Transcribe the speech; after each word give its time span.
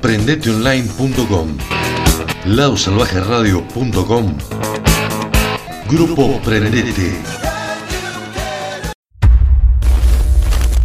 Prendeteonline.com. 0.00 1.56
Ladosalvajeradio.com. 2.46 4.38
Grupo 5.88 6.40
Prendete. 6.42 7.38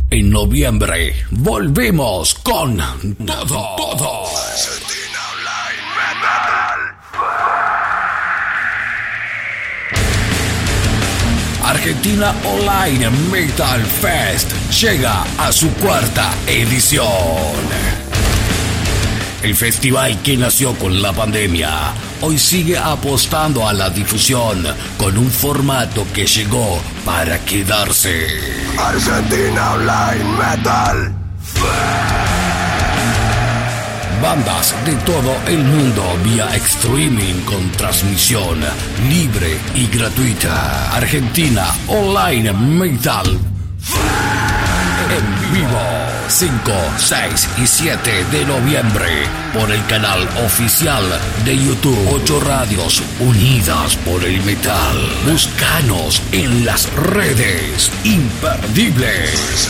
En 0.10 0.30
noviembre 0.30 1.16
volvemos 1.32 2.36
con 2.36 2.78
todo, 3.26 3.76
todo. 3.76 4.24
Argentina 11.64 12.34
Online 12.46 13.10
Metal 13.32 13.82
Fest 13.82 14.52
llega 14.70 15.24
a 15.38 15.52
su 15.52 15.70
cuarta 15.74 16.32
edición. 16.48 18.03
El 19.44 19.58
festival 19.58 20.22
que 20.24 20.38
nació 20.38 20.74
con 20.76 21.02
la 21.02 21.12
pandemia 21.12 21.94
hoy 22.22 22.40
sigue 22.40 22.78
apostando 22.78 23.68
a 23.68 23.74
la 23.74 23.90
difusión 23.90 24.66
con 24.98 25.18
un 25.18 25.30
formato 25.30 26.08
que 26.14 26.26
llegó 26.26 26.82
para 27.04 27.38
quedarse. 27.44 28.26
Argentina 28.78 29.74
Online 29.74 30.24
Metal 30.38 31.16
Bandas 34.22 34.74
de 34.86 34.96
todo 35.06 35.36
el 35.48 35.62
mundo 35.62 36.18
vía 36.24 36.56
streaming 36.56 37.42
con 37.42 37.70
transmisión 37.74 38.62
libre 39.10 39.58
y 39.76 39.88
gratuita. 39.88 40.96
Argentina 40.96 41.66
Online 41.90 42.54
Metal 42.54 43.38
en 45.10 45.54
vivo 45.54 45.80
5, 46.28 46.72
6 46.98 47.50
y 47.58 47.68
7 47.68 48.26
de 48.32 48.46
noviembre 48.46 49.28
por 49.54 49.72
el 49.72 49.86
canal 49.86 50.28
oficial 50.46 51.04
de 51.46 51.58
YouTube 51.58 51.98
8 52.14 52.40
Radios 52.40 53.04
Unidas 53.20 53.96
por 53.98 54.24
el 54.24 54.42
Metal. 54.44 54.98
Búscanos 55.26 56.22
en 56.32 56.66
las 56.66 56.92
redes 56.94 57.92
imperdibles. 58.04 59.70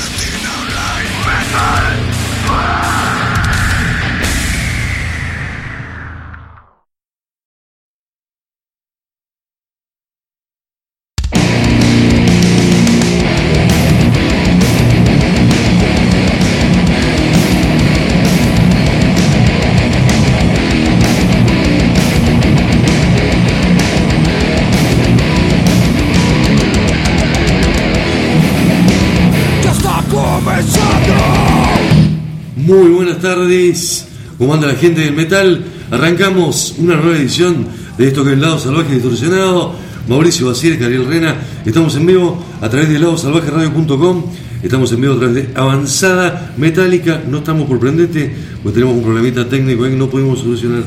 Tardes, 33.35 34.05
¿cómo 34.37 34.53
anda 34.53 34.67
la 34.67 34.75
gente 34.75 35.01
del 35.01 35.15
metal? 35.15 35.63
Arrancamos 35.89 36.75
una 36.77 36.97
nueva 36.97 37.17
edición 37.17 37.65
de 37.97 38.07
esto 38.07 38.23
que 38.23 38.29
es 38.29 38.35
el 38.35 38.41
lado 38.41 38.59
salvaje 38.59 38.93
distorsionado. 38.93 39.73
Mauricio 40.07 40.47
Basile, 40.47 40.83
Ariel 40.85 41.07
Rena, 41.07 41.35
estamos 41.65 41.95
en 41.95 42.05
vivo 42.05 42.43
a 42.61 42.69
través 42.69 42.89
de 42.89 42.99
ladosalvajeradio.com, 42.99 44.23
estamos 44.61 44.91
en 44.91 45.01
vivo 45.01 45.13
a 45.13 45.17
través 45.17 45.35
de 45.35 45.49
Avanzada 45.55 46.53
Metálica, 46.57 47.23
no 47.27 47.39
estamos 47.39 47.67
por 47.67 47.79
prendete, 47.79 48.31
pues 48.61 48.75
tenemos 48.75 48.97
un 48.97 49.03
problemita 49.03 49.49
técnico 49.49 49.83
que 49.83 49.91
no 49.91 50.09
pudimos 50.09 50.39
solucionar 50.39 50.83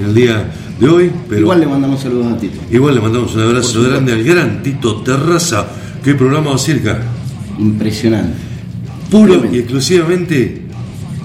en 0.00 0.04
el 0.06 0.14
día 0.14 0.52
de 0.80 0.88
hoy, 0.88 1.12
pero 1.28 1.42
Igual 1.42 1.60
le 1.60 1.66
mandamos 1.66 2.00
saludos 2.00 2.32
a 2.32 2.38
Tito. 2.38 2.58
igual 2.72 2.96
le 2.96 3.00
mandamos 3.02 3.34
un 3.36 3.42
abrazo 3.42 3.82
grande 3.84 4.12
al 4.12 4.24
gran 4.24 4.62
Tito 4.64 4.96
Terraza, 5.02 5.66
que 6.02 6.14
programa 6.14 6.50
Basirca, 6.52 7.02
Impresionante. 7.58 8.34
puro 9.10 9.44
y 9.52 9.58
exclusivamente 9.58 10.63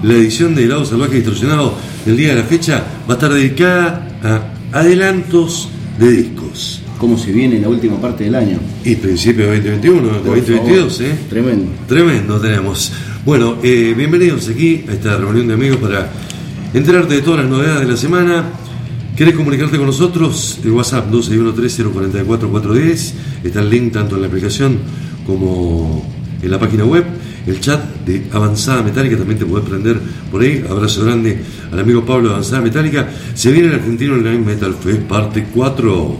la 0.02 0.14
edición 0.14 0.54
de 0.54 0.66
Lado 0.66 0.84
Salvaje 0.84 1.16
Distorsionado 1.16 1.74
del 2.06 2.16
día 2.16 2.30
de 2.30 2.36
la 2.36 2.44
fecha 2.44 2.84
va 3.08 3.14
a 3.14 3.16
estar 3.16 3.32
dedicada 3.32 4.08
a 4.22 4.42
adelantos 4.78 5.68
de 5.98 6.12
discos. 6.12 6.82
Cómo 6.98 7.18
se 7.18 7.32
viene 7.32 7.58
la 7.60 7.68
última 7.68 8.00
parte 8.00 8.24
del 8.24 8.34
año. 8.34 8.58
Y 8.84 8.96
principio 8.96 9.50
de 9.50 9.60
2021, 9.60 10.00
de 10.00 10.08
Por 10.20 10.36
2022, 10.36 10.98
favor. 10.98 11.12
¿eh? 11.12 11.18
Tremendo. 11.28 11.70
Tremendo 11.86 12.40
tenemos. 12.40 12.92
Bueno, 13.24 13.56
eh, 13.62 13.94
bienvenidos 13.96 14.48
aquí 14.48 14.84
a 14.88 14.92
esta 14.92 15.16
reunión 15.16 15.48
de 15.48 15.54
amigos 15.54 15.78
para 15.78 16.10
enterarte 16.72 17.14
de 17.14 17.22
todas 17.22 17.40
las 17.40 17.48
novedades 17.50 17.86
de 17.86 17.92
la 17.92 17.96
semana. 17.96 18.44
¿Querés 19.16 19.34
comunicarte 19.34 19.76
con 19.76 19.86
nosotros? 19.86 20.60
El 20.64 20.70
WhatsApp 20.72 21.10
261-3044410. 21.10 23.12
Está 23.44 23.60
el 23.60 23.70
link 23.70 23.92
tanto 23.92 24.16
en 24.16 24.22
la 24.22 24.28
aplicación 24.28 24.78
como 25.26 26.06
en 26.42 26.50
la 26.50 26.58
página 26.58 26.84
web. 26.84 27.04
El 27.46 27.60
chat 27.60 27.82
de 28.04 28.26
Avanzada 28.32 28.82
Metálica 28.82 29.16
también 29.16 29.38
te 29.38 29.46
podés 29.46 29.68
prender 29.68 29.98
por 30.30 30.42
ahí. 30.42 30.64
Abrazo 30.68 31.04
grande 31.04 31.38
al 31.72 31.78
amigo 31.80 32.04
Pablo 32.04 32.28
de 32.28 32.34
Avanzada 32.34 32.60
Metálica. 32.62 33.08
Se 33.34 33.50
viene 33.50 33.68
el 33.68 33.74
Argentino 33.74 34.14
Online 34.14 34.38
Metal 34.38 34.74
Fest, 34.74 35.00
parte 35.02 35.46
4. 35.52 36.16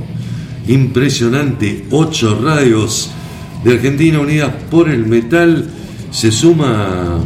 Impresionante. 0.69 1.84
8 1.91 2.41
radios 2.42 3.10
de 3.64 3.75
Argentina 3.75 4.20
unidas 4.20 4.53
por 4.70 4.88
el 4.88 5.06
metal. 5.06 5.66
Se 6.10 6.32
suma 6.32 7.19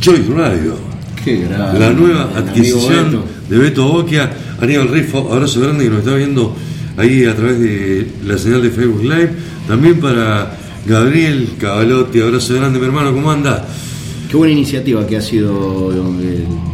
Choice 0.00 0.32
Radio. 0.34 0.76
Qué 1.24 1.42
grande. 1.42 1.78
La 1.78 1.92
nueva 1.92 2.30
adquisición 2.36 3.06
Beto. 3.06 3.24
de 3.48 3.58
Beto 3.58 3.88
Boquia, 3.88 4.30
Aníbal 4.60 4.88
Rifo, 4.88 5.32
abrazo 5.32 5.60
grande 5.60 5.84
que 5.84 5.90
nos 5.90 6.00
está 6.00 6.14
viendo 6.14 6.54
ahí 6.96 7.24
a 7.24 7.34
través 7.34 7.60
de 7.60 8.08
la 8.26 8.36
señal 8.38 8.62
de 8.62 8.70
Facebook 8.70 9.02
Live. 9.02 9.30
También 9.68 10.00
para 10.00 10.56
Gabriel 10.84 11.56
Cavalotti, 11.58 12.20
abrazo 12.20 12.54
grande, 12.54 12.78
mi 12.78 12.86
hermano, 12.86 13.12
¿cómo 13.12 13.30
anda? 13.30 13.66
Qué 14.28 14.36
buena 14.36 14.52
iniciativa 14.52 15.06
que 15.06 15.16
ha 15.16 15.20
sido 15.20 15.92
el, 15.92 16.71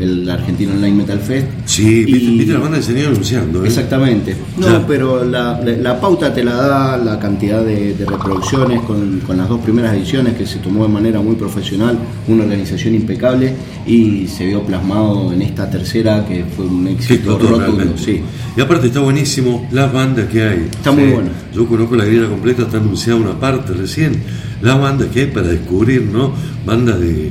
el 0.00 0.28
Argentino 0.28 0.72
Online 0.72 0.96
Metal 0.96 1.18
Fest. 1.20 1.46
Sí, 1.66 2.04
viste, 2.04 2.24
Y- 2.24 2.38
viste 2.38 2.52
la 2.54 2.58
banda 2.60 2.78
de 2.78 2.82
señor 2.82 3.08
anunciando, 3.12 3.64
¿eh? 3.64 3.68
Exactamente. 3.68 4.34
No, 4.58 4.84
pero 4.86 5.24
la, 5.24 5.60
la- 5.64 5.76
la 5.76 6.00
pauta 6.00 6.32
te 6.34 6.42
la 6.42 6.54
da 6.54 6.96
la 6.96 7.18
cantidad 7.18 7.64
de, 7.64 7.94
de 7.94 8.04
reproducciones 8.04 8.80
con, 8.82 9.20
con 9.20 9.36
las 9.36 9.48
dos 9.48 9.60
primeras 9.60 9.94
ediciones 9.94 10.34
que 10.36 10.46
se 10.46 10.58
tomó 10.58 10.82
de 10.86 10.92
manera 10.92 11.20
muy 11.20 11.36
profesional, 11.36 11.96
una 12.28 12.42
organización 12.44 12.94
impecable 12.94 13.52
y 13.86 14.26
se 14.26 14.46
vio 14.46 14.62
plasmado 14.62 15.32
en 15.32 15.42
esta 15.42 15.70
tercera 15.70 16.24
que 16.26 16.44
fue 16.56 16.66
un 16.66 16.88
éxito 16.88 17.38
rotundo. 17.38 17.94
Sí. 17.96 18.20
Y 18.56 18.60
aparte 18.60 18.88
está 18.88 19.00
buenísimo 19.00 19.68
las 19.72 19.92
bandas 19.92 20.26
que 20.26 20.42
hay. 20.42 20.68
Está 20.70 20.90
muy 20.92 21.04
bueno. 21.04 21.28
Yo 21.54 21.66
conozco 21.66 21.94
la 21.96 22.04
grilla 22.04 22.28
completa, 22.28 22.62
está 22.62 22.78
anunciada 22.78 23.18
una 23.18 23.38
parte 23.38 23.72
recién. 23.72 24.16
Las 24.60 24.80
bandas 24.80 25.08
que 25.08 25.20
hay 25.20 25.26
para 25.26 25.48
descubrir, 25.48 26.02
¿no? 26.02 26.32
Bandas 26.64 26.98
de, 27.00 27.30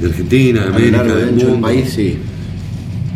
de 0.00 0.08
Argentina, 0.08 0.60
de 0.62 0.66
América, 0.68 0.96
largo 0.98 1.14
del 1.16 1.28
ancho 1.28 1.36
del 1.46 1.48
mundo. 1.52 1.66
país, 1.66 1.88
sí. 1.94 2.18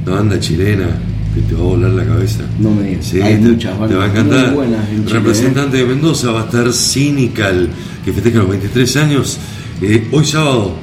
Una 0.06 0.14
banda 0.16 0.40
chilena 0.40 0.88
que 1.34 1.40
te 1.42 1.54
va 1.54 1.60
a 1.60 1.64
volar 1.64 1.90
la 1.92 2.04
cabeza. 2.06 2.40
No 2.58 2.70
me 2.70 2.88
digas. 2.88 3.04
Sí, 3.04 3.20
Hay 3.20 3.34
te, 3.34 3.40
muchas 3.40 3.72
te 3.75 3.78
bandas 3.80 3.98
va 3.98 4.04
a 4.04 4.08
encantar. 4.08 4.46
muy 4.46 4.54
buenas 4.54 4.88
en 4.88 4.96
Chile, 4.96 5.10
¿eh? 5.10 5.12
Representante 5.20 5.76
de 5.76 5.84
Mendoza 5.84 6.30
va 6.32 6.42
a 6.42 6.44
estar 6.44 6.72
Cynical, 6.72 7.69
que 8.04 8.12
festeja 8.12 8.38
los 8.38 8.48
23 8.48 8.96
años. 8.96 9.38
Eh, 9.82 10.08
hoy 10.12 10.25
sábado, 10.25 10.75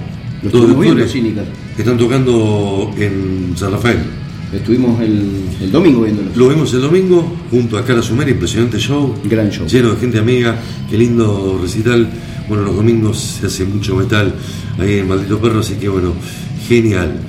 2 0.44 0.54
Lo 0.54 0.60
de 0.60 0.66
estuvimos 0.66 0.82
viendo, 0.82 1.04
octubre, 1.04 1.08
Cynical. 1.22 1.46
están 1.78 1.98
tocando 1.98 2.92
en 2.98 3.54
San 3.58 3.72
Rafael. 3.72 3.98
Estuvimos 4.54 5.02
el, 5.02 5.22
el 5.60 5.72
domingo 5.72 6.04
viéndolo. 6.04 6.30
Lo 6.36 6.48
vimos 6.50 6.74
el 6.74 6.82
domingo 6.82 7.36
junto 7.50 7.78
a 7.78 7.84
Cara 7.84 8.02
Sumera, 8.02 8.30
impresionante 8.30 8.78
show. 8.80 9.14
Gran 9.26 9.50
show. 9.50 9.66
Lleno 9.68 9.90
de 9.92 9.98
gente 9.98 10.20
amiga, 10.20 10.56
qué 10.90 10.98
lindo 10.98 11.60
recital. 11.62 12.08
Bueno, 12.48 12.64
los 12.64 12.76
domingos 12.76 13.18
se 13.42 13.48
hace 13.48 13.66
mucho 13.66 13.96
metal 13.96 14.34
ahí 14.80 15.00
en 15.00 15.08
Maldito 15.08 15.40
Perro, 15.40 15.60
así 15.60 15.76
que 15.76 15.90
bueno, 15.90 16.14
genial. 16.68 17.20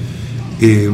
Eh, 0.60 0.90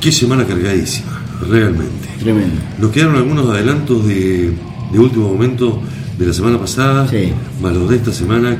qué 0.00 0.12
semana 0.12 0.44
cargadísima, 0.46 1.22
realmente. 1.48 2.08
Tremendo. 2.20 2.60
Nos 2.78 2.90
quedaron 2.90 3.16
algunos 3.16 3.48
adelantos 3.50 4.06
de, 4.06 4.52
de 4.92 4.98
último 4.98 5.28
momento 5.28 5.80
de 6.18 6.26
la 6.26 6.32
semana 6.32 6.58
pasada, 6.58 7.08
Sí. 7.08 7.32
más 7.62 7.74
los 7.74 7.88
de 7.90 7.96
esta 7.96 8.12
semana. 8.12 8.56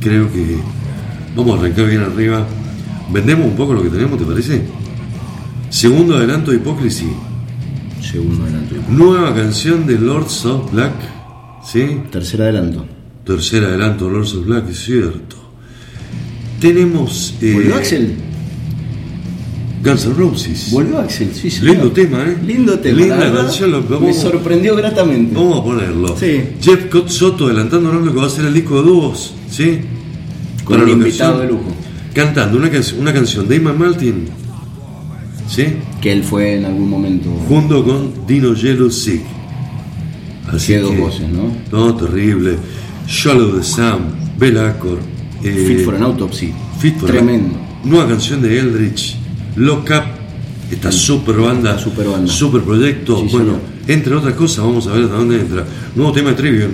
Creo 0.00 0.30
que 0.32 0.56
vamos 1.34 1.56
a 1.56 1.60
arrancar 1.60 1.86
bien 1.86 2.02
arriba. 2.02 2.46
Vendemos 3.12 3.46
un 3.46 3.56
poco 3.56 3.72
lo 3.74 3.82
que 3.82 3.88
tenemos, 3.90 4.18
¿te 4.18 4.24
parece? 4.24 4.62
Segundo 5.70 6.16
adelanto 6.16 6.50
de 6.50 6.58
Hipocrisy. 6.58 7.08
Segundo 8.02 8.44
adelanto. 8.44 8.74
Nueva 8.90 9.34
canción 9.34 9.86
de 9.86 9.98
Lords 9.98 10.44
of 10.44 10.72
Black. 10.72 10.94
¿Sí? 11.64 12.00
Tercer 12.10 12.42
adelanto. 12.42 12.84
Tercer 13.24 13.64
adelanto, 13.64 14.08
Lords 14.08 14.34
of 14.34 14.46
Black, 14.46 14.68
es 14.70 14.84
cierto. 14.84 15.36
Tenemos. 16.60 17.34
eh, 17.42 17.52
¿Volvió 17.54 17.74
Axel? 17.76 18.14
Guns 19.84 20.04
N' 20.06 20.14
Roses. 20.14 20.70
Volvió 20.72 20.98
Axel, 20.98 21.30
sí, 21.32 21.48
señor. 21.50 21.74
Lindo 21.76 21.92
tema, 21.92 22.22
¿eh? 22.24 22.36
Lindo 22.44 22.78
tema. 22.78 22.98
Linda 22.98 23.16
la 23.18 23.32
canción, 23.42 23.70
lo 23.70 23.82
Me 23.82 23.88
vamos, 23.88 24.16
sorprendió 24.16 24.74
gratamente. 24.74 25.34
vamos 25.34 25.60
a 25.60 25.64
ponerlo. 25.64 26.16
Sí. 26.18 26.40
Jeff 26.60 26.86
Scott 26.88 27.08
Soto 27.08 27.46
adelantándonos 27.46 28.04
lo 28.04 28.12
que 28.12 28.18
va 28.18 28.26
a 28.26 28.30
ser 28.30 28.46
el 28.46 28.54
disco 28.54 28.82
de 28.82 28.88
dúos, 28.88 29.34
¿sí? 29.50 29.78
Con 30.64 30.84
la 30.84 30.90
invitado 30.90 31.40
de 31.40 31.48
lujo. 31.48 31.72
Cantando 32.14 32.58
una, 32.58 32.70
canc- 32.72 32.98
una 32.98 33.12
canción 33.12 33.46
de 33.46 33.56
Iman 33.56 33.78
Martin, 33.78 34.24
¿sí? 35.48 35.66
Que 36.00 36.10
él 36.12 36.24
fue 36.24 36.54
en 36.56 36.64
algún 36.64 36.88
momento. 36.90 37.28
Junto 37.46 37.84
con 37.84 38.26
Dino 38.26 38.54
Yellow 38.54 38.90
Sick. 38.90 39.20
Así 40.48 40.68
Tiene 40.68 40.82
dos 40.82 40.92
que- 40.92 40.98
voces, 41.00 41.28
¿no? 41.28 41.52
No, 41.70 41.94
terrible. 41.94 42.56
Shallow 43.06 43.56
the 43.56 43.62
Sun, 43.62 43.98
Bell 44.38 44.58
Accord. 44.58 44.98
Eh, 45.42 45.64
Fit 45.66 45.84
for 45.84 45.94
an 45.94 46.02
Autopsy. 46.02 46.52
Fit 46.78 46.96
for 46.96 47.10
Tremendo. 47.10 47.56
Nueva 47.84 48.08
canción 48.08 48.42
de 48.42 48.58
Eldritch. 48.58 49.16
Lock 49.56 49.90
Up. 49.90 50.04
Esta 50.70 50.90
super 50.90 51.36
banda. 51.36 51.78
Super 51.78 52.06
banda. 52.08 52.32
Super 52.32 52.62
proyecto. 52.62 53.20
Sí, 53.20 53.28
bueno, 53.30 53.58
entre 53.86 54.14
otras 54.14 54.34
cosas, 54.34 54.64
vamos 54.64 54.86
a 54.86 54.92
ver 54.92 55.04
hasta 55.04 55.16
dónde 55.16 55.40
entra. 55.40 55.64
Nuevo 55.94 56.12
tema 56.12 56.30
de 56.30 56.36
Trivium. 56.36 56.70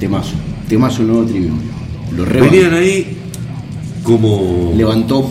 Temazo. 0.00 0.32
Temazo 0.68 1.02
el 1.02 1.08
nuevo 1.08 1.24
Trivium. 1.24 1.58
Lo 2.16 2.24
Venían 2.24 2.74
ahí 2.74 3.16
como. 4.02 4.72
Levantó. 4.76 5.30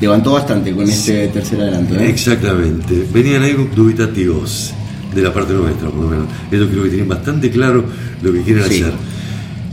Levantó 0.00 0.32
bastante 0.32 0.72
con 0.72 0.88
este 0.88 1.28
tercer 1.28 1.60
adelanto. 1.60 1.94
¿eh? 1.94 2.08
Exactamente. 2.08 3.06
Venían 3.12 3.42
ahí 3.42 3.54
dubitativos 3.74 4.72
de 5.14 5.22
la 5.22 5.32
parte 5.32 5.52
nuestra, 5.52 5.88
por 5.90 6.04
lo 6.04 6.08
menos. 6.08 6.26
Ellos 6.50 6.68
creo 6.70 6.82
que 6.84 6.88
tienen 6.88 7.08
bastante 7.08 7.50
claro 7.50 7.84
lo 8.22 8.32
que 8.32 8.42
quieren 8.42 8.64
hacer. 8.64 8.92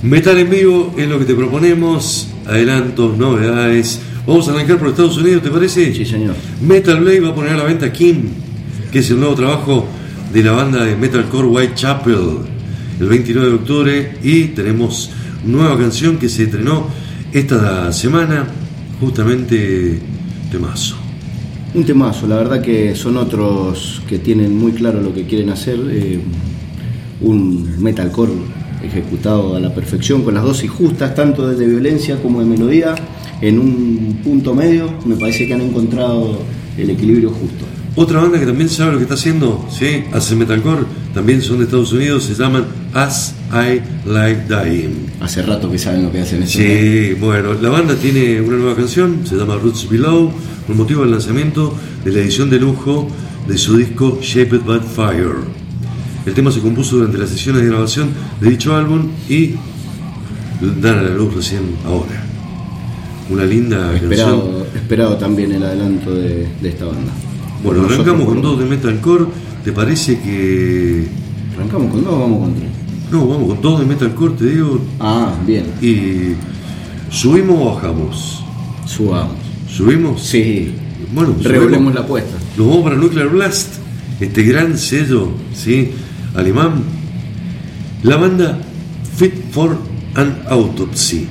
Metal 0.01 0.37
en 0.37 0.49
vivo 0.49 0.95
es 0.97 1.09
lo 1.09 1.19
que 1.19 1.25
te 1.25 1.35
proponemos. 1.35 2.29
Adelantos, 2.45 3.17
novedades. 3.17 3.99
Vamos 4.25 4.47
a 4.47 4.51
arrancar 4.51 4.77
por 4.77 4.89
Estados 4.89 5.17
Unidos, 5.17 5.43
¿te 5.43 5.49
parece? 5.49 5.93
Sí, 5.93 6.05
señor. 6.05 6.35
Metal 6.61 6.99
Blade 7.01 7.19
va 7.19 7.29
a 7.29 7.35
poner 7.35 7.51
a 7.53 7.57
la 7.57 7.63
venta 7.65 7.91
Kim, 7.91 8.29
que 8.91 8.99
es 8.99 9.09
el 9.09 9.19
nuevo 9.19 9.35
trabajo 9.35 9.85
de 10.31 10.43
la 10.43 10.51
banda 10.51 10.85
de 10.85 10.95
metalcore 10.95 11.47
Whitechapel, 11.47 12.17
el 12.99 13.07
29 13.07 13.49
de 13.49 13.55
octubre. 13.55 14.17
Y 14.23 14.43
tenemos 14.45 15.11
nueva 15.45 15.77
canción 15.77 16.17
que 16.17 16.29
se 16.29 16.43
estrenó 16.43 16.87
esta 17.33 17.91
semana, 17.91 18.47
justamente 19.01 19.99
Temazo. 20.49 20.95
Un 21.73 21.83
temazo, 21.83 22.25
la 22.25 22.37
verdad 22.37 22.61
que 22.61 22.95
son 22.95 23.17
otros 23.17 24.01
que 24.07 24.17
tienen 24.17 24.57
muy 24.57 24.71
claro 24.71 25.01
lo 25.01 25.13
que 25.13 25.25
quieren 25.25 25.49
hacer. 25.49 25.77
eh, 25.91 26.19
un 27.21 27.81
metalcore 27.83 28.31
ejecutado 28.83 29.55
a 29.55 29.59
la 29.59 29.73
perfección, 29.73 30.23
con 30.23 30.33
las 30.33 30.43
dosis 30.43 30.69
justas, 30.69 31.15
tanto 31.15 31.47
de 31.47 31.65
violencia 31.65 32.21
como 32.21 32.39
de 32.39 32.45
melodía, 32.45 32.95
en 33.41 33.59
un 33.59 34.19
punto 34.23 34.53
medio. 34.53 34.89
Me 35.05 35.15
parece 35.15 35.47
que 35.47 35.53
han 35.53 35.61
encontrado 35.61 36.39
el 36.77 36.89
equilibrio 36.89 37.29
justo. 37.29 37.65
Otra 37.95 38.21
banda 38.21 38.39
que 38.39 38.45
también 38.45 38.69
sabe 38.69 38.93
lo 38.93 38.97
que 38.97 39.03
está 39.03 39.15
haciendo, 39.15 39.67
¿sí? 39.69 40.05
hace 40.13 40.35
metalcore, 40.35 40.83
también 41.13 41.41
son 41.41 41.57
de 41.57 41.65
Estados 41.65 41.91
Unidos, 41.91 42.23
se 42.23 42.33
llaman 42.35 42.65
As 42.93 43.35
I 43.51 43.81
Like 44.07 44.43
Dying. 44.47 45.07
Hace 45.19 45.41
rato 45.41 45.69
que 45.69 45.77
saben 45.77 46.03
lo 46.03 46.11
que 46.11 46.21
hacen 46.21 46.43
estos. 46.43 46.61
Sí, 46.61 47.15
bueno, 47.19 47.55
la 47.55 47.69
banda 47.69 47.95
tiene 47.95 48.39
una 48.41 48.57
nueva 48.57 48.75
canción, 48.75 49.25
se 49.25 49.35
llama 49.35 49.57
Roots 49.57 49.89
Below, 49.89 50.31
con 50.67 50.77
motivo 50.77 51.01
del 51.01 51.11
lanzamiento 51.11 51.75
de 52.05 52.11
la 52.11 52.19
edición 52.19 52.49
de 52.49 52.59
lujo 52.59 53.09
de 53.47 53.57
su 53.57 53.75
disco 53.75 54.19
Shaped 54.21 54.61
by 54.61 54.79
Fire. 54.79 55.58
El 56.29 56.35
tema 56.35 56.51
se 56.51 56.59
compuso 56.59 56.97
durante 56.97 57.17
las 57.17 57.31
sesiones 57.31 57.63
de 57.63 57.69
grabación 57.69 58.09
de 58.39 58.51
dicho 58.51 58.75
álbum 58.75 59.07
y 59.27 59.55
dan 60.79 60.99
a 60.99 61.01
la 61.01 61.09
luz 61.09 61.33
recién 61.33 61.61
ahora. 61.83 62.23
Una 63.31 63.45
linda 63.45 63.77
canción. 63.93 64.11
Esperado, 64.11 64.67
esperado 64.75 65.17
también 65.17 65.53
el 65.53 65.63
adelanto 65.63 66.13
de, 66.13 66.47
de 66.61 66.69
esta 66.69 66.85
banda. 66.85 67.11
Bueno, 67.63 67.81
Nosotros 67.81 68.05
arrancamos 68.07 68.27
con 68.27 68.41
dos 68.43 68.59
de 68.59 68.65
metalcore. 68.65 69.25
¿Te 69.65 69.71
parece 69.71 70.19
que.? 70.19 71.07
¿Arrancamos 71.55 71.91
con 71.93 72.03
dos 72.03 72.13
o 72.13 72.19
vamos 72.19 72.39
con 72.41 72.53
tres? 72.53 72.69
No, 73.11 73.27
vamos 73.27 73.47
con 73.47 73.61
dos 73.63 73.79
de 73.79 73.85
metalcore, 73.87 74.33
te 74.35 74.45
digo. 74.45 74.81
Ah, 74.99 75.33
bien. 75.47 75.65
Y. 75.81 76.35
¿Subimos 77.09 77.57
o 77.59 77.73
bajamos? 77.73 78.43
Subamos. 78.85 79.35
¿Subimos? 79.67 80.21
Sí. 80.21 80.75
Bueno, 81.11 81.35
subimos. 81.41 81.95
la 81.95 82.01
apuesta. 82.01 82.37
Nos 82.55 82.67
vamos 82.67 82.83
para 82.83 82.97
Nuclear 82.97 83.29
Blast, 83.29 83.77
este 84.19 84.43
gran 84.43 84.77
sello 84.77 85.29
¿sí? 85.55 85.91
Alemán. 86.35 86.83
La 88.03 88.17
banda 88.17 88.59
Fit 89.17 89.33
for 89.51 89.77
an 90.15 90.41
Autopsy 90.49 91.27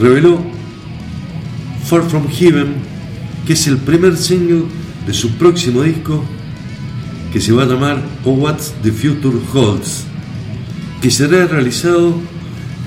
reveló 0.00 0.38
Far 1.84 2.02
From 2.02 2.26
Heaven, 2.28 2.74
que 3.46 3.52
es 3.52 3.66
el 3.66 3.78
primer 3.78 4.16
single 4.16 4.64
de 5.06 5.12
su 5.12 5.30
próximo 5.32 5.82
disco, 5.82 6.24
que 7.32 7.40
se 7.40 7.52
va 7.52 7.64
a 7.64 7.66
llamar 7.66 8.02
Oh 8.24 8.32
What's 8.32 8.72
the 8.82 8.90
Future 8.90 9.38
Holds, 9.52 10.04
que 11.00 11.10
será 11.10 11.46
realizado, 11.46 12.14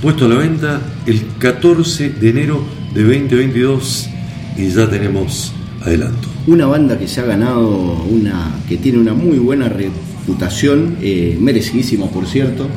puesto 0.02 0.26
a 0.26 0.28
la 0.30 0.36
venta 0.36 0.82
el 1.06 1.26
14 1.38 2.10
de 2.10 2.30
enero 2.30 2.64
de 2.94 3.04
2022 3.04 4.10
y 4.58 4.70
ya 4.70 4.90
tenemos 4.90 5.54
adelanto. 5.82 6.28
Una 6.48 6.66
banda 6.66 6.98
que 6.98 7.08
se 7.08 7.22
ha 7.22 7.26
ganado 7.26 8.04
una. 8.10 8.52
que 8.68 8.78
tiene 8.78 8.98
una 8.98 9.14
muy 9.14 9.38
buena 9.38 9.70
reputación, 10.30 10.98
eh, 11.02 11.38
merecidísima 11.40 12.06
por 12.08 12.26
cierto, 12.28 12.68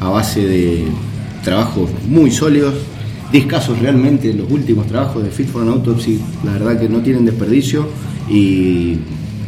a 0.00 0.08
base 0.08 0.46
de 0.46 0.84
trabajos 1.44 1.90
muy 2.08 2.30
sólidos, 2.30 2.74
discasos 3.30 3.78
realmente 3.78 4.32
los 4.32 4.50
últimos 4.50 4.86
trabajos 4.86 5.22
de 5.22 5.30
Fit 5.30 5.48
for 5.48 5.62
an 5.62 5.68
Autopsy, 5.68 6.18
la 6.44 6.52
verdad 6.52 6.80
que 6.80 6.88
no 6.88 7.00
tienen 7.00 7.24
desperdicio 7.24 7.86
y 8.30 8.96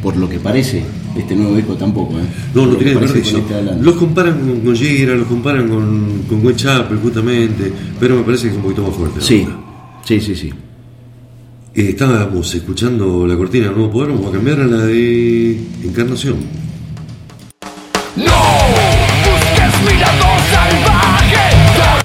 por 0.02 0.16
lo 0.16 0.28
que 0.28 0.38
parece, 0.38 0.82
este 1.16 1.34
nuevo 1.34 1.56
disco 1.56 1.74
tampoco. 1.74 2.18
¿eh? 2.18 2.24
No, 2.54 2.66
no 2.66 2.76
tiene 2.76 2.94
desperdicio. 2.94 3.42
Los 3.80 3.94
comparan 3.94 4.40
con, 4.40 4.60
con 4.60 4.76
Gira, 4.76 5.14
los 5.14 5.26
comparan 5.26 5.68
con, 5.68 6.22
con 6.28 6.44
Whitechapel 6.44 6.98
justamente, 6.98 7.72
pero 7.98 8.16
me 8.16 8.22
parece 8.22 8.44
que 8.44 8.50
es 8.50 8.56
un 8.56 8.62
poquito 8.62 8.82
más 8.82 8.94
fuerte. 8.94 9.20
sí, 9.22 10.20
sí, 10.20 10.34
sí. 10.34 10.50
Eh, 11.76 11.88
estábamos 11.88 12.54
escuchando 12.54 13.26
la 13.26 13.36
cortina 13.36 13.66
del 13.66 13.74
nuevo 13.74 13.90
poder, 13.90 14.10
vamos 14.10 14.28
a 14.28 14.32
cambiar 14.32 14.60
a 14.60 14.66
la 14.66 14.86
de 14.86 15.58
Encarnación. 15.82 16.63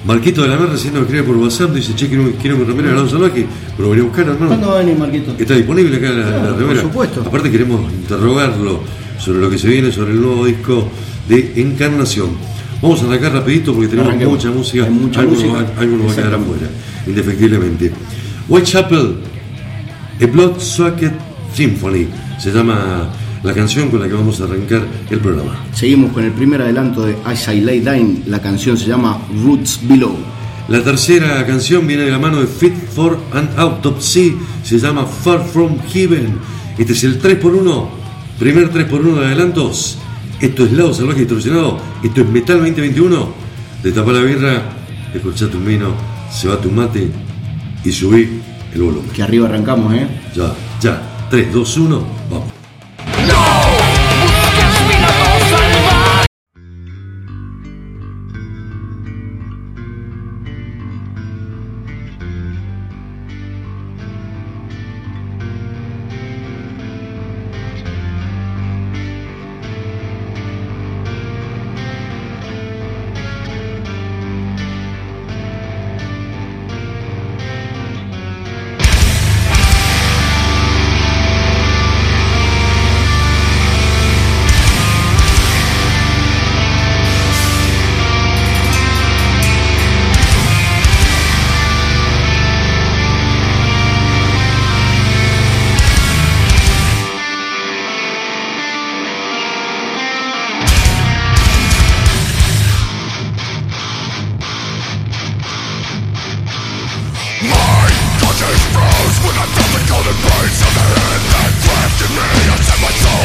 Marquito 0.06 0.42
de 0.42 0.48
la 0.48 0.58
Mer 0.58 0.70
recién 0.70 0.94
nos 0.94 1.04
escribe 1.04 1.24
por 1.24 1.38
WhatsApp, 1.38 1.72
dice, 1.72 1.94
che, 1.94 2.08
quiero, 2.08 2.32
quiero 2.42 2.58
mi 2.58 2.64
remera 2.64 2.88
de 2.88 2.94
Alonso 2.96 3.20
Salvaje, 3.20 3.46
pero 3.78 3.90
venía 3.90 4.04
a 4.04 4.08
buscar, 4.08 4.26
hermano. 4.28 4.48
¿Cuándo 4.48 4.68
va 4.70 4.76
a 4.76 4.78
venir 4.80 4.98
Marquito? 4.98 5.36
Está 5.38 5.54
disponible 5.54 5.98
acá 5.98 6.10
la, 6.10 6.26
la 6.30 6.50
remera. 6.52 6.68
por 6.68 6.82
supuesto. 6.82 7.24
Aparte 7.28 7.52
queremos 7.52 7.92
interrogarlo 7.94 8.82
sobre 9.20 9.40
lo 9.40 9.50
que 9.52 9.58
se 9.60 9.68
viene, 9.68 9.92
sobre 9.92 10.12
el 10.14 10.22
nuevo 10.22 10.46
disco 10.46 10.88
de 11.28 11.54
Encarnación. 11.58 12.30
Vamos 12.82 13.04
a 13.04 13.06
arrancar 13.06 13.34
rapidito 13.34 13.74
porque 13.74 13.90
tenemos 13.90 14.08
Arranquemos. 14.10 14.36
mucha 14.38 14.50
música, 14.50 14.84
Hay 14.86 14.90
mucha 14.90 15.20
algo, 15.20 15.34
música. 15.34 15.52
nos 15.54 15.62
va- 15.64 15.82
algo 15.82 15.98
nos 15.98 16.08
va 16.08 16.12
a 16.12 16.16
quedar 16.16 16.34
afuera, 16.34 16.68
indefectiblemente. 17.06 17.92
Whitechapel, 18.48 19.16
A 20.22 20.26
Blood 20.26 20.60
Socket 20.60 21.14
Symphony, 21.54 22.08
se 22.40 22.52
llama 22.52 23.10
la 23.44 23.54
canción 23.54 23.90
con 23.90 24.02
la 24.02 24.08
que 24.08 24.14
vamos 24.14 24.42
a 24.42 24.46
arrancar 24.46 24.86
el 25.10 25.20
programa. 25.20 25.58
Seguimos 25.74 26.12
con 26.12 26.24
el 26.24 26.32
primer 26.32 26.62
adelanto 26.62 27.06
de 27.06 27.16
As 27.24 27.48
I 27.48 27.62
Lay 27.62 27.80
Dying, 27.80 28.24
la 28.28 28.42
canción 28.42 28.78
se 28.78 28.88
llama 28.88 29.20
Roots 29.44 29.80
Below. 29.84 30.16
La 30.68 30.84
tercera 30.84 31.46
canción 31.48 31.88
viene 31.88 32.04
de 32.04 32.12
la 32.12 32.20
mano 32.20 32.40
de 32.40 32.48
Fit 32.48 32.76
for 32.94 33.18
an 33.34 33.50
Autopsy, 33.58 34.38
se 34.64 34.78
llama 34.78 35.06
Far 35.06 35.44
From 35.46 35.78
Heaven. 35.92 36.38
Este 36.78 36.94
es 36.94 37.04
el 37.06 37.22
3x1, 37.22 37.88
primer 38.38 38.72
3x1 38.72 39.20
de 39.20 39.26
adelantos. 39.26 39.98
Esto 40.40 40.66
es 40.66 40.72
Lado 40.72 40.94
Salvaje 40.94 41.22
Distorsionado, 41.22 41.80
esto 42.04 42.22
es 42.22 42.30
Metal 42.30 42.58
2021. 42.58 43.34
Destapa 43.84 44.12
la 44.12 44.22
birra, 44.22 44.64
escucha 45.14 45.50
tu 45.50 45.60
vino, 45.60 45.94
se 46.32 46.48
va 46.48 46.60
tu 46.60 46.70
mate 46.70 47.10
y 47.84 47.92
subí 47.92 48.42
el 48.74 48.82
volumen. 48.82 49.10
Que 49.10 49.24
arriba 49.24 49.48
arrancamos, 49.48 49.94
¿eh? 49.94 50.08
Ya, 50.36 50.54
ya. 50.82 51.28
3, 51.30 51.54
2, 51.54 51.78
1, 51.78 52.08
vamos. 52.30 52.59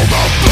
Home 0.07 0.44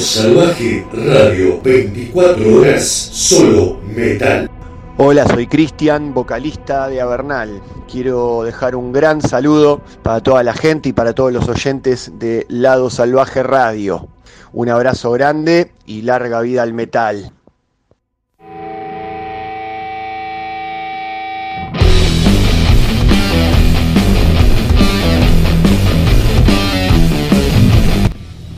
Salvaje 0.00 0.86
Radio, 0.92 1.60
24 1.60 2.54
horas, 2.54 2.86
solo 2.86 3.80
metal. 3.82 4.48
Hola, 4.96 5.26
soy 5.26 5.48
Cristian, 5.48 6.14
vocalista 6.14 6.88
de 6.88 7.00
Avernal. 7.00 7.60
Quiero 7.90 8.44
dejar 8.44 8.76
un 8.76 8.92
gran 8.92 9.20
saludo 9.20 9.80
para 10.04 10.20
toda 10.20 10.44
la 10.44 10.54
gente 10.54 10.90
y 10.90 10.92
para 10.92 11.14
todos 11.14 11.32
los 11.32 11.48
oyentes 11.48 12.12
de 12.14 12.46
Lado 12.48 12.90
Salvaje 12.90 13.42
Radio. 13.42 14.08
Un 14.52 14.68
abrazo 14.68 15.10
grande 15.10 15.72
y 15.84 16.02
larga 16.02 16.42
vida 16.42 16.62
al 16.62 16.74
metal. 16.74 17.32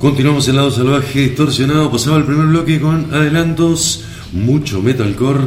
Continuamos 0.01 0.49
el 0.49 0.57
lado 0.57 0.71
salvaje 0.71 1.21
distorsionado. 1.21 1.93
Pasaba 1.93 2.17
el 2.17 2.25
primer 2.25 2.47
bloque 2.47 2.81
con 2.81 3.13
adelantos, 3.13 4.03
mucho 4.33 4.81
metalcore, 4.81 5.41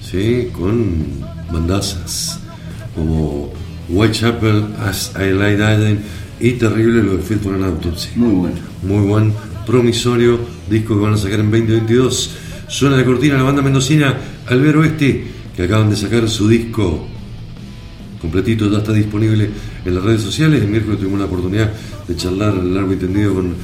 ¿sí? 0.00 0.48
con 0.52 1.04
bandazas 1.52 2.40
como 2.94 3.52
Whitechapel, 3.90 4.68
As 4.80 5.12
I 5.16 5.34
Lie 5.34 5.58
Dying 5.58 5.98
y 6.40 6.52
terrible 6.52 7.02
lo 7.02 7.18
de 7.18 7.22
Fit 7.22 7.42
for 7.42 7.56
an 7.56 7.64
Autopsy. 7.64 8.08
Muy 8.16 8.34
bueno. 8.34 8.56
Muy 8.82 9.06
buen, 9.06 9.34
promisorio 9.66 10.40
disco 10.70 10.94
que 10.94 11.02
van 11.02 11.12
a 11.12 11.18
sacar 11.18 11.40
en 11.40 11.50
2022. 11.50 12.30
Suena 12.68 12.96
de 12.96 13.04
cortina 13.04 13.36
la 13.36 13.42
banda 13.42 13.60
mendocina 13.60 14.16
Albero 14.46 14.82
Este, 14.82 15.26
que 15.54 15.62
acaban 15.62 15.90
de 15.90 15.96
sacar 15.96 16.26
su 16.30 16.48
disco 16.48 17.06
completito, 18.24 18.70
ya 18.70 18.78
está 18.78 18.92
disponible 18.92 19.50
en 19.84 19.94
las 19.94 20.02
redes 20.02 20.22
sociales. 20.22 20.62
El 20.62 20.68
miércoles 20.68 20.98
tuvimos 20.98 21.20
la 21.20 21.26
oportunidad 21.26 21.70
de 22.08 22.16
charlar 22.16 22.54
largo 22.54 22.92
y 22.94 22.96
tendido 22.96 23.34
con, 23.34 23.54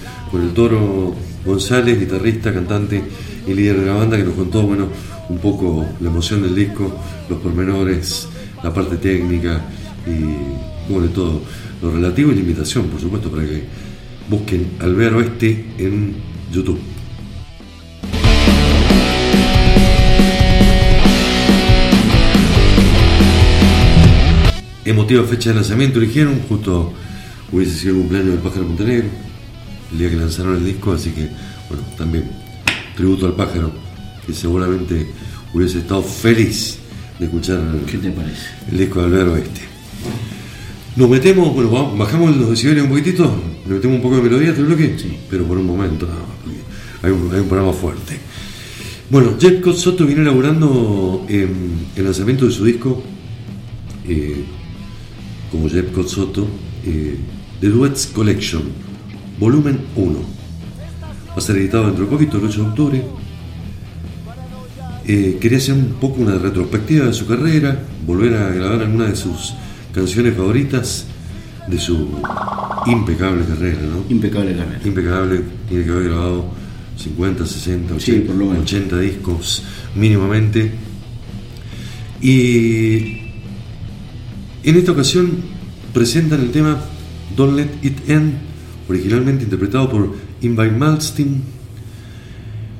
el 0.42 0.50
Toro 0.50 1.14
González, 1.44 1.98
guitarrista, 1.98 2.52
cantante 2.52 3.02
y 3.46 3.54
líder 3.54 3.80
de 3.80 3.86
la 3.86 3.94
banda, 3.94 4.16
que 4.16 4.24
nos 4.24 4.34
contó 4.34 4.62
bueno, 4.62 4.88
un 5.28 5.38
poco 5.38 5.86
la 6.00 6.08
emoción 6.10 6.42
del 6.42 6.54
disco, 6.54 6.94
los 7.28 7.38
pormenores, 7.40 8.28
la 8.62 8.72
parte 8.72 8.96
técnica 8.96 9.64
y 10.06 10.92
bueno, 10.92 11.08
todo 11.08 11.40
lo 11.82 11.90
relativo 11.90 12.30
y 12.30 12.34
la 12.34 12.40
invitación, 12.40 12.86
por 12.88 13.00
supuesto, 13.00 13.30
para 13.30 13.44
que 13.44 13.62
busquen 14.28 14.72
Albero 14.80 15.20
Este 15.20 15.64
en 15.78 16.14
YouTube. 16.52 16.99
Emotiva 24.90 25.22
fecha 25.24 25.50
de 25.50 25.56
lanzamiento 25.56 25.98
eligieron, 26.00 26.40
justo 26.48 26.92
hubiese 27.52 27.76
sido 27.78 27.92
el 27.94 28.00
cumpleaños 28.00 28.30
del 28.32 28.40
Pájaro 28.40 28.66
Montenegro, 28.66 29.08
el 29.92 29.98
día 29.98 30.10
que 30.10 30.16
lanzaron 30.16 30.56
el 30.56 30.64
disco, 30.64 30.92
así 30.92 31.10
que, 31.10 31.28
bueno, 31.68 31.84
también 31.96 32.24
tributo 32.96 33.26
al 33.26 33.34
pájaro, 33.34 33.72
que 34.26 34.32
seguramente 34.32 35.06
hubiese 35.54 35.78
estado 35.78 36.02
feliz 36.02 36.78
de 37.18 37.26
escuchar 37.26 37.60
¿Qué 37.86 37.98
te 37.98 38.10
parece? 38.10 38.42
el 38.70 38.78
disco 38.78 38.98
de 39.00 39.06
Albero 39.06 39.36
Este. 39.36 39.60
Nos 40.96 41.08
metemos, 41.08 41.54
bueno, 41.54 41.94
bajamos 41.96 42.36
los 42.36 42.50
decibeles 42.50 42.82
un 42.82 42.90
poquitito, 42.90 43.32
le 43.68 43.74
metemos 43.74 43.96
un 43.96 44.02
poco 44.02 44.16
de 44.16 44.22
melodía 44.22 44.50
este 44.50 44.62
bloque, 44.62 44.96
Sí. 44.98 45.16
pero 45.30 45.44
por 45.44 45.56
un 45.56 45.66
momento, 45.66 46.06
no, 46.06 46.14
porque 46.42 46.58
hay 47.02 47.12
un, 47.12 47.32
hay 47.32 47.40
un 47.40 47.48
programa 47.48 47.72
fuerte. 47.72 48.18
Bueno, 49.08 49.36
Jeff 49.40 49.64
Soto 49.76 50.04
viene 50.04 50.22
elaborando 50.22 51.24
el 51.28 52.04
lanzamiento 52.04 52.46
de 52.46 52.52
su 52.52 52.64
disco, 52.64 53.02
eh, 54.08 54.44
como 55.50 55.68
Jeff 55.68 55.90
Scott 55.92 56.08
Soto, 56.08 56.46
eh, 56.84 57.16
The 57.60 57.68
Duets 57.68 58.06
Collection, 58.06 58.62
volumen 59.38 59.80
1. 59.96 60.18
Va 61.30 61.34
a 61.36 61.40
ser 61.40 61.56
editado 61.56 61.86
dentro 61.86 62.04
de 62.04 62.10
poquito, 62.10 62.38
el 62.38 62.44
8 62.44 62.62
de 62.62 62.68
octubre. 62.68 63.04
Eh, 65.06 65.38
quería 65.40 65.58
hacer 65.58 65.74
un 65.74 65.94
poco 66.00 66.20
una 66.20 66.36
retrospectiva 66.38 67.06
de 67.06 67.12
su 67.12 67.26
carrera, 67.26 67.78
volver 68.06 68.34
a 68.34 68.50
grabar 68.50 68.80
algunas 68.80 69.10
de 69.10 69.16
sus 69.16 69.54
canciones 69.92 70.36
favoritas 70.36 71.06
de 71.66 71.78
su 71.78 72.08
impecable 72.86 73.44
carrera, 73.44 73.80
¿no? 73.82 74.04
Impecable 74.08 74.54
carrera. 74.54 74.80
Impecable, 74.84 75.42
tiene 75.68 75.84
que 75.84 75.90
haber 75.90 76.04
grabado 76.04 76.50
50, 76.96 77.46
60, 77.46 77.94
80, 77.94 78.00
Sí, 78.00 78.20
por 78.26 78.36
lo 78.36 78.46
menos. 78.46 78.62
80 78.62 78.98
discos 78.98 79.62
mínimamente. 79.94 80.70
Y 82.20 83.29
en 84.62 84.76
esta 84.76 84.92
ocasión 84.92 85.30
presentan 85.92 86.40
el 86.40 86.50
tema 86.50 86.80
Don't 87.36 87.56
Let 87.56 87.70
It 87.82 88.08
End, 88.08 88.34
originalmente 88.88 89.44
interpretado 89.44 89.90
por 89.90 90.14
Invite 90.42 90.72
Malmsteen, 90.72 91.42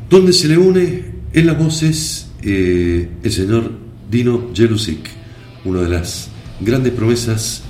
donde 0.09 0.33
se 0.33 0.49
le 0.49 0.59
une 0.59 1.05
en 1.33 1.47
las 1.47 1.59
voces 1.59 2.31
eh, 2.43 3.09
el 3.23 3.33
señor 3.33 3.73
Dino 4.11 4.51
Jelusic, 4.55 5.09
una 5.65 5.83
de 5.83 5.89
las 5.89 6.29
grandes 6.61 6.93
promesas 6.93 7.63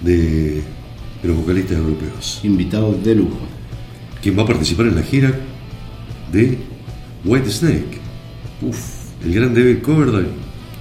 de, 0.00 0.62
de 1.22 1.28
los 1.28 1.36
vocalistas 1.36 1.76
europeos, 1.78 2.40
Invitado 2.42 2.92
de 2.92 3.14
lujo. 3.14 3.40
quien 4.22 4.38
va 4.38 4.42
a 4.42 4.46
participar 4.46 4.86
en 4.86 4.96
la 4.96 5.02
gira 5.02 5.34
de 6.32 6.58
White 7.24 7.50
Snake. 7.50 7.98
Uf. 8.62 9.00
El 9.24 9.34
gran 9.34 9.52
David 9.54 9.78
Coverdale 9.82 10.28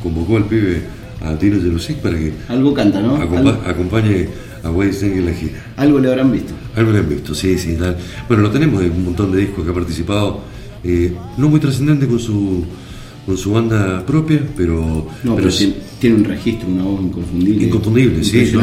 convocó 0.01 0.37
al 0.37 0.45
pibe 0.45 0.83
a 1.21 1.35
Dino 1.35 1.59
Jelusic 1.61 1.97
para 1.97 2.17
que 2.17 2.31
Algo 2.47 2.73
canta, 2.73 3.01
¿no? 3.01 3.17
acompa- 3.17 3.37
Algo, 3.37 3.61
acompañe 3.67 4.27
a 4.63 4.69
Snake 4.91 5.17
en 5.19 5.25
la 5.25 5.33
gira. 5.33 5.73
algo 5.77 5.99
le 5.99 6.09
habrán 6.09 6.31
visto. 6.31 6.53
Algo 6.75 6.91
le 6.91 6.99
han 6.99 7.09
visto, 7.09 7.33
sí, 7.35 7.57
sí. 7.57 7.75
tal. 7.79 7.97
Bueno, 8.27 8.43
lo 8.43 8.51
tenemos 8.51 8.81
de 8.81 8.89
un 8.89 9.05
montón 9.05 9.31
de 9.31 9.39
discos 9.41 9.63
que 9.63 9.71
ha 9.71 9.73
participado, 9.73 10.41
eh, 10.83 11.13
no 11.37 11.49
muy 11.49 11.59
trascendente 11.59 12.07
con 12.07 12.19
su, 12.19 12.63
con 13.25 13.37
su 13.37 13.51
banda 13.51 14.05
propia, 14.05 14.41
pero, 14.57 15.07
No, 15.23 15.35
pero, 15.35 15.49
es 15.49 15.67
tiene, 15.99 16.15
un 16.15 16.23
registro, 16.25 16.67
una 16.69 16.83
voz 16.83 17.01
inconfundible. 17.01 17.65
inconfundible. 17.67 18.23
Sí, 18.23 18.51
¿no? 18.53 18.61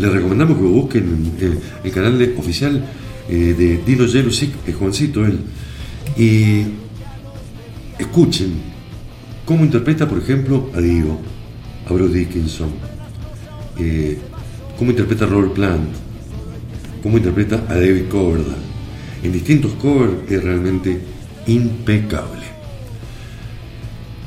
le, 0.00 0.10
recomendamos 0.10 0.56
que 0.58 0.64
busquen 0.64 1.32
eh, 1.40 1.58
el 1.84 1.90
canal 1.92 2.18
de- 2.18 2.34
oficial 2.36 2.84
eh, 3.28 3.54
de 3.58 3.80
Dino 3.86 4.06
Jelusic, 4.08 4.50
es 4.66 4.74
jovencito 4.76 5.24
él, 5.26 5.38
y 6.16 6.62
escuchen 7.98 8.52
cómo 9.44 9.64
interpreta, 9.64 10.08
por 10.08 10.18
ejemplo, 10.18 10.70
a 10.74 10.80
Dio, 10.80 11.18
a 11.86 11.92
Bruce 11.92 12.14
Dickinson, 12.18 12.70
eh, 13.78 14.18
cómo 14.78 14.90
interpreta 14.90 15.24
a 15.24 15.28
Robert 15.28 15.52
Plant, 15.52 15.88
cómo 17.02 17.18
interpreta 17.18 17.64
a 17.68 17.74
David 17.74 18.08
Coverdale. 18.08 18.66
En 19.22 19.32
distintos 19.32 19.72
covers 19.74 20.30
es 20.30 20.42
realmente 20.42 21.00
impecable. 21.46 22.46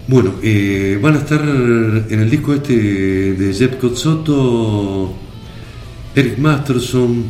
Bueno, 0.08 0.36
eh, 0.42 0.98
van 1.02 1.16
a 1.16 1.20
estar 1.20 1.42
en 1.42 2.20
el 2.20 2.30
disco 2.30 2.54
este 2.54 2.74
de 3.34 3.54
Jeff 3.54 3.76
Cozzotto, 3.76 5.14
Eric 6.16 6.40
Masterson, 6.40 7.24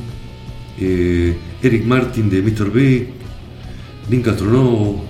eh, 0.80 1.36
Eric 1.62 1.86
Martin 1.86 2.30
de 2.30 2.42
Mr. 2.42 2.72
Big, 2.72 3.08
Link 4.10 4.28
Astronaut, 4.28 5.10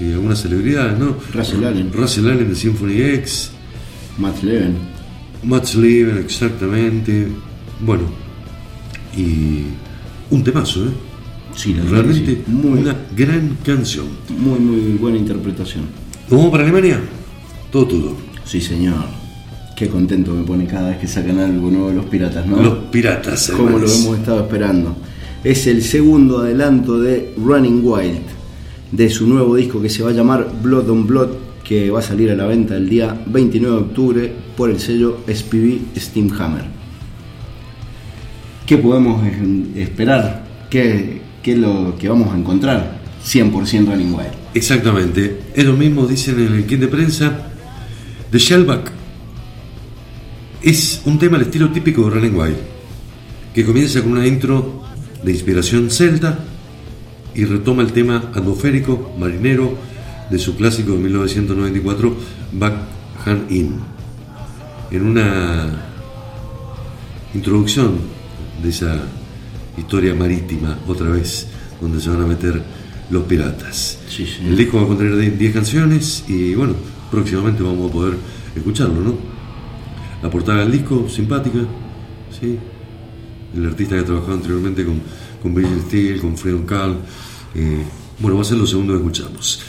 y 0.00 0.12
algunas 0.12 0.40
celebridades, 0.40 0.98
¿no? 0.98 1.16
Russell 1.32 1.64
Allen. 1.64 1.92
Russell 1.92 2.28
Allen 2.28 2.48
de 2.48 2.54
Symphony 2.54 3.00
X, 3.02 3.50
Matt 4.18 4.42
Leven. 4.42 4.76
Matt 5.42 5.74
Leven, 5.74 6.18
exactamente. 6.18 7.28
Bueno, 7.80 8.04
y 9.16 9.64
un 10.30 10.42
temazo, 10.44 10.84
¿eh? 10.86 10.90
Sí, 11.54 11.74
la 11.74 11.84
Realmente 11.84 12.32
sí. 12.32 12.42
Muy, 12.50 12.80
una 12.80 12.96
gran 13.16 13.56
canción. 13.64 14.06
muy, 14.38 14.58
muy 14.58 14.80
buena 14.98 15.16
interpretación. 15.16 15.84
¿Nos 16.28 16.38
vamos 16.38 16.50
para 16.50 16.64
Alemania? 16.64 17.00
Todo 17.70 17.86
tuyo. 17.86 18.12
Sí, 18.44 18.60
señor. 18.60 19.04
Qué 19.76 19.88
contento 19.88 20.34
me 20.34 20.42
pone 20.42 20.66
cada 20.66 20.90
vez 20.90 20.98
que 20.98 21.06
sacan 21.06 21.38
algo 21.38 21.70
nuevo 21.70 21.88
de 21.90 21.96
los 21.96 22.06
piratas, 22.06 22.46
¿no? 22.46 22.62
Los 22.62 22.78
piratas, 22.90 23.50
Como 23.50 23.78
lo 23.78 23.86
hemos 23.90 24.18
estado 24.18 24.40
esperando. 24.40 24.96
Es 25.44 25.66
el 25.66 25.82
segundo 25.82 26.38
adelanto 26.38 26.98
de 26.98 27.34
Running 27.36 27.80
Wild, 27.84 28.22
de 28.92 29.10
su 29.10 29.26
nuevo 29.26 29.54
disco 29.54 29.80
que 29.80 29.90
se 29.90 30.02
va 30.02 30.10
a 30.10 30.12
llamar 30.12 30.50
Blood 30.62 30.88
on 30.90 31.06
Blood, 31.06 31.28
que 31.66 31.90
va 31.90 31.98
a 31.98 32.02
salir 32.02 32.30
a 32.30 32.36
la 32.36 32.46
venta 32.46 32.76
el 32.76 32.88
día 32.88 33.20
29 33.26 33.76
de 33.76 33.82
octubre 33.82 34.32
por 34.56 34.70
el 34.70 34.78
sello 34.78 35.18
SPV 35.26 35.98
Steamhammer. 35.98 36.64
¿Qué 38.64 38.78
podemos 38.78 39.26
esperar? 39.74 40.46
¿Qué, 40.70 41.22
qué 41.42 41.52
es 41.52 41.58
lo 41.58 41.96
que 41.98 42.08
vamos 42.08 42.32
a 42.32 42.38
encontrar? 42.38 43.00
100% 43.24 43.86
Running 43.86 44.14
Wild. 44.14 44.30
Exactamente. 44.54 45.40
Ellos 45.56 45.76
mismos 45.76 46.08
dicen 46.08 46.38
en 46.38 46.54
el 46.54 46.66
kit 46.66 46.78
de 46.78 46.88
prensa 46.88 47.48
de 48.30 48.38
Shellback. 48.38 48.92
Es 50.62 51.02
un 51.04 51.18
tema 51.18 51.36
al 51.36 51.42
estilo 51.42 51.70
típico 51.70 52.04
de 52.04 52.10
Running 52.10 52.36
Wild, 52.36 52.56
que 53.52 53.64
comienza 53.64 54.02
con 54.02 54.12
una 54.12 54.26
intro 54.26 54.82
de 55.22 55.32
inspiración 55.32 55.90
celta 55.90 56.38
y 57.34 57.44
retoma 57.44 57.82
el 57.82 57.92
tema 57.92 58.30
atmosférico 58.34 59.12
marinero 59.18 59.95
de 60.30 60.38
su 60.38 60.56
clásico 60.56 60.92
de 60.92 60.98
1994, 60.98 62.16
Back 62.52 62.74
Hand 63.24 63.50
In. 63.50 63.74
En 64.90 65.06
una 65.06 65.84
introducción 67.34 67.98
de 68.62 68.68
esa 68.68 69.02
historia 69.76 70.14
marítima, 70.14 70.78
otra 70.86 71.10
vez, 71.10 71.48
donde 71.80 72.00
se 72.00 72.10
van 72.10 72.22
a 72.22 72.26
meter 72.26 72.62
los 73.10 73.24
piratas. 73.24 73.98
Sí, 74.08 74.26
sí. 74.26 74.46
El 74.46 74.56
disco 74.56 74.78
va 74.78 74.84
a 74.84 74.86
contener 74.86 75.36
10 75.36 75.52
canciones 75.54 76.24
y 76.28 76.54
bueno, 76.54 76.74
próximamente 77.10 77.62
vamos 77.62 77.90
a 77.90 77.92
poder 77.92 78.16
escucharlo, 78.54 79.00
¿no? 79.00 79.14
La 80.22 80.30
portada 80.30 80.60
del 80.60 80.72
disco, 80.72 81.08
simpática, 81.08 81.58
¿sí? 82.40 82.58
El 83.54 83.66
artista 83.66 83.94
que 83.94 84.00
ha 84.00 84.04
trabajado 84.04 84.34
anteriormente 84.34 84.84
con, 84.84 85.00
con 85.42 85.54
Bridget 85.54 85.86
Steele, 85.86 86.20
con 86.20 86.36
Freedom 86.36 86.64
Carl. 86.64 86.96
eh, 87.54 87.84
bueno, 88.18 88.36
va 88.36 88.42
a 88.42 88.44
ser 88.44 88.56
lo 88.56 88.66
segundo 88.66 88.94
que 88.94 88.98
escuchamos. 88.98 89.60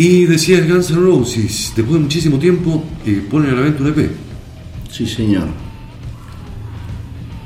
Y 0.00 0.24
decías 0.24 0.66
Guns 0.66 0.90
N' 0.92 0.96
Roses, 0.98 1.74
después 1.76 1.92
de 1.92 1.98
muchísimo 2.00 2.38
tiempo, 2.38 2.82
eh, 3.04 3.22
ponen 3.30 3.50
a 3.50 3.54
la 3.56 3.60
venta 3.60 3.82
un 3.82 3.88
EP. 3.90 4.10
Sí, 4.90 5.04
señor. 5.06 5.48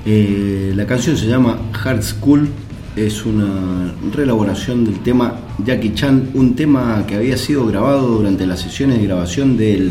Eh, 0.07 0.73
la 0.77 0.87
canción 0.87 1.17
se 1.17 1.27
llama 1.27 1.59
Hard 1.83 2.03
School, 2.05 2.49
es 2.95 3.27
una 3.27 3.93
reelaboración 4.15 4.85
del 4.85 5.01
tema 5.01 5.35
Jackie 5.67 5.95
Chan, 5.95 6.31
un 6.35 6.55
tema 6.55 7.05
que 7.09 7.17
había 7.17 7.37
sido 7.37 7.67
grabado 7.67 8.07
durante 8.19 8.47
las 8.47 8.61
sesiones 8.61 8.99
de 9.01 9.07
grabación 9.09 9.57
del 9.57 9.91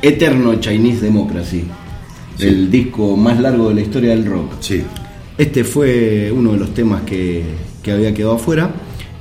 eterno 0.00 0.54
Chinese 0.60 1.02
Democracy, 1.04 1.64
Sí. 2.38 2.46
el 2.46 2.70
disco 2.70 3.14
más 3.14 3.38
largo 3.40 3.68
de 3.68 3.74
la 3.74 3.80
historia 3.82 4.10
del 4.12 4.24
rock. 4.24 4.52
Sí, 4.60 4.80
Este 5.36 5.64
fue 5.64 6.32
uno 6.34 6.52
de 6.52 6.58
los 6.58 6.72
temas 6.72 7.02
que, 7.02 7.44
que 7.82 7.92
había 7.92 8.14
quedado 8.14 8.36
afuera 8.36 8.70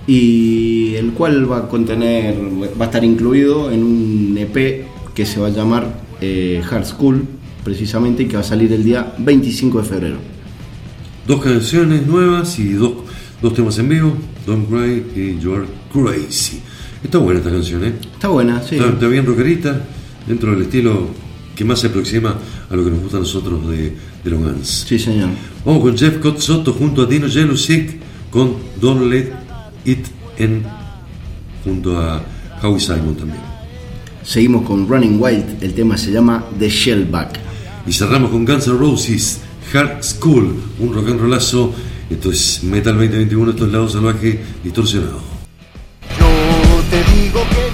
y 0.07 0.95
el 0.95 1.11
cual 1.13 1.49
va 1.49 1.59
a 1.59 1.67
contener, 1.69 2.35
va 2.79 2.85
a 2.85 2.87
estar 2.87 3.03
incluido 3.03 3.71
en 3.71 3.83
un 3.83 4.37
EP 4.37 4.85
que 5.13 5.25
se 5.25 5.39
va 5.39 5.47
a 5.47 5.51
llamar 5.51 6.01
eh, 6.21 6.61
Hard 6.69 6.85
School, 6.85 7.25
precisamente, 7.63 8.23
y 8.23 8.27
que 8.27 8.35
va 8.35 8.41
a 8.41 8.45
salir 8.45 8.71
el 8.73 8.83
día 8.83 9.13
25 9.17 9.81
de 9.81 9.85
febrero. 9.85 10.17
dos 11.27 11.41
canciones 11.41 12.05
nuevas 12.05 12.59
y 12.59 12.73
dos, 12.73 12.93
dos 13.41 13.53
temas 13.53 13.77
en 13.79 13.89
vivo, 13.89 14.13
Don't 14.45 14.67
Cry 14.69 15.05
y 15.15 15.39
You're 15.39 15.65
Crazy. 15.91 16.59
Está 17.03 17.17
buena 17.17 17.39
esta 17.39 17.51
canción, 17.51 17.83
¿eh? 17.85 17.93
Está 18.13 18.27
buena, 18.29 18.61
sí. 18.61 18.75
Está, 18.75 18.89
está 18.89 19.07
bien 19.07 19.25
rockerita, 19.25 19.85
dentro 20.27 20.51
del 20.51 20.63
estilo 20.63 21.07
que 21.55 21.63
más 21.63 21.79
se 21.79 21.87
aproxima 21.87 22.35
a 22.69 22.75
lo 22.75 22.83
que 22.83 22.89
nos 22.91 22.99
gusta 23.01 23.17
a 23.17 23.19
nosotros 23.19 23.69
de, 23.69 23.93
de 24.23 24.29
los 24.29 24.39
Guns. 24.39 24.85
Sí, 24.87 24.97
señor. 24.97 25.29
Vamos 25.65 25.81
con 25.83 25.97
Jeff 25.97 26.17
Soto 26.37 26.73
junto 26.73 27.03
a 27.03 27.05
Dino 27.05 27.29
Jelusic 27.29 27.97
con 28.31 28.55
Don't 28.81 29.09
Let 29.11 29.42
It 29.85 30.07
End 30.37 30.65
junto 31.63 31.99
a 31.99 32.21
Howie 32.61 32.79
Simon 32.79 33.15
también. 33.15 33.41
Seguimos 34.23 34.65
con 34.65 34.87
Running 34.87 35.21
Wild, 35.21 35.61
el 35.61 35.73
tema 35.73 35.97
se 35.97 36.11
llama 36.11 36.45
The 36.57 36.69
Shellback. 36.69 37.39
Y 37.85 37.91
cerramos 37.91 38.31
con 38.31 38.45
Guns 38.45 38.67
N' 38.67 38.77
Roses, 38.77 39.41
Hard 39.73 40.03
School, 40.03 40.55
un 40.79 40.93
rock 40.93 41.09
and 41.09 41.19
rollazo. 41.19 41.73
Esto 42.09 42.31
es 42.31 42.63
Metal 42.63 42.93
2021, 42.93 43.51
esto 43.51 43.65
es 43.65 43.71
Lado 43.71 43.89
Salvaje 43.89 44.39
Distorsionado. 44.63 45.21
Yo 46.17 46.27
te 46.89 47.03
digo 47.11 47.41
que 47.49 47.72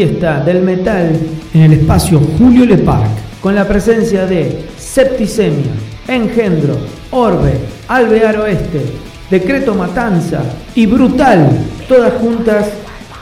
fiesta 0.00 0.40
del 0.40 0.62
metal 0.62 1.14
en 1.52 1.60
el 1.60 1.72
espacio 1.74 2.22
Julio 2.38 2.64
Le 2.64 2.78
Parc, 2.78 3.10
con 3.38 3.54
la 3.54 3.68
presencia 3.68 4.24
de 4.24 4.64
Septicemia, 4.78 5.72
Engendro, 6.08 6.78
Orbe, 7.10 7.52
Alvear 7.86 8.38
Oeste, 8.38 8.80
Decreto 9.30 9.74
Matanza 9.74 10.42
y 10.74 10.86
Brutal, 10.86 11.50
todas 11.86 12.14
juntas 12.14 12.70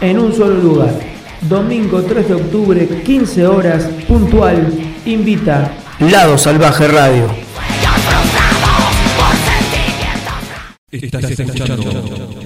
en 0.01 0.20
un 0.20 0.33
solo 0.33 0.55
lugar. 0.55 0.95
Domingo 1.41 2.01
3 2.03 2.29
de 2.29 2.35
octubre, 2.35 2.87
15 3.05 3.47
horas, 3.49 3.83
puntual, 4.07 4.68
invita 5.05 5.72
Lado 5.99 6.39
Salvaje 6.39 6.87
Radio. 6.87 7.26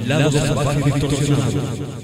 Lado 0.06 0.32
Salvaje 0.32 0.80
Distorsionado. 0.86 2.01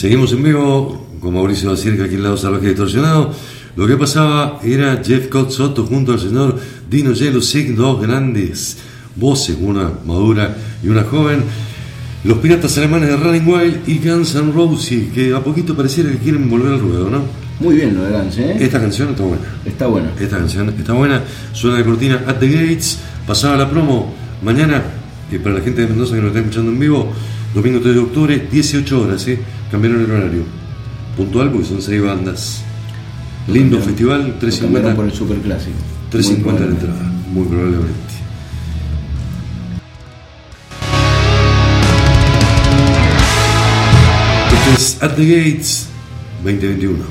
Seguimos 0.00 0.32
en 0.32 0.42
vivo 0.42 1.08
con 1.20 1.34
Mauricio 1.34 1.68
Bacirca 1.68 2.04
aquí 2.04 2.14
en 2.14 2.22
Lado 2.22 2.38
Salvaje 2.38 2.68
Distorsionado. 2.68 3.34
Lo 3.76 3.86
que 3.86 3.98
pasaba 3.98 4.58
era 4.64 5.02
Jeff 5.04 5.28
Soto 5.50 5.84
junto 5.84 6.12
al 6.12 6.18
señor 6.18 6.58
Dino 6.88 7.12
Yellow 7.12 7.42
Sig, 7.42 7.76
dos 7.76 8.00
grandes 8.00 8.78
voces, 9.14 9.58
una 9.60 9.90
madura 10.06 10.56
y 10.82 10.88
una 10.88 11.02
joven. 11.02 11.42
Los 12.24 12.38
piratas 12.38 12.78
alemanes 12.78 13.10
de 13.10 13.16
Running 13.18 13.46
Wild 13.46 13.88
y 13.88 13.98
Guns 13.98 14.34
N' 14.36 14.52
Roses, 14.52 15.12
que 15.12 15.34
a 15.34 15.44
poquito 15.44 15.76
pareciera 15.76 16.10
que 16.10 16.16
quieren 16.16 16.48
volver 16.48 16.72
al 16.72 16.80
ruedo, 16.80 17.10
¿no? 17.10 17.20
Muy 17.60 17.74
bien 17.74 17.94
lo 17.94 18.02
de 18.04 18.12
Guns, 18.12 18.38
¿eh? 18.38 18.56
Esta 18.58 18.80
canción 18.80 19.10
está 19.10 19.24
buena. 19.24 19.42
Está 19.66 19.86
bueno. 19.86 20.08
Esta 20.18 20.38
canción 20.38 20.70
está 20.70 20.94
buena. 20.94 21.22
Suena 21.52 21.76
de 21.76 21.84
cortina 21.84 22.24
At 22.26 22.36
the 22.36 22.48
Gates. 22.48 23.00
Pasaba 23.26 23.54
la 23.54 23.68
promo. 23.68 24.14
Mañana, 24.42 24.82
eh, 25.30 25.38
para 25.38 25.56
la 25.56 25.60
gente 25.60 25.82
de 25.82 25.88
Mendoza 25.88 26.14
que 26.14 26.22
nos 26.22 26.28
está 26.28 26.40
escuchando 26.40 26.70
en 26.72 26.78
vivo, 26.78 27.12
domingo 27.54 27.80
3 27.80 27.94
de 27.94 28.00
octubre, 28.00 28.48
18 28.50 29.00
horas, 29.02 29.22
¿sí? 29.22 29.38
Cambiaron 29.70 30.02
el 30.04 30.10
horario. 30.10 30.42
Puntual 31.16 31.50
porque 31.50 31.66
son 31.66 31.82
6 31.82 32.02
bandas. 32.02 32.62
Lindo 33.48 33.78
Cambiaron- 33.78 33.84
festival, 33.84 34.20
lo 34.28 34.34
350. 34.34 34.62
cambiaron 34.62 34.96
por 34.96 35.04
el 35.06 35.12
superclásico. 35.12 35.76
350 36.10 36.60
la 36.60 36.66
Muy 36.70 36.76
probable. 36.76 36.92
entrada, 36.92 37.12
muy 37.32 37.46
probablemente. 37.46 38.14
Esto 44.52 44.70
es 44.76 45.02
At 45.02 45.16
the 45.16 45.24
Gates 45.26 45.86
2021. 46.44 47.04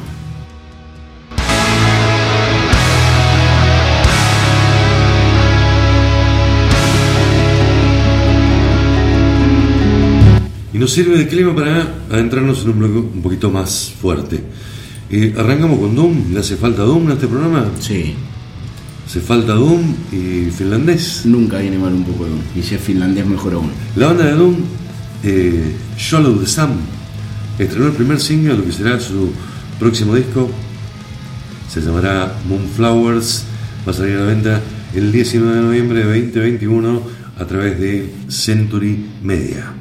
Y 10.79 10.81
nos 10.81 10.93
sirve 10.93 11.17
de 11.17 11.27
clima 11.27 11.53
para 11.53 11.85
adentrarnos 12.09 12.63
en 12.63 12.69
un 12.69 12.79
bloque 12.79 12.99
un 12.99 13.21
poquito 13.21 13.51
más 13.51 13.91
fuerte. 13.99 14.41
Eh, 15.11 15.35
arrancamos 15.37 15.77
con 15.77 15.93
Doom, 15.93 16.31
¿le 16.31 16.39
hace 16.39 16.55
falta 16.55 16.83
Doom 16.83 17.09
a 17.09 17.13
este 17.15 17.27
programa? 17.27 17.65
Sí, 17.81 18.15
Hace 19.05 19.19
falta 19.19 19.55
Doom 19.55 19.93
y 20.13 20.49
finlandés. 20.51 21.25
nunca 21.25 21.57
viene 21.57 21.77
mal 21.77 21.93
un 21.93 22.05
poco 22.05 22.23
de 22.23 22.29
Doom. 22.29 22.41
Y 22.55 22.61
si 22.61 22.75
es 22.75 22.81
finlandés, 22.81 23.25
mejor 23.25 23.55
aún. 23.55 23.71
La 23.97 24.07
banda 24.07 24.23
de 24.23 24.31
Doom, 24.35 24.55
eh, 25.25 25.75
Shallow 25.97 26.39
the 26.39 26.47
Sun, 26.47 26.69
estrenó 27.57 27.87
el 27.87 27.93
primer 27.93 28.17
single 28.21 28.51
de 28.51 28.57
lo 28.59 28.63
que 28.63 28.71
será 28.71 29.01
su 29.01 29.33
próximo 29.79 30.15
disco. 30.15 30.49
Se 31.69 31.81
llamará 31.81 32.37
Moonflowers. 32.47 33.43
Va 33.85 33.91
a 33.91 33.95
salir 33.95 34.15
a 34.15 34.19
la 34.21 34.27
venta 34.27 34.61
el 34.95 35.11
19 35.11 35.57
de 35.57 35.61
noviembre 35.61 36.05
de 36.05 36.21
2021 36.21 37.01
a 37.37 37.45
través 37.45 37.77
de 37.77 38.13
Century 38.29 39.07
Media. 39.21 39.73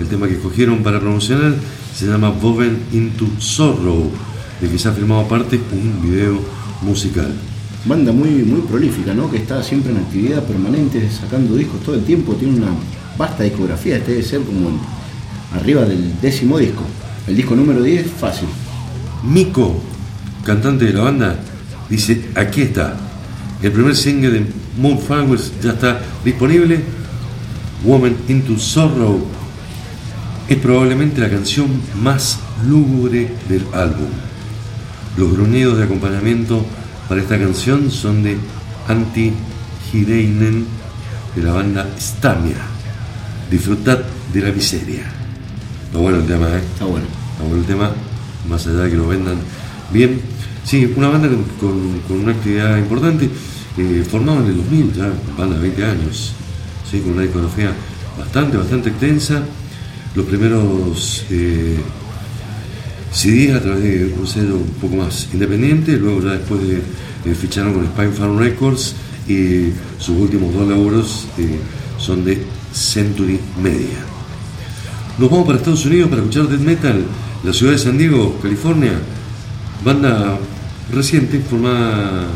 El 0.00 0.08
tema 0.08 0.26
que 0.26 0.34
escogieron 0.34 0.82
para 0.82 0.98
promocionar 0.98 1.54
se 1.94 2.06
llama 2.06 2.30
Woven 2.30 2.78
into 2.92 3.26
Sorrow, 3.38 4.10
de 4.60 4.68
que 4.68 4.78
se 4.78 4.88
ha 4.88 4.92
filmado 4.92 5.20
aparte 5.20 5.60
un 5.72 6.00
video 6.02 6.40
musical. 6.80 7.30
Banda 7.84 8.10
muy, 8.10 8.30
muy 8.30 8.62
prolífica, 8.62 9.12
¿no? 9.12 9.30
Que 9.30 9.36
está 9.36 9.62
siempre 9.62 9.92
en 9.92 9.98
actividad 9.98 10.42
permanente, 10.44 11.06
sacando 11.10 11.54
discos 11.54 11.80
todo 11.82 11.96
el 11.96 12.04
tiempo. 12.04 12.34
Tiene 12.34 12.56
una 12.56 12.68
vasta 13.18 13.42
discografía. 13.42 13.98
Este 13.98 14.12
debe 14.12 14.22
ser 14.22 14.40
como 14.40 14.70
arriba 15.54 15.84
del 15.84 16.18
décimo 16.20 16.58
disco. 16.58 16.82
El 17.26 17.36
disco 17.36 17.54
número 17.54 17.82
10, 17.82 18.06
fácil. 18.10 18.48
Miko, 19.22 19.82
cantante 20.44 20.86
de 20.86 20.94
la 20.94 21.02
banda, 21.02 21.38
dice, 21.90 22.30
aquí 22.34 22.62
está. 22.62 22.96
El 23.62 23.72
primer 23.72 23.94
single 23.94 24.30
de 24.30 24.46
Moonflowers 24.78 25.52
ya 25.62 25.72
está 25.72 26.00
disponible. 26.24 26.80
Woman 27.84 28.16
into 28.28 28.58
Sorrow 28.58 29.39
es 30.50 30.58
probablemente 30.58 31.20
la 31.20 31.30
canción 31.30 31.68
más 32.02 32.38
lúgubre 32.68 33.30
del 33.48 33.64
álbum. 33.72 34.08
Los 35.16 35.32
gruñidos 35.32 35.78
de 35.78 35.84
acompañamiento 35.84 36.64
para 37.08 37.20
esta 37.22 37.38
canción 37.38 37.90
son 37.90 38.22
de 38.22 38.36
Antti 38.88 39.32
Hireinen 39.92 40.66
de 41.36 41.42
la 41.42 41.52
banda 41.52 41.88
Stamia. 41.98 42.56
Disfrutad 43.50 44.00
de 44.32 44.40
la 44.40 44.50
miseria. 44.52 45.04
Está 45.86 45.98
bueno 45.98 46.18
el 46.18 46.26
tema, 46.26 46.48
¿eh? 46.48 46.58
Está 46.72 46.84
bueno. 46.84 47.06
Está 47.32 47.44
bueno 47.44 47.60
el 47.60 47.66
tema, 47.66 47.90
más 48.48 48.66
allá 48.66 48.78
de 48.82 48.90
que 48.90 48.96
lo 48.96 49.06
vendan 49.08 49.36
bien. 49.92 50.20
Sí, 50.64 50.92
una 50.96 51.08
banda 51.08 51.28
con, 51.28 51.44
con- 51.60 52.00
con 52.08 52.20
una 52.20 52.32
actividad 52.32 52.76
importante, 52.76 53.30
eh, 53.78 54.04
formada 54.08 54.40
en 54.40 54.46
el 54.46 54.56
2000, 54.58 54.92
ya 54.94 55.10
banda 55.38 55.56
de 55.56 55.62
20 55.62 55.84
años, 55.84 56.32
sí, 56.90 56.98
con 57.00 57.12
una 57.12 57.22
discografía 57.22 57.72
bastante, 58.18 58.56
bastante 58.56 58.88
extensa. 58.90 59.42
Los 60.14 60.26
primeros 60.26 61.24
eh, 61.30 61.76
CDs 63.12 63.54
a 63.54 63.60
través 63.60 63.82
de 63.82 64.14
un 64.18 64.26
sello 64.26 64.56
un 64.56 64.74
poco 64.80 64.96
más 64.96 65.28
independiente, 65.32 65.96
luego 65.96 66.22
ya 66.22 66.32
después 66.32 66.60
de, 66.66 66.76
eh, 66.76 67.34
ficharon 67.34 67.74
con 67.74 67.86
Spine 67.86 68.12
Farm 68.12 68.38
Records 68.38 68.94
y 69.28 69.72
sus 69.98 70.16
últimos 70.18 70.52
dos 70.52 70.68
laburos 70.68 71.26
eh, 71.38 71.58
son 71.98 72.24
de 72.24 72.42
Century 72.72 73.38
Media. 73.62 73.98
Nos 75.18 75.30
vamos 75.30 75.46
para 75.46 75.58
Estados 75.58 75.84
Unidos 75.86 76.08
para 76.08 76.22
escuchar 76.22 76.48
death 76.48 76.60
metal, 76.60 77.04
la 77.44 77.52
ciudad 77.52 77.72
de 77.72 77.78
San 77.78 77.98
Diego, 77.98 78.38
California. 78.42 78.92
Banda 79.84 80.38
reciente, 80.92 81.40
formada 81.40 82.26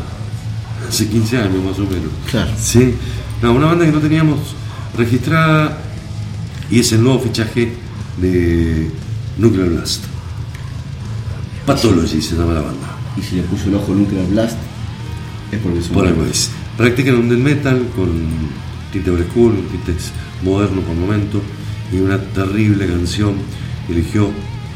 hace 0.87 1.07
15 1.07 1.37
años 1.37 1.63
más 1.63 1.77
o 1.79 1.83
menos. 1.83 2.09
Claro. 2.29 2.51
Sí, 2.57 2.93
no, 3.41 3.53
una 3.53 3.67
banda 3.67 3.85
que 3.85 3.91
no 3.91 3.99
teníamos 3.99 4.39
registrada 4.97 5.77
y 6.69 6.79
es 6.79 6.91
el 6.91 7.03
nuevo 7.03 7.19
fichaje 7.19 7.73
de 8.17 8.89
Nuclear 9.37 9.69
Blast. 9.69 10.03
Pathology 11.65 12.21
se 12.21 12.35
llama 12.35 12.53
la 12.53 12.61
banda. 12.61 12.95
Y 13.17 13.21
si 13.21 13.35
le 13.35 13.43
puso 13.43 13.69
el 13.69 13.75
ojo 13.75 13.93
Nuclear 13.93 14.25
Blast, 14.27 14.57
es 15.51 15.59
porque 15.59 15.81
son 15.81 15.93
Por 15.93 16.13
buenos. 16.13 16.31
es. 16.35 16.51
Practican 16.77 17.15
un 17.15 17.29
death 17.29 17.39
metal 17.39 17.87
con 17.95 18.09
tinte 18.91 19.09
old 19.09 19.29
school, 19.29 19.55
tintes 19.71 20.11
modernos 20.43 20.83
por 20.83 20.95
momento 20.95 21.41
y 21.91 21.97
una 21.97 22.19
terrible 22.19 22.87
canción 22.87 23.35
eligió 23.89 24.31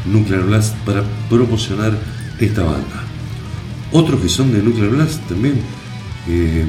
Nuclear 0.06 0.44
Blast 0.44 0.76
para 0.86 1.04
promocionar 1.30 1.98
esta 2.40 2.64
banda. 2.64 3.04
Otros 3.92 4.22
que 4.22 4.30
son 4.30 4.52
de 4.52 4.62
Nuclear 4.62 4.90
Blast 4.90 5.22
también, 5.28 5.56
eh, 6.28 6.66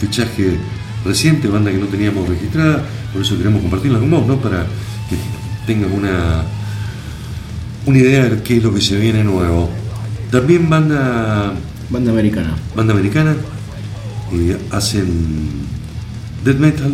fichaje 0.00 0.56
reciente, 1.04 1.48
banda 1.48 1.70
que 1.70 1.78
no 1.78 1.86
teníamos 1.86 2.28
registrada, 2.28 2.84
por 3.12 3.22
eso 3.22 3.36
queremos 3.36 3.62
compartirla 3.62 3.98
con 3.98 4.10
vos, 4.10 4.26
¿no? 4.26 4.36
Para 4.36 4.66
que 5.08 5.16
tengas 5.66 5.90
una, 5.92 6.42
una 7.86 7.98
idea 7.98 8.28
de 8.28 8.42
qué 8.42 8.58
es 8.58 8.62
lo 8.62 8.74
que 8.74 8.80
se 8.80 8.96
viene 8.96 9.24
nuevo. 9.24 9.70
También 10.30 10.68
banda 10.68 11.54
Banda 11.90 12.10
americana. 12.10 12.54
banda 12.76 12.92
americana, 12.92 13.34
eh, 14.32 14.58
hacen 14.70 15.06
death 16.44 16.58
metal, 16.58 16.92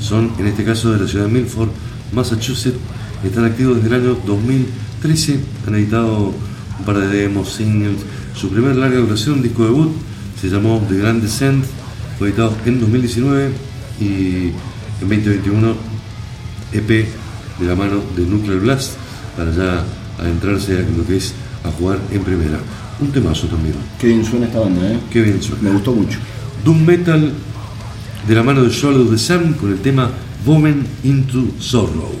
son 0.00 0.32
en 0.38 0.46
este 0.46 0.64
caso 0.64 0.90
de 0.90 1.00
la 1.00 1.06
ciudad 1.06 1.26
de 1.26 1.32
Milford, 1.32 1.68
Massachusetts, 2.12 2.78
están 3.22 3.44
activos 3.44 3.76
desde 3.76 3.88
el 3.94 4.02
año 4.02 4.18
2013, 4.26 5.40
han 5.66 5.74
editado 5.74 6.32
un 6.78 6.84
par 6.86 6.98
de 6.98 7.08
demos, 7.08 7.52
singles, 7.52 7.98
su 8.34 8.48
primer 8.48 8.74
larga 8.76 9.00
duración, 9.00 9.42
disco 9.42 9.64
debut, 9.64 9.92
se 10.40 10.48
llamó 10.48 10.82
The 10.88 10.96
Grand 10.96 11.22
Descent, 11.22 11.62
fue 12.18 12.28
editado 12.28 12.56
en 12.64 12.80
2019 12.80 13.50
y 14.00 14.52
en 15.00 15.08
2021 15.08 15.74
EP 16.72 16.88
de 16.88 17.66
la 17.66 17.74
mano 17.74 18.02
de 18.16 18.26
Nuclear 18.26 18.60
Blast 18.60 18.94
para 19.36 19.50
ya 19.52 19.84
adentrarse 20.18 20.80
en 20.80 20.96
lo 20.96 21.06
que 21.06 21.16
es 21.16 21.34
a 21.64 21.70
jugar 21.70 21.98
en 22.10 22.22
primera. 22.22 22.58
Un 23.00 23.12
temazo 23.12 23.46
también. 23.46 23.74
Qué 23.98 24.08
bien 24.08 24.24
suena 24.24 24.46
esta 24.46 24.60
banda, 24.60 24.90
¿eh? 24.90 24.98
Qué 25.10 25.22
bien 25.22 25.42
suena. 25.42 25.62
Me 25.62 25.70
gustó 25.70 25.92
mucho. 25.92 26.18
Doom 26.64 26.84
Metal 26.84 27.32
de 28.26 28.34
la 28.34 28.42
mano 28.42 28.62
de 28.62 28.70
Shadow 28.70 29.08
the 29.08 29.18
Sun 29.18 29.54
con 29.54 29.72
el 29.72 29.78
tema 29.78 30.10
Woman 30.44 30.84
into 31.04 31.52
Sorrow. 31.58 32.12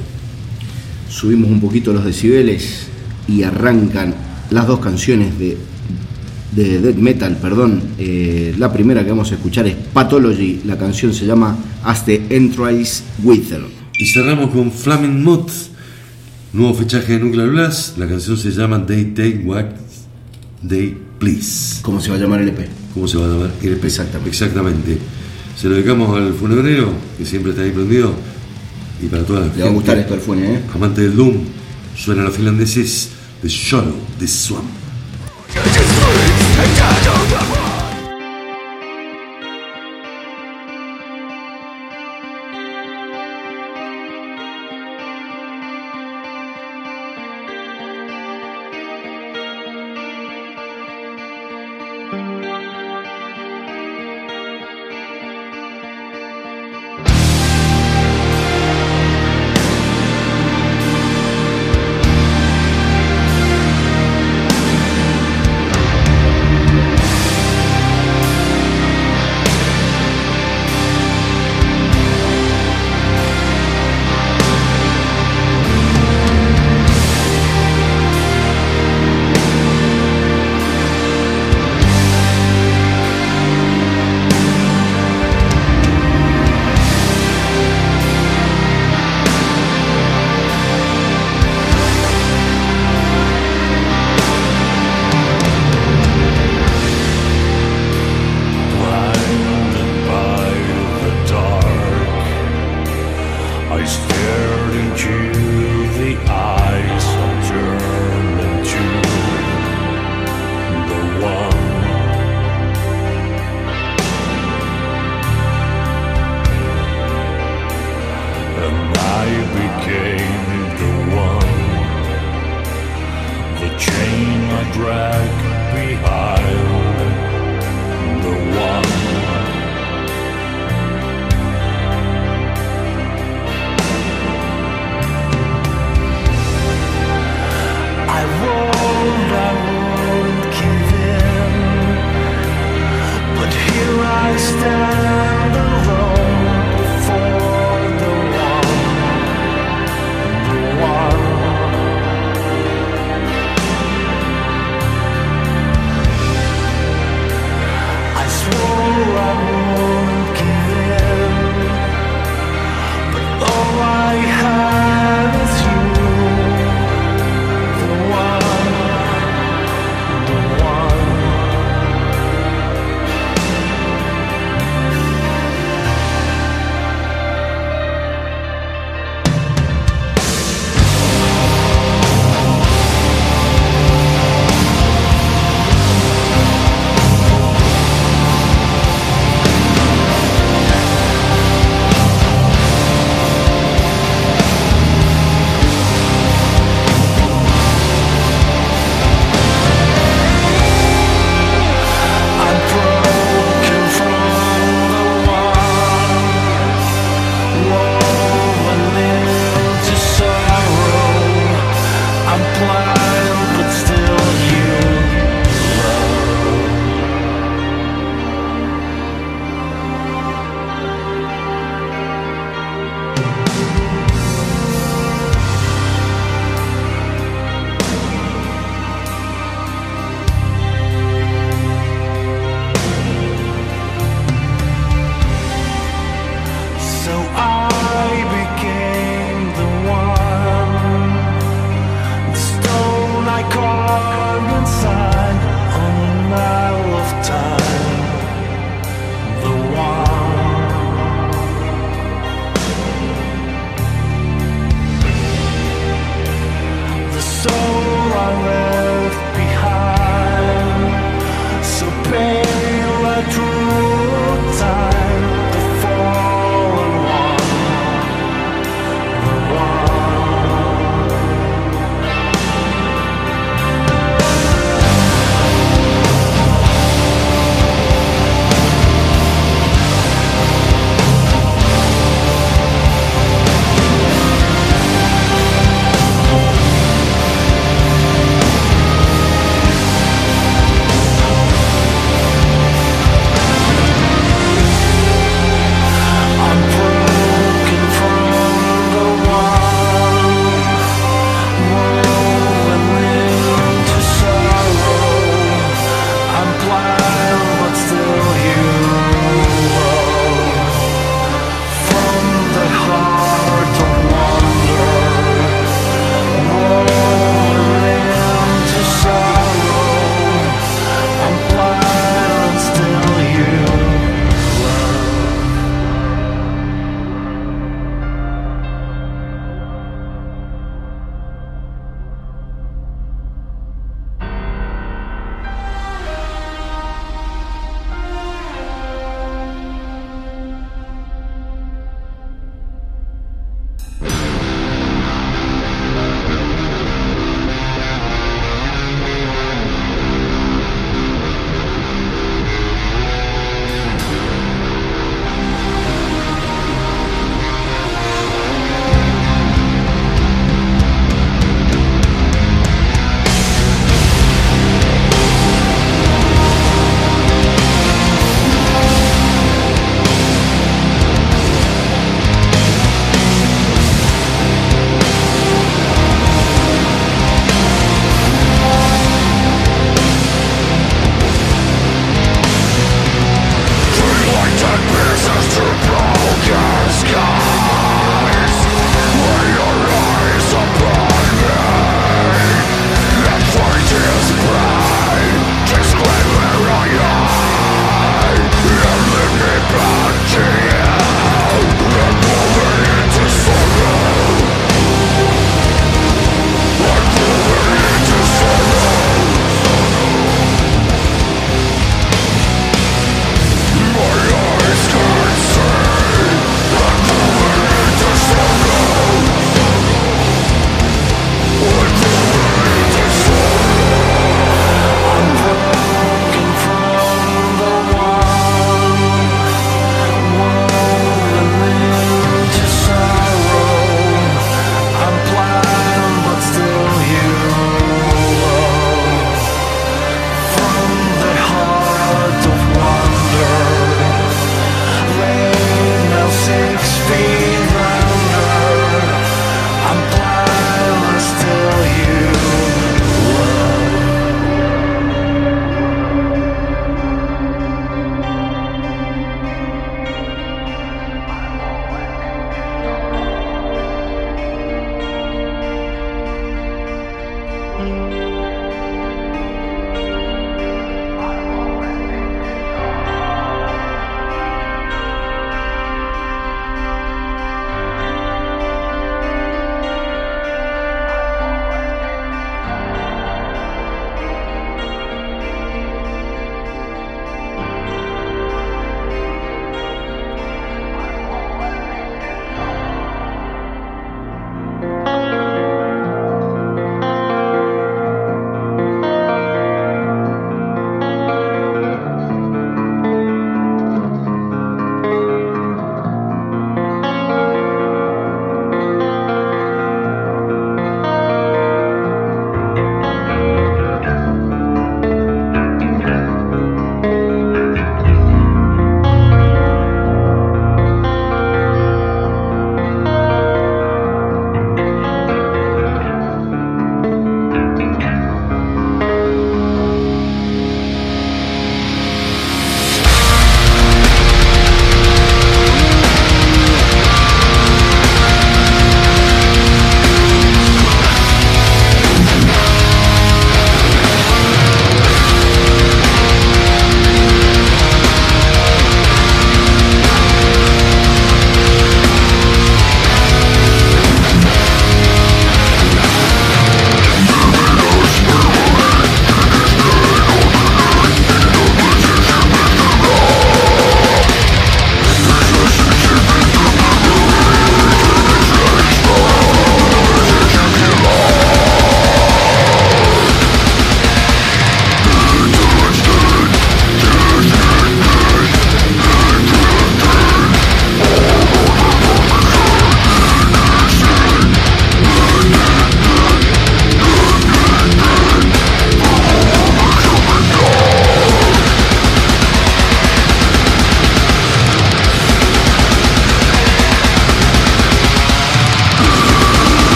Subimos 1.08 1.50
un 1.50 1.60
poquito 1.60 1.92
los 1.92 2.04
decibeles 2.04 2.86
y 3.26 3.42
arrancan 3.42 4.14
las 4.50 4.66
dos 4.66 4.80
canciones 4.80 5.38
de, 5.38 5.56
de 6.52 6.80
death 6.80 6.96
metal, 6.96 7.36
perdón. 7.36 7.82
Eh, 7.98 8.54
la 8.58 8.72
primera 8.72 9.04
que 9.04 9.10
vamos 9.10 9.30
a 9.32 9.34
escuchar 9.34 9.66
es 9.66 9.74
Pathology, 9.92 10.62
la 10.64 10.76
canción 10.76 11.12
se 11.12 11.26
llama 11.26 11.56
As 11.84 12.04
the 12.04 12.22
Entrails 12.30 13.04
Wither. 13.22 13.62
Y 13.98 14.06
cerramos 14.06 14.50
con 14.50 14.70
Flaming 14.70 15.22
Moth, 15.22 15.50
nuevo 16.52 16.74
fichaje 16.74 17.14
de 17.14 17.18
Nuclear 17.20 17.48
Blast. 17.48 17.98
La 17.98 18.06
canción 18.06 18.36
se 18.36 18.50
llama 18.50 18.84
They 18.86 19.06
Take 19.06 19.42
What 19.44 19.66
They 20.66 20.96
Please. 21.18 21.80
¿Cómo 21.82 22.00
se 22.00 22.10
va 22.10 22.16
a 22.16 22.18
llamar 22.20 22.42
el 22.42 22.48
EP? 22.50 22.68
¿Cómo 22.94 23.08
se 23.08 23.18
va 23.18 23.26
a 23.26 23.28
llamar? 23.28 23.50
El 23.62 23.72
EP. 23.72 23.84
Exactamente. 23.84 24.30
Exactamente. 24.30 24.98
Se 25.56 25.68
lo 25.68 25.74
dedicamos 25.74 26.16
al 26.16 26.32
funebrero, 26.34 26.92
que 27.16 27.26
siempre 27.26 27.50
está 27.50 27.62
ahí 27.62 27.72
prendido. 27.72 28.14
Y 29.02 29.06
para 29.06 29.24
todas 29.24 29.46
las 29.46 29.56
Le 29.56 29.64
va 29.64 29.70
a 29.70 29.72
gustar 29.72 29.98
esto 29.98 30.14
al 30.14 30.20
Fune, 30.20 30.54
¿eh? 30.54 30.60
Amante 30.74 31.02
del 31.02 31.16
Doom, 31.16 31.34
suenan 31.96 32.24
los 32.24 32.34
finlandeses 32.34 33.10
de 33.42 33.48
Shadow 33.48 33.94
the 34.18 34.26
Swamp. 34.26 34.66
Shadow 36.58 37.57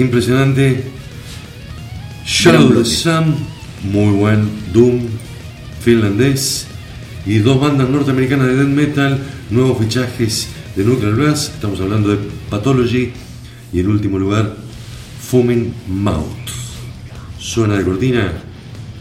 Impresionante. 0.00 0.82
Shadow 2.24 2.68
of 2.68 2.74
the 2.74 2.84
Sun, 2.86 3.34
muy 3.92 4.14
buen. 4.14 4.48
Doom, 4.72 5.02
finlandés. 5.84 6.66
Y 7.26 7.38
dos 7.40 7.60
bandas 7.60 7.90
norteamericanas 7.90 8.46
de 8.46 8.56
death 8.56 8.68
metal, 8.68 9.18
nuevos 9.50 9.78
fichajes 9.78 10.48
de 10.74 10.84
Nuclear 10.84 11.14
Blast. 11.14 11.54
Estamos 11.54 11.80
hablando 11.80 12.08
de 12.08 12.18
Pathology. 12.48 13.12
Y 13.74 13.80
en 13.80 13.88
último 13.88 14.18
lugar, 14.18 14.56
Fuming 15.30 15.74
Mouth. 15.86 16.48
Suena 17.38 17.76
de 17.76 17.84
cortina, 17.84 18.32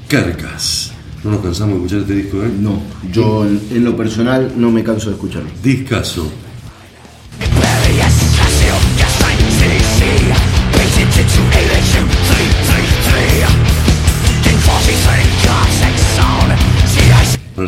Carcas. 0.10 0.92
No 1.24 1.32
nos 1.32 1.40
cansamos 1.40 1.76
de 1.76 1.86
escuchar 1.86 2.00
este 2.02 2.16
disco, 2.16 2.44
¿eh? 2.44 2.52
No, 2.60 2.82
yo 3.10 3.46
en, 3.46 3.62
en 3.72 3.86
lo 3.86 3.96
personal 3.96 4.54
no 4.58 4.70
me 4.70 4.84
canso 4.84 5.08
de 5.10 5.16
escucharlo. 5.16 5.50
Discaso. 5.64 6.30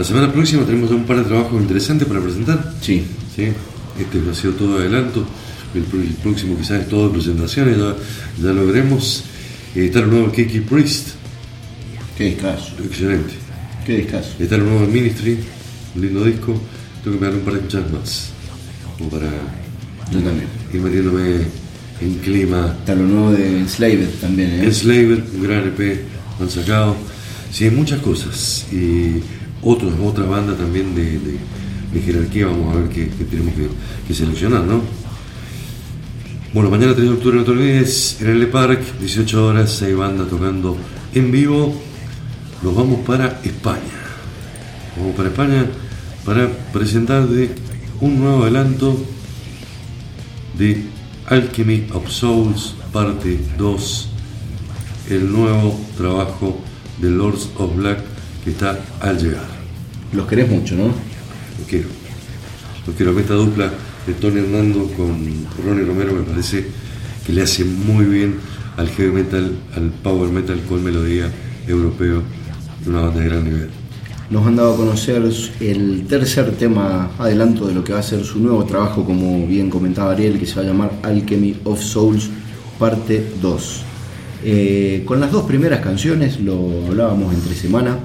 La 0.02 0.08
semana 0.08 0.34
próxima 0.34 0.64
tenemos 0.66 0.90
un 0.90 1.04
par 1.04 1.18
de 1.18 1.26
trabajos 1.26 1.62
interesantes 1.62 2.08
para 2.08 2.20
presentar. 2.22 2.74
Sí, 2.82 3.04
¿sí? 3.36 3.50
Este 4.00 4.20
ha 4.30 4.34
sido 4.34 4.54
todo 4.54 4.80
adelanto. 4.80 5.24
El, 5.76 5.86
pr- 5.86 6.02
el 6.02 6.14
próximo 6.16 6.58
quizás 6.58 6.82
es 6.82 6.90
todo 6.90 7.08
de 7.08 7.14
presentaciones, 7.14 7.78
ya, 7.78 7.96
ya 8.42 8.52
lo 8.52 8.66
veremos. 8.66 9.26
Eh, 9.76 9.86
está 9.86 10.00
el 10.00 10.10
nuevo 10.10 10.32
Kiki 10.32 10.62
Priest, 10.62 11.10
qué 12.18 12.24
descaso, 12.32 12.74
excelente. 12.84 13.34
qué 13.86 13.98
descaso. 13.98 14.30
Está 14.40 14.56
el 14.56 14.64
nuevo 14.66 14.88
Ministry, 14.88 15.38
un 15.96 16.02
lindo 16.02 16.26
disco. 16.26 16.60
Tengo 17.04 17.18
que 17.18 17.20
pegar 17.26 17.36
un 17.36 17.42
par 17.42 17.54
de 17.54 17.60
escuchas 17.60 17.92
más. 17.92 18.30
Como 18.98 19.10
para 19.12 19.28
Yo 20.12 20.20
también. 20.20 20.48
ir 20.74 20.82
metiéndome 20.82 21.36
en 22.02 22.16
clima. 22.24 22.76
Está 22.80 22.96
lo 22.96 23.04
nuevo 23.04 23.32
de 23.34 23.60
Enslaved 23.60 24.10
también, 24.20 24.50
¿eh? 24.50 24.64
Enslaver, 24.64 25.24
un 25.36 25.44
gran 25.44 25.68
EP, 25.68 26.02
han 26.40 26.50
sacado. 26.50 26.96
Sí, 27.52 27.66
hay 27.66 27.72
muchas 27.72 28.00
cosas. 28.00 28.66
Y 28.72 29.22
otros, 29.64 29.94
otra 30.04 30.26
banda 30.26 30.56
también 30.56 30.96
de, 30.96 31.04
de- 31.20 31.40
de 31.94 32.00
jerarquía, 32.02 32.46
vamos 32.46 32.74
a 32.74 32.80
ver 32.80 32.90
qué, 32.90 33.06
tenemos 33.26 33.54
que, 34.08 34.14
seleccionar, 34.14 34.64
¿no? 34.64 34.82
Bueno, 36.54 36.70
mañana 36.70 36.94
3 36.96 37.08
de 37.08 37.14
octubre, 37.16 37.38
no 37.38 37.44
te 37.44 37.52
en 37.52 38.30
el 38.30 38.40
Le 38.40 38.48
Parc, 38.48 38.82
18 39.00 39.46
horas, 39.46 39.82
hay 39.82 39.94
banda 39.94 40.26
tocando 40.26 40.78
en 41.14 41.32
vivo. 41.32 41.74
Nos 42.64 42.76
vamos 42.76 43.00
para 43.06 43.40
España. 43.44 43.82
Vamos 44.98 45.16
para 45.16 45.30
España 45.30 45.66
para 46.26 46.50
presentarte 46.72 47.56
un 48.02 48.20
nuevo 48.20 48.44
adelanto 48.44 48.98
de 50.58 50.84
Alchemy 51.28 51.88
of 51.94 52.10
Souls, 52.10 52.76
parte 52.92 53.40
2, 53.58 54.08
el 55.10 55.32
nuevo 55.32 55.80
trabajo 55.98 56.60
de 57.02 57.10
Lords 57.10 57.50
of 57.58 57.76
Black 57.76 58.00
que 58.44 58.52
está 58.52 58.80
al 59.00 59.18
llegar. 59.18 59.51
Los 60.14 60.28
querés 60.28 60.50
mucho, 60.50 60.76
¿no? 60.76 60.86
Lo 60.88 61.66
quiero. 61.68 61.88
Lo 62.86 62.94
quiero. 62.94 63.18
Esta 63.20 63.34
dupla 63.34 63.72
de 64.06 64.14
Tony 64.14 64.40
Hernando 64.40 64.88
con 64.98 65.26
Ronnie 65.66 65.86
Romero 65.86 66.14
me 66.14 66.24
parece 66.24 66.66
que 67.26 67.34
le 67.34 67.44
hace 67.44 67.64
muy 67.64 68.06
bien 68.06 68.36
al 68.78 68.90
heavy 68.90 69.12
metal, 69.12 69.52
al 69.76 69.90
power 70.04 70.30
metal 70.30 70.60
con 70.68 70.84
melodía 70.84 71.32
europeo 71.68 72.24
de 72.84 72.90
una 72.90 73.02
banda 73.02 73.22
de 73.22 73.26
gran 73.28 73.44
nivel. 73.44 73.70
Nos 74.30 74.48
han 74.48 74.56
dado 74.56 74.74
a 74.74 74.78
conocer 74.78 75.22
el 75.60 76.06
tercer 76.08 76.52
tema 76.54 77.12
adelanto 77.20 77.68
de 77.68 77.74
lo 77.74 77.84
que 77.84 77.94
va 77.94 78.00
a 78.00 78.04
ser 78.04 78.24
su 78.24 78.40
nuevo 78.40 78.64
trabajo, 78.64 79.04
como 79.04 79.46
bien 79.46 79.70
comentaba 79.70 80.14
Ariel, 80.14 80.40
que 80.40 80.46
se 80.46 80.56
va 80.56 80.62
a 80.62 80.66
llamar 80.66 80.92
Alchemy 81.04 81.58
of 81.66 81.82
Souls, 81.82 82.30
parte 82.80 83.26
2. 83.42 83.82
Eh, 84.44 85.04
con 85.06 85.20
las 85.20 85.32
dos 85.32 85.44
primeras 85.44 85.82
canciones, 85.82 86.40
lo 86.40 86.88
hablábamos 86.88 87.34
entre 87.34 87.54
semana, 87.56 88.00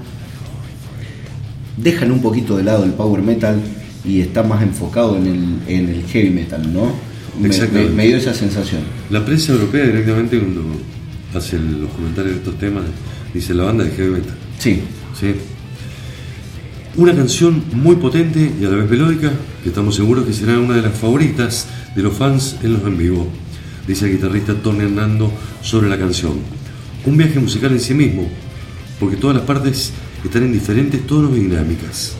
dejan 1.77 2.11
un 2.11 2.21
poquito 2.21 2.57
de 2.57 2.63
lado 2.63 2.83
el 2.83 2.91
power 2.91 3.21
metal 3.21 3.61
y 4.03 4.19
está 4.21 4.43
más 4.43 4.61
enfocado 4.63 5.17
en 5.17 5.27
el, 5.27 5.43
en 5.67 5.89
el 5.89 6.03
heavy 6.07 6.29
metal, 6.31 6.71
¿no? 6.73 6.91
Me, 7.39 7.47
Exactamente. 7.47 7.89
me- 7.91 7.95
me 7.97 8.07
dio 8.07 8.17
esa 8.17 8.33
sensación. 8.33 8.81
La 9.09 9.23
prensa 9.23 9.51
europea 9.53 9.85
directamente 9.85 10.39
cuando 10.39 10.63
hace 11.35 11.57
los 11.59 11.91
comentarios 11.91 12.33
de 12.35 12.39
estos 12.39 12.57
temas 12.57 12.83
dice 13.33 13.53
la 13.53 13.63
banda 13.65 13.83
de 13.83 13.91
heavy 13.91 14.09
metal. 14.11 14.35
Sí, 14.57 14.81
¿sí? 15.19 15.33
Una 16.95 17.13
canción 17.15 17.63
muy 17.73 17.97
potente 17.97 18.51
y 18.59 18.65
a 18.65 18.69
la 18.69 18.77
vez 18.77 18.89
melódica, 18.89 19.31
que 19.61 19.69
estamos 19.69 19.95
seguros 19.95 20.25
que 20.25 20.33
será 20.33 20.57
una 20.59 20.75
de 20.75 20.81
las 20.81 20.93
favoritas 20.97 21.67
de 21.95 22.01
los 22.01 22.15
fans 22.17 22.55
en 22.63 22.73
los 22.73 22.83
en 22.83 22.97
vivo, 22.97 23.27
dice 23.87 24.05
el 24.05 24.13
guitarrista 24.13 24.55
Tony 24.55 24.79
Hernando 24.85 25.31
sobre 25.61 25.89
la 25.89 25.97
canción. 25.99 26.33
Un 27.05 27.17
viaje 27.17 27.39
musical 27.39 27.71
en 27.71 27.79
sí 27.79 27.93
mismo, 27.93 28.27
porque 28.99 29.15
todas 29.15 29.35
las 29.37 29.45
partes 29.45 29.91
están 30.27 30.43
en 30.43 30.53
diferentes 30.53 31.05
tonos 31.07 31.35
y 31.35 31.41
dinámicas. 31.41 32.13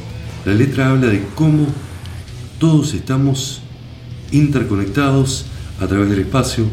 La 0.46 0.54
letra 0.54 0.90
habla 0.90 1.08
de 1.08 1.24
cómo 1.36 1.68
todos 2.58 2.94
estamos 2.94 3.62
interconectados 4.32 5.46
a 5.80 5.88
través 5.88 6.10
del 6.10 6.20
espacio, 6.20 6.66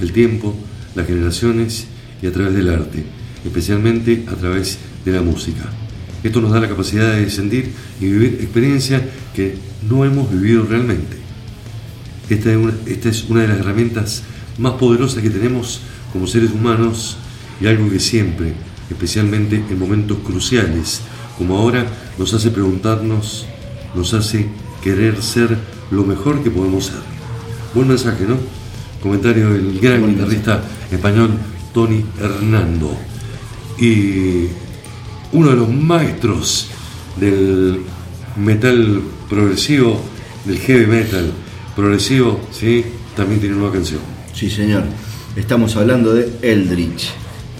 el 0.00 0.12
tiempo, 0.12 0.54
las 0.94 1.06
generaciones 1.06 1.86
y 2.22 2.26
a 2.26 2.32
través 2.32 2.54
del 2.54 2.70
arte, 2.70 3.04
especialmente 3.44 4.24
a 4.28 4.34
través 4.34 4.78
de 5.04 5.12
la 5.12 5.22
música. 5.22 5.64
Esto 6.22 6.40
nos 6.40 6.52
da 6.52 6.60
la 6.60 6.68
capacidad 6.68 7.12
de 7.12 7.30
sentir 7.30 7.70
y 8.00 8.06
vivir 8.06 8.38
experiencias 8.40 9.02
que 9.34 9.56
no 9.88 10.04
hemos 10.04 10.30
vivido 10.32 10.64
realmente. 10.64 11.16
Esta 12.28 12.50
es, 12.50 12.56
una, 12.56 12.74
esta 12.86 13.08
es 13.08 13.24
una 13.28 13.42
de 13.42 13.48
las 13.48 13.58
herramientas 13.58 14.22
más 14.58 14.72
poderosas 14.72 15.22
que 15.22 15.30
tenemos 15.30 15.80
como 16.12 16.26
seres 16.26 16.50
humanos 16.50 17.16
y 17.60 17.66
algo 17.66 17.88
que 17.88 18.00
siempre, 18.00 18.54
especialmente 18.90 19.56
en 19.68 19.78
momentos 19.78 20.18
cruciales 20.24 21.02
como 21.38 21.56
ahora, 21.56 21.86
nos 22.18 22.34
hace 22.34 22.50
preguntarnos, 22.50 23.46
nos 23.94 24.12
hace 24.12 24.48
querer 24.82 25.22
ser 25.22 25.56
lo 25.92 26.04
mejor 26.04 26.42
que 26.42 26.50
podemos 26.50 26.86
ser. 26.86 26.98
Buen 27.74 27.86
mensaje, 27.86 28.24
¿no? 28.24 28.36
Comentario 29.00 29.50
del 29.50 29.78
gran 29.78 30.00
Buen 30.00 30.16
guitarrista 30.16 30.60
español 30.90 31.30
Tony 31.72 32.04
Hernando. 32.20 32.92
Y 33.78 34.48
uno 35.30 35.50
de 35.50 35.56
los 35.56 35.68
maestros 35.72 36.70
del 37.16 37.82
metal 38.36 39.00
progresivo, 39.28 40.00
del 40.44 40.58
heavy 40.58 40.86
metal 40.86 41.32
progresivo, 41.76 42.40
¿sí? 42.50 42.84
también 43.14 43.38
tiene 43.38 43.54
una 43.54 43.66
nueva 43.66 43.76
canción. 43.76 44.00
Sí, 44.34 44.50
señor. 44.50 44.82
Estamos 45.36 45.76
hablando 45.76 46.14
de 46.14 46.32
Eldritch, 46.42 47.10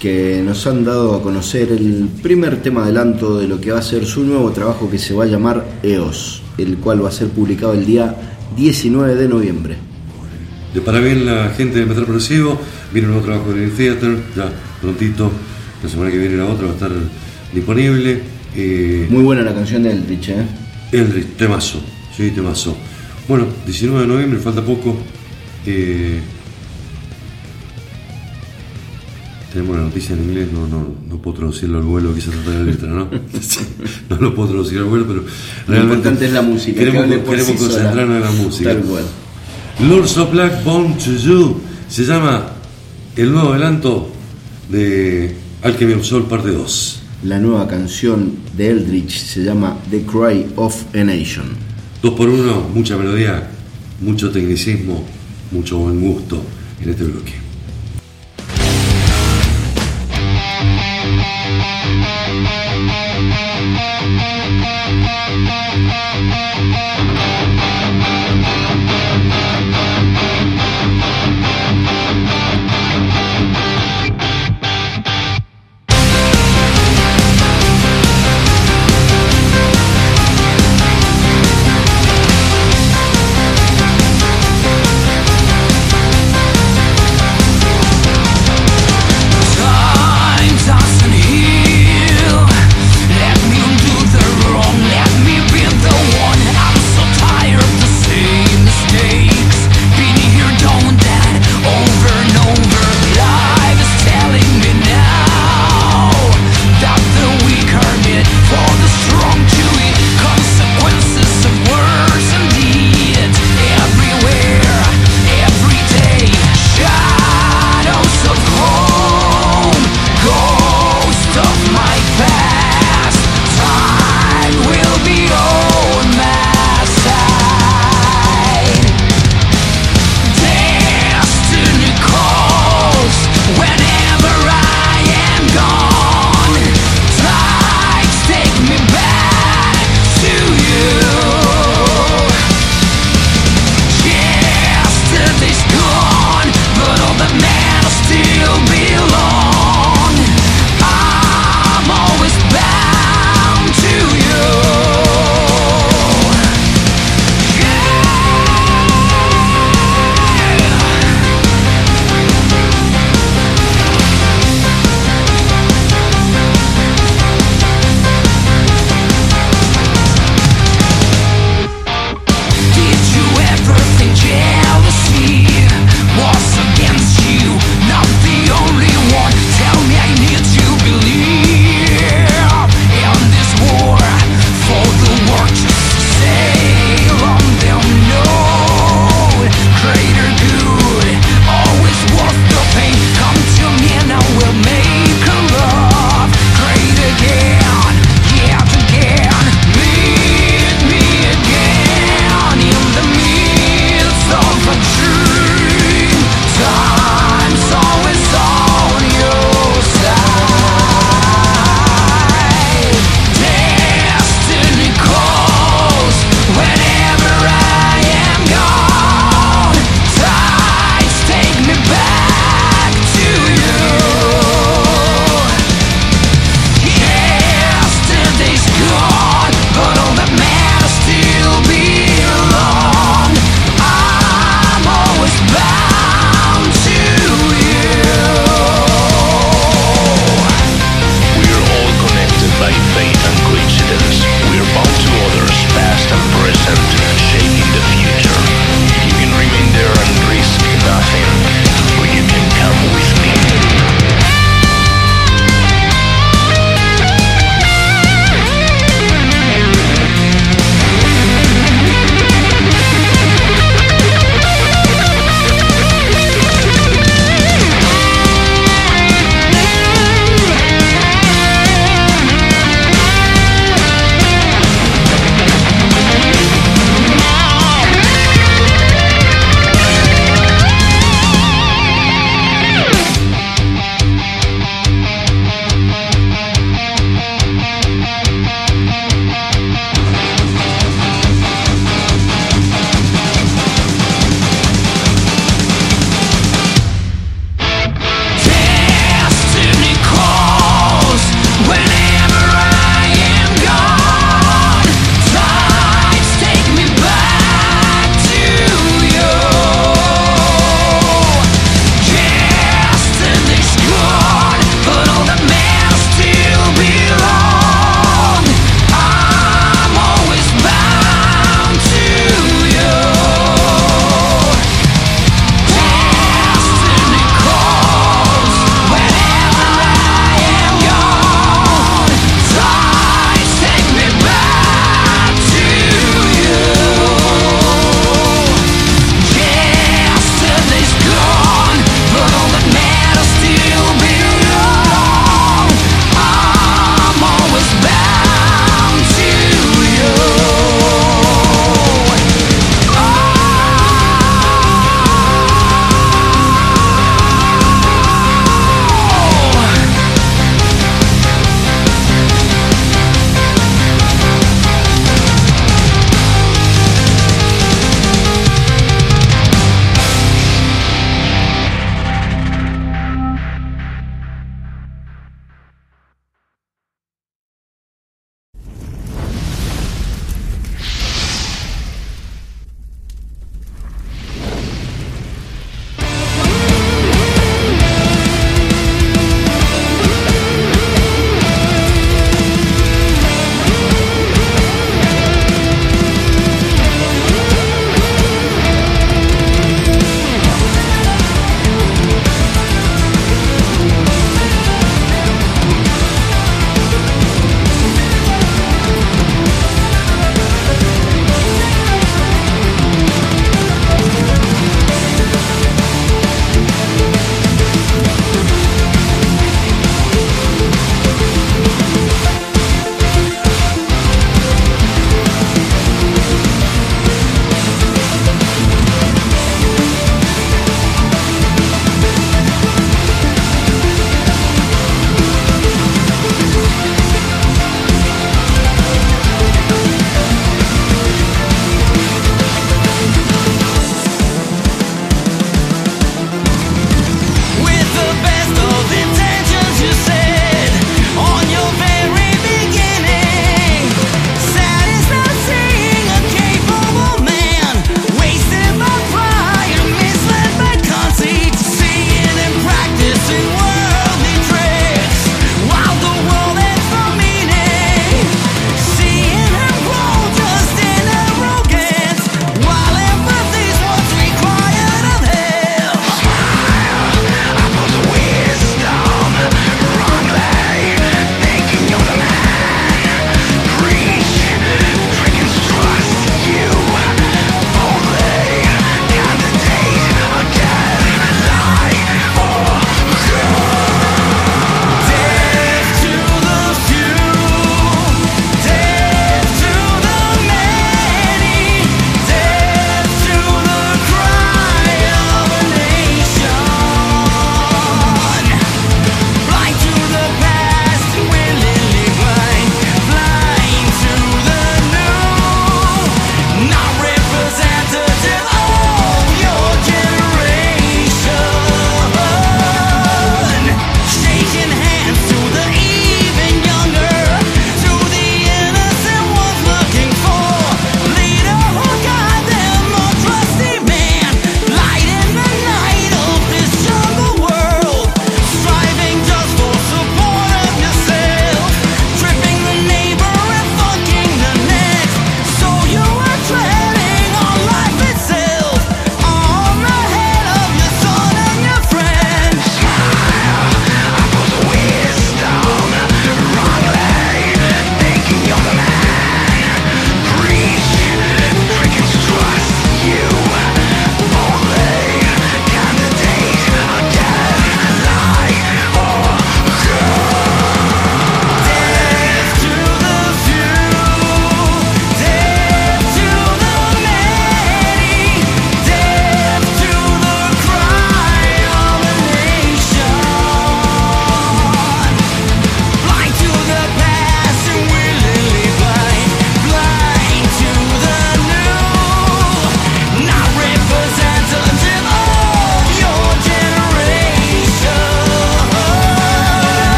que 0.00 0.42
nos 0.44 0.66
han 0.66 0.84
dado 0.84 1.14
a 1.14 1.22
conocer 1.22 1.72
el 1.72 2.08
primer 2.22 2.62
tema 2.62 2.84
adelanto 2.84 3.38
de 3.38 3.48
lo 3.48 3.60
que 3.60 3.72
va 3.72 3.78
a 3.78 3.82
ser 3.82 4.04
su 4.04 4.24
nuevo 4.24 4.50
trabajo 4.50 4.90
que 4.90 4.98
se 4.98 5.14
va 5.14 5.24
a 5.24 5.26
llamar 5.26 5.66
EOS, 5.82 6.42
el 6.58 6.78
cual 6.78 7.04
va 7.04 7.08
a 7.08 7.12
ser 7.12 7.28
publicado 7.28 7.72
el 7.72 7.86
día 7.86 8.14
19 8.56 9.14
de 9.14 9.28
noviembre. 9.28 9.76
De 10.74 10.80
para 10.80 11.00
bien 11.00 11.24
la 11.24 11.50
gente 11.50 11.78
de 11.78 11.86
Metal 11.86 12.04
Progresivo, 12.04 12.60
viene 12.92 13.08
un 13.08 13.14
nuevo 13.14 13.26
trabajo 13.26 13.50
de 13.52 13.60
Dream 13.60 13.76
Theater, 13.76 14.18
ya 14.36 14.52
prontito, 14.80 15.30
la 15.82 15.88
semana 15.88 16.10
que 16.10 16.18
viene 16.18 16.36
la 16.36 16.46
otra 16.46 16.66
va 16.66 16.72
a 16.72 16.74
estar 16.74 16.92
disponible. 17.54 18.20
Eh, 18.54 19.06
Muy 19.08 19.22
buena 19.22 19.42
la 19.42 19.54
canción 19.54 19.82
de 19.82 19.92
Eldritch, 19.92 20.28
¿eh? 20.30 20.46
Eldritch, 20.92 21.36
temazo, 21.36 21.80
sí, 22.16 22.30
temazo. 22.30 22.76
Bueno, 23.28 23.46
19 23.64 24.02
de 24.02 24.06
noviembre, 24.06 24.38
falta 24.38 24.62
poco. 24.62 24.96
Eh, 25.66 26.20
tenemos 29.56 29.76
la 29.78 29.84
noticia 29.84 30.14
en 30.14 30.22
inglés, 30.22 30.48
no, 30.52 30.68
no, 30.68 30.86
no 31.08 31.16
puedo 31.16 31.38
traducirlo 31.38 31.78
al 31.78 31.84
vuelo, 31.84 32.14
quise 32.14 32.30
tratar 32.30 32.56
la 32.56 32.62
letra, 32.62 32.88
¿no? 32.88 33.08
no 34.10 34.16
lo 34.16 34.34
puedo 34.34 34.50
traducir 34.50 34.76
al 34.76 34.84
vuelo, 34.84 35.06
pero 35.06 35.24
realmente. 35.66 35.94
importante 35.94 36.26
es 36.26 36.32
la 36.32 36.42
música, 36.42 36.78
que 36.78 36.84
Queremos, 36.84 37.06
por 37.20 37.36
queremos 37.36 37.46
sí 37.46 37.56
concentrarnos 37.56 38.16
en 38.16 38.22
la 38.22 38.30
música. 38.32 38.74
Tal 38.74 38.82
cual. 38.82 39.04
Lords 39.88 40.18
of 40.18 40.30
Black 40.30 40.62
Born 40.62 40.98
to 40.98 41.10
You 41.10 41.60
se 41.88 42.04
llama 42.04 42.52
el 43.16 43.32
nuevo 43.32 43.52
adelanto 43.52 44.12
de 44.68 45.34
Alchemy 45.62 45.94
of 45.94 46.04
Soul 46.04 46.24
parte 46.24 46.50
2. 46.50 47.02
La 47.24 47.38
nueva 47.38 47.66
canción 47.66 48.32
de 48.58 48.68
Eldritch 48.68 49.24
se 49.24 49.42
llama 49.42 49.78
The 49.90 50.02
Cry 50.02 50.48
of 50.56 50.94
a 50.94 51.02
Nation. 51.02 51.46
Dos 52.02 52.12
por 52.12 52.28
uno, 52.28 52.68
mucha 52.74 52.98
melodía, 52.98 53.48
mucho 54.02 54.30
tecnicismo, 54.30 55.02
mucho 55.50 55.78
buen 55.78 55.98
gusto 55.98 56.42
en 56.82 56.90
este 56.90 57.04
bloque. 57.04 57.45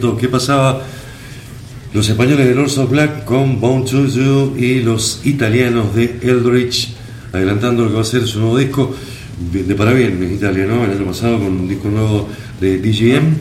Talento, 0.00 0.16
qué 0.16 0.28
pasaba 0.28 0.82
los 1.92 2.08
españoles 2.08 2.46
de 2.46 2.54
Lords 2.54 2.78
of 2.78 2.90
Black 2.90 3.24
con 3.24 3.60
Bone 3.60 3.84
to 3.84 4.06
You 4.06 4.56
y 4.56 4.80
los 4.80 5.20
italianos 5.24 5.94
de 5.94 6.18
Eldritch, 6.22 6.94
adelantando 7.32 7.84
lo 7.84 7.90
que 7.90 7.96
va 7.96 8.02
a 8.02 8.04
ser 8.04 8.26
su 8.26 8.40
nuevo 8.40 8.58
disco, 8.58 8.94
de 9.52 9.74
para 9.74 9.92
bien 9.92 10.22
en 10.22 10.34
Italia, 10.34 10.66
¿no? 10.66 10.84
El 10.84 10.92
año 10.92 11.06
pasado 11.06 11.38
con 11.38 11.48
un 11.48 11.68
disco 11.68 11.88
nuevo 11.88 12.28
de 12.60 12.78
DGM. 12.78 13.34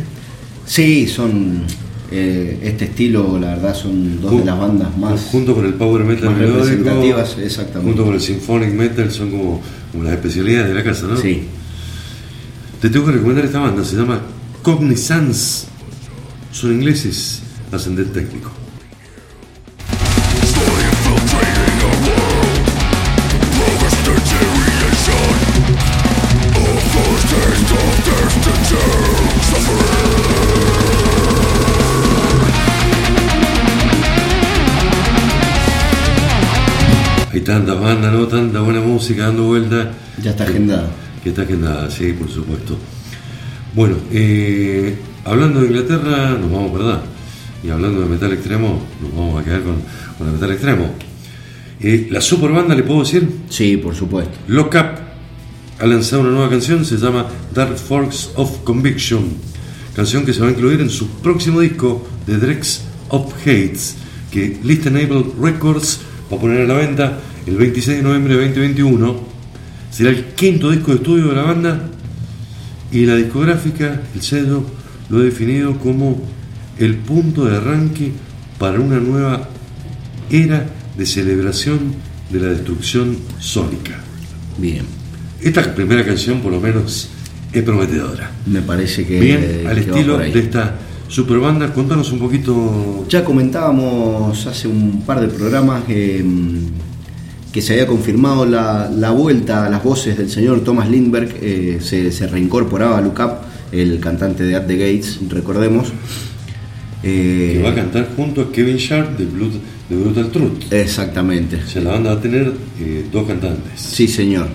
Sí, 0.65 1.07
son 1.07 1.63
eh, 2.11 2.59
este 2.63 2.85
estilo, 2.85 3.37
la 3.39 3.55
verdad, 3.55 3.75
son 3.75 4.21
dos 4.21 4.39
de 4.39 4.45
las 4.45 4.59
bandas 4.59 4.97
más. 4.97 5.21
junto 5.31 5.53
con 5.55 5.65
el 5.65 5.73
power 5.73 6.03
metal 6.03 6.35
melódico, 6.35 6.63
representativas, 6.63 7.37
exactamente. 7.37 7.87
junto 7.87 8.05
con 8.05 8.13
el 8.15 8.21
symphonic 8.21 8.73
metal, 8.73 9.11
son 9.11 9.31
como, 9.31 9.61
como 9.91 10.03
las 10.03 10.13
especialidades 10.13 10.69
de 10.69 10.73
la 10.73 10.83
casa, 10.83 11.07
¿no? 11.07 11.17
Sí, 11.17 11.43
Te 12.81 12.89
tengo 12.89 13.05
que 13.05 13.11
recomendar 13.13 13.45
esta 13.45 13.59
banda, 13.59 13.83
se 13.83 13.95
llama 13.95 14.21
Cognizance. 14.63 15.68
Son 16.51 16.73
ingleses, 16.73 17.41
hacen 17.71 17.95
del 17.95 18.11
técnico. 18.11 18.51
Hay 37.31 37.41
tanta 37.41 37.73
banda, 37.75 38.11
¿no? 38.11 38.27
Tanta 38.27 38.59
buena 38.61 38.81
música 38.81 39.27
dando 39.27 39.43
vuelta. 39.43 39.91
ya 40.21 40.31
está 40.31 40.43
agendada. 40.43 40.89
Que 41.23 41.29
está 41.29 41.43
agendada, 41.43 41.89
sí, 41.91 42.11
por 42.13 42.29
supuesto. 42.29 42.77
Bueno, 43.75 43.97
eh, 44.11 44.95
hablando 45.25 45.61
de 45.61 45.67
Inglaterra, 45.67 46.31
nos 46.31 46.51
vamos, 46.51 46.73
¿verdad? 46.73 47.01
Y 47.63 47.69
hablando 47.69 48.01
de 48.01 48.07
metal 48.07 48.33
extremo, 48.33 48.81
nos 48.99 49.15
vamos 49.15 49.39
a 49.39 49.45
quedar 49.45 49.61
con, 49.61 49.75
con 50.17 50.27
el 50.27 50.33
metal 50.33 50.51
extremo. 50.51 50.89
Eh, 51.79 52.07
la 52.09 52.19
super 52.19 52.51
banda, 52.51 52.73
le 52.73 52.81
puedo 52.81 53.01
decir, 53.01 53.29
Sí, 53.47 53.77
por 53.77 53.93
supuesto. 53.93 54.31
Lock 54.47 54.73
Up 54.73 54.99
ha 55.79 55.85
lanzado 55.85 56.23
una 56.23 56.31
nueva 56.31 56.49
canción, 56.49 56.83
se 56.83 56.97
llama 56.97 57.27
Dark 57.53 57.77
Forks 57.77 58.31
of 58.35 58.63
Conviction, 58.63 59.23
canción 59.95 60.25
que 60.25 60.33
se 60.33 60.41
va 60.41 60.47
a 60.47 60.51
incluir 60.51 60.81
en 60.81 60.89
su 60.89 61.07
próximo 61.21 61.59
disco, 61.59 62.07
The 62.25 62.37
Dregs 62.37 62.81
of 63.09 63.31
Hates, 63.41 63.97
que 64.31 64.59
Listenable 64.63 65.25
Records 65.39 66.01
va 66.31 66.37
a 66.37 66.39
poner 66.39 66.61
a 66.61 66.65
la 66.65 66.73
venta 66.73 67.19
el 67.45 67.55
26 67.55 67.97
de 67.97 68.03
noviembre 68.03 68.35
de 68.35 68.47
2021. 68.47 69.15
Será 69.91 70.09
el 70.09 70.25
quinto 70.33 70.71
disco 70.71 70.89
de 70.89 70.97
estudio 70.97 71.27
de 71.27 71.35
la 71.35 71.43
banda 71.43 71.89
y 72.91 73.05
la 73.05 73.15
discográfica, 73.15 74.01
el 74.15 74.21
sello, 74.21 74.63
lo 75.09 75.19
ha 75.19 75.21
definido 75.21 75.77
como 75.77 76.21
el 76.77 76.95
punto 76.95 77.45
de 77.45 77.57
arranque 77.57 78.11
para 78.57 78.79
una 78.79 78.99
nueva 78.99 79.49
era 80.29 80.65
de 80.97 81.05
celebración 81.05 81.93
de 82.29 82.39
la 82.39 82.47
destrucción 82.47 83.17
sónica. 83.39 83.99
Bien. 84.57 84.85
Esta 85.41 85.73
primera 85.73 86.05
canción, 86.05 86.41
por 86.41 86.51
lo 86.51 86.59
menos, 86.59 87.09
es 87.51 87.63
prometedora. 87.63 88.31
Me 88.45 88.61
parece 88.61 89.05
que. 89.05 89.19
Bien, 89.19 89.67
al 89.67 89.75
que 89.75 89.81
estilo 89.81 90.17
de 90.17 90.37
esta 90.37 90.75
super 91.07 91.39
banda, 91.39 91.73
contanos 91.73 92.11
un 92.11 92.19
poquito. 92.19 93.05
Ya 93.09 93.23
comentábamos 93.23 94.45
hace 94.45 94.67
un 94.67 95.03
par 95.05 95.21
de 95.21 95.27
programas 95.27 95.83
eh, 95.87 96.23
que 97.51 97.61
se 97.61 97.73
había 97.73 97.87
confirmado 97.87 98.45
la, 98.45 98.89
la 98.95 99.11
vuelta 99.11 99.65
a 99.65 99.69
las 99.69 99.83
voces 99.83 100.17
del 100.17 100.29
señor 100.29 100.63
Thomas 100.63 100.89
Lindbergh. 100.89 101.33
eh, 101.41 101.79
se, 101.81 102.11
se 102.11 102.27
reincorporaba 102.27 102.97
a 102.99 103.01
Up, 103.01 103.31
el 103.71 103.99
cantante 103.99 104.43
de 104.43 104.55
At 104.55 104.65
the 104.67 104.77
Gates, 104.77 105.19
recordemos. 105.29 105.91
Eh, 107.03 107.53
Que 107.57 107.63
va 107.63 107.69
a 107.69 107.75
cantar 107.75 108.09
junto 108.15 108.41
a 108.41 108.51
Kevin 108.51 108.77
Sharp 108.77 109.17
de, 109.17 109.25
Blood, 109.25 109.51
de 109.89 109.95
Brutal 109.95 110.29
Truth. 110.31 110.71
Exactamente. 110.73 111.57
O 111.65 111.67
sea, 111.67 111.81
la 111.81 111.91
banda 111.91 112.13
va 112.13 112.19
a 112.19 112.21
tener 112.21 112.51
eh, 112.79 113.05
dos 113.11 113.25
cantantes. 113.27 113.79
Sí, 113.79 114.07
señor. 114.07 114.47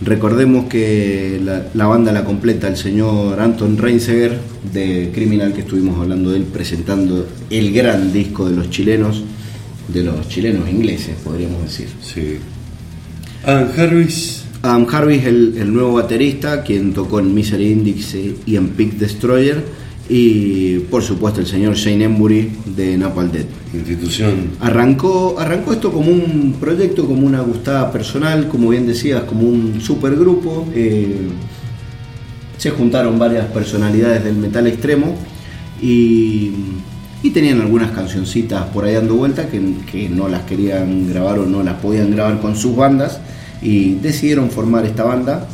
Recordemos 0.00 0.66
que 0.66 1.40
la, 1.44 1.66
la 1.74 1.86
banda 1.86 2.12
la 2.12 2.24
completa 2.24 2.68
el 2.68 2.76
señor 2.76 3.40
Anton 3.40 3.76
Reinseger 3.76 4.38
de 4.72 5.10
Criminal, 5.12 5.52
que 5.52 5.62
estuvimos 5.62 5.98
hablando 6.00 6.30
de 6.30 6.36
él, 6.36 6.44
presentando 6.44 7.26
el 7.50 7.72
gran 7.72 8.12
disco 8.12 8.48
de 8.48 8.54
los 8.54 8.70
chilenos, 8.70 9.24
de 9.88 10.02
los 10.04 10.28
chilenos 10.28 10.68
ingleses, 10.68 11.16
podríamos 11.24 11.62
decir. 11.62 11.88
Sí. 12.02 12.38
Adam 13.44 13.68
Harris, 13.76 14.44
Adam 14.62 14.86
Harvis, 14.90 15.24
el, 15.24 15.54
el 15.58 15.72
nuevo 15.72 15.94
baterista, 15.94 16.62
quien 16.62 16.92
tocó 16.92 17.20
en 17.20 17.34
Misery 17.34 17.72
Index 17.72 18.14
y 18.46 18.56
en 18.56 18.68
Peak 18.70 18.92
Destroyer, 18.92 19.62
y 20.08 20.78
por 20.90 21.02
supuesto 21.02 21.40
el 21.40 21.46
señor 21.46 21.74
Shane 21.74 22.04
Embury 22.04 22.50
de 22.76 22.96
Napalm 22.96 23.30
Death. 23.30 23.46
institución. 23.74 24.50
Arrancó, 24.60 25.36
arrancó 25.38 25.72
esto 25.72 25.92
como 25.92 26.10
un 26.10 26.56
proyecto, 26.58 27.06
como 27.06 27.26
una 27.26 27.40
gustada 27.40 27.92
personal, 27.92 28.48
como 28.48 28.70
bien 28.70 28.86
decías, 28.86 29.24
como 29.24 29.42
un 29.48 29.80
supergrupo. 29.80 30.66
eh, 30.74 31.28
se 32.58 32.70
juntaron 32.70 33.18
varias 33.18 33.46
personalidades 33.46 34.24
del 34.24 34.34
metal 34.34 34.66
extremo 34.66 35.14
y, 35.80 36.50
y 37.22 37.30
tenían 37.30 37.60
algunas 37.60 37.90
cancioncitas 37.90 38.66
por 38.66 38.84
ahí 38.84 38.94
dando 38.94 39.14
vuelta 39.14 39.48
que, 39.48 39.60
que 39.90 40.08
no 40.08 40.28
las 40.28 40.42
querían 40.42 41.08
grabar 41.08 41.40
o 41.40 41.46
no 41.46 41.62
las 41.62 41.74
podían 41.80 42.10
grabar 42.10 42.40
con 42.40 42.56
sus 42.56 42.76
bandas 42.76 43.20
y 43.60 43.94
decidieron 43.94 44.50
formar 44.50 44.86
esta 44.86 45.04
banda 45.04 45.48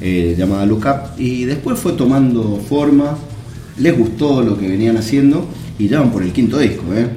eh, 0.00 0.34
llamada 0.36 0.66
Look 0.66 0.84
Up 0.86 1.18
y 1.18 1.44
después 1.44 1.78
fue 1.78 1.92
tomando 1.92 2.62
forma, 2.68 3.16
les 3.78 3.96
gustó 3.96 4.42
lo 4.42 4.58
que 4.58 4.68
venían 4.68 4.96
haciendo 4.96 5.48
y 5.78 5.88
ya 5.88 6.00
van 6.00 6.12
por 6.12 6.22
el 6.22 6.32
quinto 6.32 6.58
disco. 6.58 6.82
¿eh? 6.94 7.08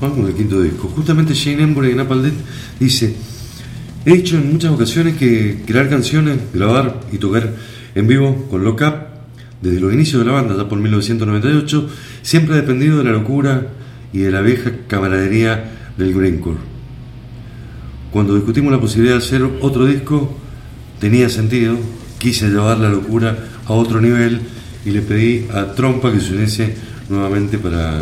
Vamos 0.00 0.18
con 0.18 0.26
el 0.26 0.34
quinto 0.34 0.60
disco. 0.60 0.88
Justamente 0.94 1.34
Shane 1.34 1.62
Embury 1.62 1.88
de 1.90 1.94
Napalm 1.94 2.22
Death 2.22 2.34
dice: 2.78 3.14
He 4.04 4.12
dicho 4.12 4.36
en 4.36 4.52
muchas 4.52 4.72
ocasiones 4.72 5.16
que 5.16 5.62
crear 5.66 5.88
canciones, 5.88 6.38
grabar 6.52 7.00
y 7.12 7.18
tocar 7.18 7.54
en 7.94 8.06
vivo 8.06 8.46
con 8.50 8.64
Lock 8.64 8.82
Up, 8.82 8.94
desde 9.60 9.80
los 9.80 9.92
inicios 9.92 10.20
de 10.20 10.26
la 10.26 10.40
banda, 10.40 10.56
ya 10.56 10.68
por 10.68 10.78
1998, 10.78 11.88
siempre 12.22 12.54
ha 12.54 12.58
dependido 12.58 12.98
de 12.98 13.04
la 13.04 13.12
locura 13.12 13.66
y 14.12 14.18
de 14.18 14.30
la 14.30 14.40
vieja 14.40 14.70
camaradería 14.86 15.92
del 15.96 16.14
Greencore. 16.14 16.58
Cuando 18.12 18.34
discutimos 18.34 18.72
la 18.72 18.80
posibilidad 18.80 19.16
de 19.16 19.24
hacer 19.24 19.42
otro 19.60 19.84
disco, 19.84 20.34
tenía 21.00 21.28
sentido, 21.28 21.76
quise 22.18 22.48
llevar 22.48 22.78
la 22.78 22.88
locura 22.88 23.36
a 23.66 23.72
otro 23.72 24.00
nivel 24.00 24.40
y 24.84 24.90
le 24.90 25.02
pedí 25.02 25.46
a 25.52 25.74
Trompa 25.74 26.12
que 26.12 26.20
se 26.20 26.32
uniese 26.32 26.74
nuevamente 27.08 27.58
para. 27.58 28.00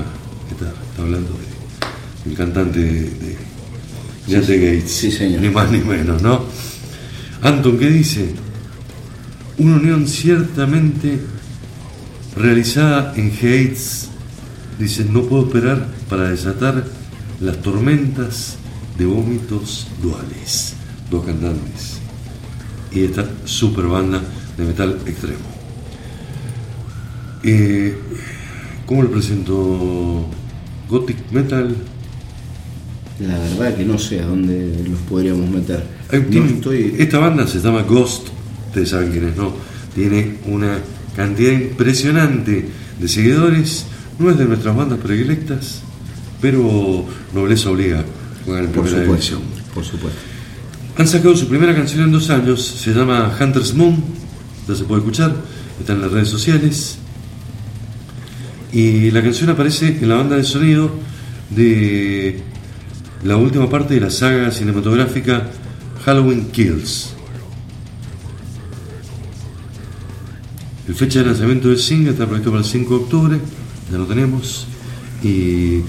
Está, 0.50 0.72
está 0.90 1.02
hablando 1.02 1.30
de, 1.30 2.28
del 2.28 2.36
cantante 2.36 2.78
de, 2.78 3.10
de, 4.26 4.76
Gates. 4.76 4.90
sí, 4.90 5.10
señor. 5.10 5.40
Ni 5.40 5.50
más 5.50 5.70
ni 5.70 5.78
menos, 5.78 6.22
¿no? 6.22 6.44
Anton, 7.42 7.78
¿qué 7.78 7.90
dice? 7.90 8.34
Una 9.58 9.76
unión 9.76 10.06
ciertamente 10.06 11.18
realizada 12.36 13.14
en 13.16 13.30
Hates. 13.30 14.08
Dice, 14.78 15.04
no 15.04 15.22
puedo 15.22 15.46
esperar 15.46 15.86
para 16.08 16.28
desatar 16.30 16.84
las 17.40 17.56
tormentas 17.62 18.56
de 18.98 19.06
vómitos 19.06 19.86
duales. 20.02 20.74
Dos 21.10 21.24
cantantes. 21.24 21.98
Y 22.92 23.04
esta 23.04 23.26
super 23.44 23.86
banda 23.86 24.20
de 24.56 24.64
metal 24.64 24.98
extremo. 25.06 25.38
Eh, 27.42 27.96
¿Cómo 28.86 29.02
le 29.02 29.08
presento? 29.08 30.26
Gothic 30.88 31.16
Metal. 31.32 31.74
La 33.20 33.38
verdad 33.38 33.76
que 33.76 33.84
no 33.84 33.98
sé 33.98 34.20
a 34.20 34.26
dónde 34.26 34.84
los 34.88 34.98
podríamos 35.00 35.48
meter. 35.50 35.82
No 36.12 36.44
estoy- 36.44 36.94
Esta 36.98 37.18
banda 37.18 37.46
se 37.46 37.60
llama 37.60 37.82
Ghost, 37.82 38.28
ustedes 38.68 38.90
saben 38.90 39.10
quién 39.10 39.28
es, 39.28 39.36
¿no? 39.36 39.52
Tiene 39.94 40.36
una 40.46 40.78
cantidad 41.16 41.52
impresionante 41.52 42.68
de 43.00 43.08
seguidores, 43.08 43.86
no 44.18 44.30
es 44.30 44.38
de 44.38 44.44
nuestras 44.44 44.76
bandas 44.76 44.98
predilectas, 44.98 45.80
pero 46.40 47.06
nobleza 47.34 47.70
obliga, 47.70 48.04
en 48.46 48.68
primera 48.68 48.68
supuesto, 48.68 49.00
división. 49.00 49.40
por 49.74 49.84
supuesto. 49.84 50.18
Han 50.98 51.08
sacado 51.08 51.36
su 51.36 51.48
primera 51.48 51.74
canción 51.74 52.04
en 52.04 52.12
dos 52.12 52.30
años, 52.30 52.64
se 52.64 52.92
llama 52.92 53.34
Hunter's 53.40 53.74
Moon, 53.74 54.02
ya 54.68 54.74
se 54.74 54.84
puede 54.84 55.00
escuchar, 55.00 55.34
está 55.80 55.94
en 55.94 56.02
las 56.02 56.12
redes 56.12 56.28
sociales. 56.28 56.98
Y 58.72 59.10
la 59.10 59.22
canción 59.22 59.48
aparece 59.50 59.88
en 59.88 60.08
la 60.08 60.16
banda 60.16 60.36
de 60.36 60.44
sonido 60.44 60.90
de 61.50 62.40
la 63.24 63.36
última 63.36 63.68
parte 63.68 63.94
de 63.94 64.00
la 64.00 64.10
saga 64.10 64.50
cinematográfica 64.50 65.48
Halloween 66.04 66.50
Kills. 66.50 67.15
El 70.88 70.94
fecha 70.94 71.18
de 71.18 71.26
lanzamiento 71.26 71.68
del 71.68 71.78
single 71.78 72.12
está 72.12 72.26
previsto 72.26 72.50
para 72.50 72.62
el 72.62 72.68
5 72.68 72.96
de 72.96 73.04
octubre, 73.04 73.40
ya 73.90 73.98
lo 73.98 74.06
tenemos. 74.06 74.66
Y 75.22 75.80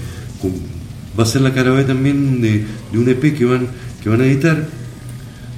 va 1.18 1.22
a 1.22 1.26
ser 1.26 1.42
la 1.42 1.54
cara 1.54 1.70
B 1.70 1.84
también 1.84 2.40
de, 2.40 2.64
de 2.92 2.98
un 2.98 3.08
EP 3.08 3.36
que 3.36 3.44
van, 3.44 3.68
que 4.02 4.08
van 4.08 4.20
a 4.20 4.26
editar, 4.26 4.66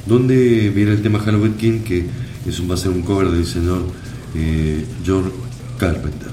donde 0.06 0.70
viene 0.70 0.92
el 0.92 1.02
tema 1.02 1.20
Halloween 1.20 1.54
King, 1.54 1.80
que 1.80 2.04
es 2.46 2.60
un, 2.60 2.70
va 2.70 2.74
a 2.74 2.78
ser 2.78 2.90
un 2.90 3.02
cover 3.02 3.30
del 3.30 3.46
señor 3.46 3.86
eh, 4.34 4.84
George 5.04 5.30
Carpenter. 5.78 6.30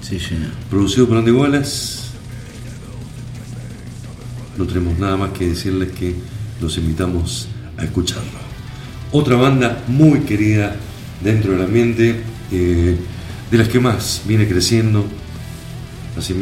Sí, 0.00 0.18
señor. 0.18 0.50
Producido 0.70 1.06
por 1.06 1.18
Andy 1.18 1.30
Wallace. 1.30 2.08
No 4.56 4.64
tenemos 4.66 4.98
nada 4.98 5.16
más 5.16 5.30
que 5.30 5.48
decirles 5.48 5.92
que 5.92 6.16
los 6.60 6.76
invitamos 6.78 7.46
a 7.76 7.84
escucharlo. 7.84 8.48
Otra 9.12 9.36
banda 9.36 9.84
muy 9.86 10.20
querida 10.20 10.74
dentro 11.22 11.52
del 11.52 11.62
ambiente, 11.62 12.16
eh, 12.52 12.96
de 13.50 13.58
las 13.58 13.68
que 13.68 13.80
más 13.80 14.22
viene 14.26 14.46
creciendo, 14.46 15.04
así 16.16 16.34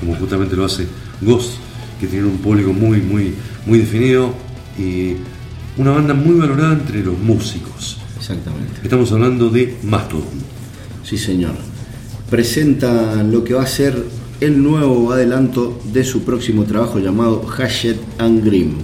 como 0.00 0.14
justamente 0.16 0.56
lo 0.56 0.64
hace 0.64 0.86
Ghost, 1.20 1.54
que 2.00 2.06
tiene 2.06 2.26
un 2.26 2.38
público 2.38 2.72
muy, 2.72 3.00
muy, 3.00 3.34
muy 3.66 3.78
definido 3.78 4.34
y 4.78 5.14
una 5.76 5.92
banda 5.92 6.14
muy 6.14 6.38
valorada 6.38 6.72
entre 6.74 7.02
los 7.02 7.18
músicos. 7.18 7.98
Exactamente. 8.18 8.80
Estamos 8.82 9.10
hablando 9.12 9.48
de 9.50 9.76
Mastodon. 9.82 10.42
Sí, 11.04 11.16
señor. 11.18 11.54
Presenta 12.30 13.22
lo 13.22 13.44
que 13.44 13.54
va 13.54 13.62
a 13.62 13.66
ser 13.66 14.04
el 14.40 14.62
nuevo 14.62 15.12
adelanto 15.12 15.80
de 15.92 16.02
su 16.02 16.22
próximo 16.24 16.64
trabajo 16.64 16.98
llamado 16.98 17.44
Hashed 17.46 17.96
and 18.18 18.44
Grim, 18.44 18.74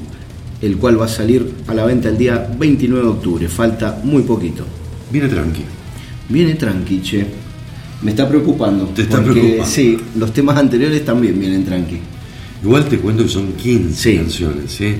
el 0.62 0.76
cual 0.76 1.00
va 1.00 1.06
a 1.06 1.08
salir 1.08 1.52
a 1.66 1.74
la 1.74 1.84
venta 1.84 2.08
el 2.08 2.18
día 2.18 2.48
29 2.58 3.02
de 3.02 3.10
octubre. 3.10 3.48
Falta 3.48 4.00
muy 4.04 4.22
poquito. 4.22 4.64
Viene 5.10 5.28
tranqui. 5.28 5.62
Viene 6.28 6.54
tranqui, 6.54 7.00
che. 7.02 7.26
Me 8.02 8.10
está 8.12 8.28
preocupando. 8.28 8.84
Te 8.86 9.02
está 9.02 9.16
porque, 9.22 9.40
preocupando. 9.40 9.70
Sí, 9.72 9.96
los 10.16 10.32
temas 10.32 10.56
anteriores 10.56 11.04
también 11.04 11.38
vienen 11.38 11.64
tranqui. 11.64 11.98
Igual 12.62 12.84
te 12.86 12.98
cuento 12.98 13.22
que 13.24 13.28
son 13.28 13.52
15 13.52 13.94
Sí. 14.12 14.16
canciones, 14.16 14.70
¿sí? 14.70 14.94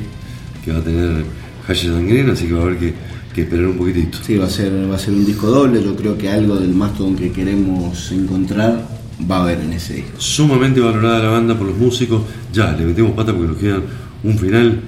Que 0.64 0.72
va 0.72 0.78
a 0.78 0.82
tener 0.82 1.24
Hashes 1.66 1.90
and 1.90 2.08
Green, 2.08 2.30
así 2.30 2.46
que 2.46 2.54
va 2.54 2.60
a 2.60 2.62
haber 2.64 2.78
que, 2.78 2.94
que 3.34 3.42
esperar 3.42 3.66
un 3.66 3.76
poquitito. 3.76 4.18
Sí, 4.24 4.36
va 4.36 4.46
a 4.46 4.50
ser, 4.50 4.72
va 4.90 4.96
a 4.96 4.98
ser 4.98 5.14
un 5.14 5.24
disco 5.26 5.48
doble. 5.48 5.82
Yo 5.82 5.94
creo 5.94 6.16
que 6.16 6.28
algo 6.28 6.56
del 6.56 6.70
Mastodon 6.74 7.14
que 7.16 7.30
queremos 7.30 8.10
encontrar 8.12 8.88
va 9.30 9.38
a 9.38 9.42
haber 9.42 9.60
en 9.60 9.72
ese 9.74 9.94
disco. 9.94 10.18
Sumamente 10.18 10.80
valorada 10.80 11.18
la 11.24 11.30
banda 11.30 11.56
por 11.58 11.66
los 11.66 11.76
músicos. 11.76 12.22
Ya, 12.52 12.72
le 12.72 12.84
metemos 12.86 13.12
pata 13.12 13.32
porque 13.32 13.48
nos 13.48 13.56
queda 13.58 13.80
un 14.24 14.38
final 14.38 14.80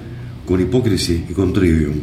con 0.45 0.59
Hypocrisy 0.59 1.25
y 1.29 1.33
con 1.33 1.53
Trivium. 1.53 1.93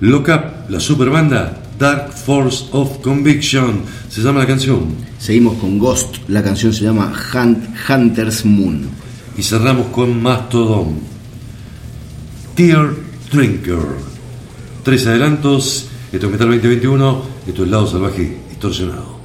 Lock 0.00 0.28
Up, 0.28 0.70
la 0.70 0.80
super 0.80 1.10
banda 1.10 1.60
Dark 1.78 2.12
Force 2.12 2.66
of 2.72 2.98
Conviction, 3.02 3.82
se 4.08 4.20
llama 4.20 4.40
la 4.40 4.46
canción. 4.46 4.88
Seguimos 5.18 5.58
con 5.58 5.78
Ghost. 5.78 6.16
La 6.28 6.42
canción 6.42 6.72
se 6.72 6.84
llama 6.84 7.12
Hunt, 7.32 7.68
Hunter's 7.88 8.44
Moon. 8.44 8.88
Y 9.36 9.42
cerramos 9.42 9.86
con 9.88 10.20
Mastodon. 10.20 10.98
Tear 12.56 12.94
Drinker. 13.30 13.78
Tres 14.82 15.06
adelantos. 15.06 15.88
Esto 16.12 16.26
es 16.26 16.32
Metal 16.32 16.48
2021. 16.48 17.22
Esto 17.46 17.64
es 17.64 17.70
Lado 17.70 17.86
Salvaje 17.86 18.38
Distorsionado. 18.48 19.17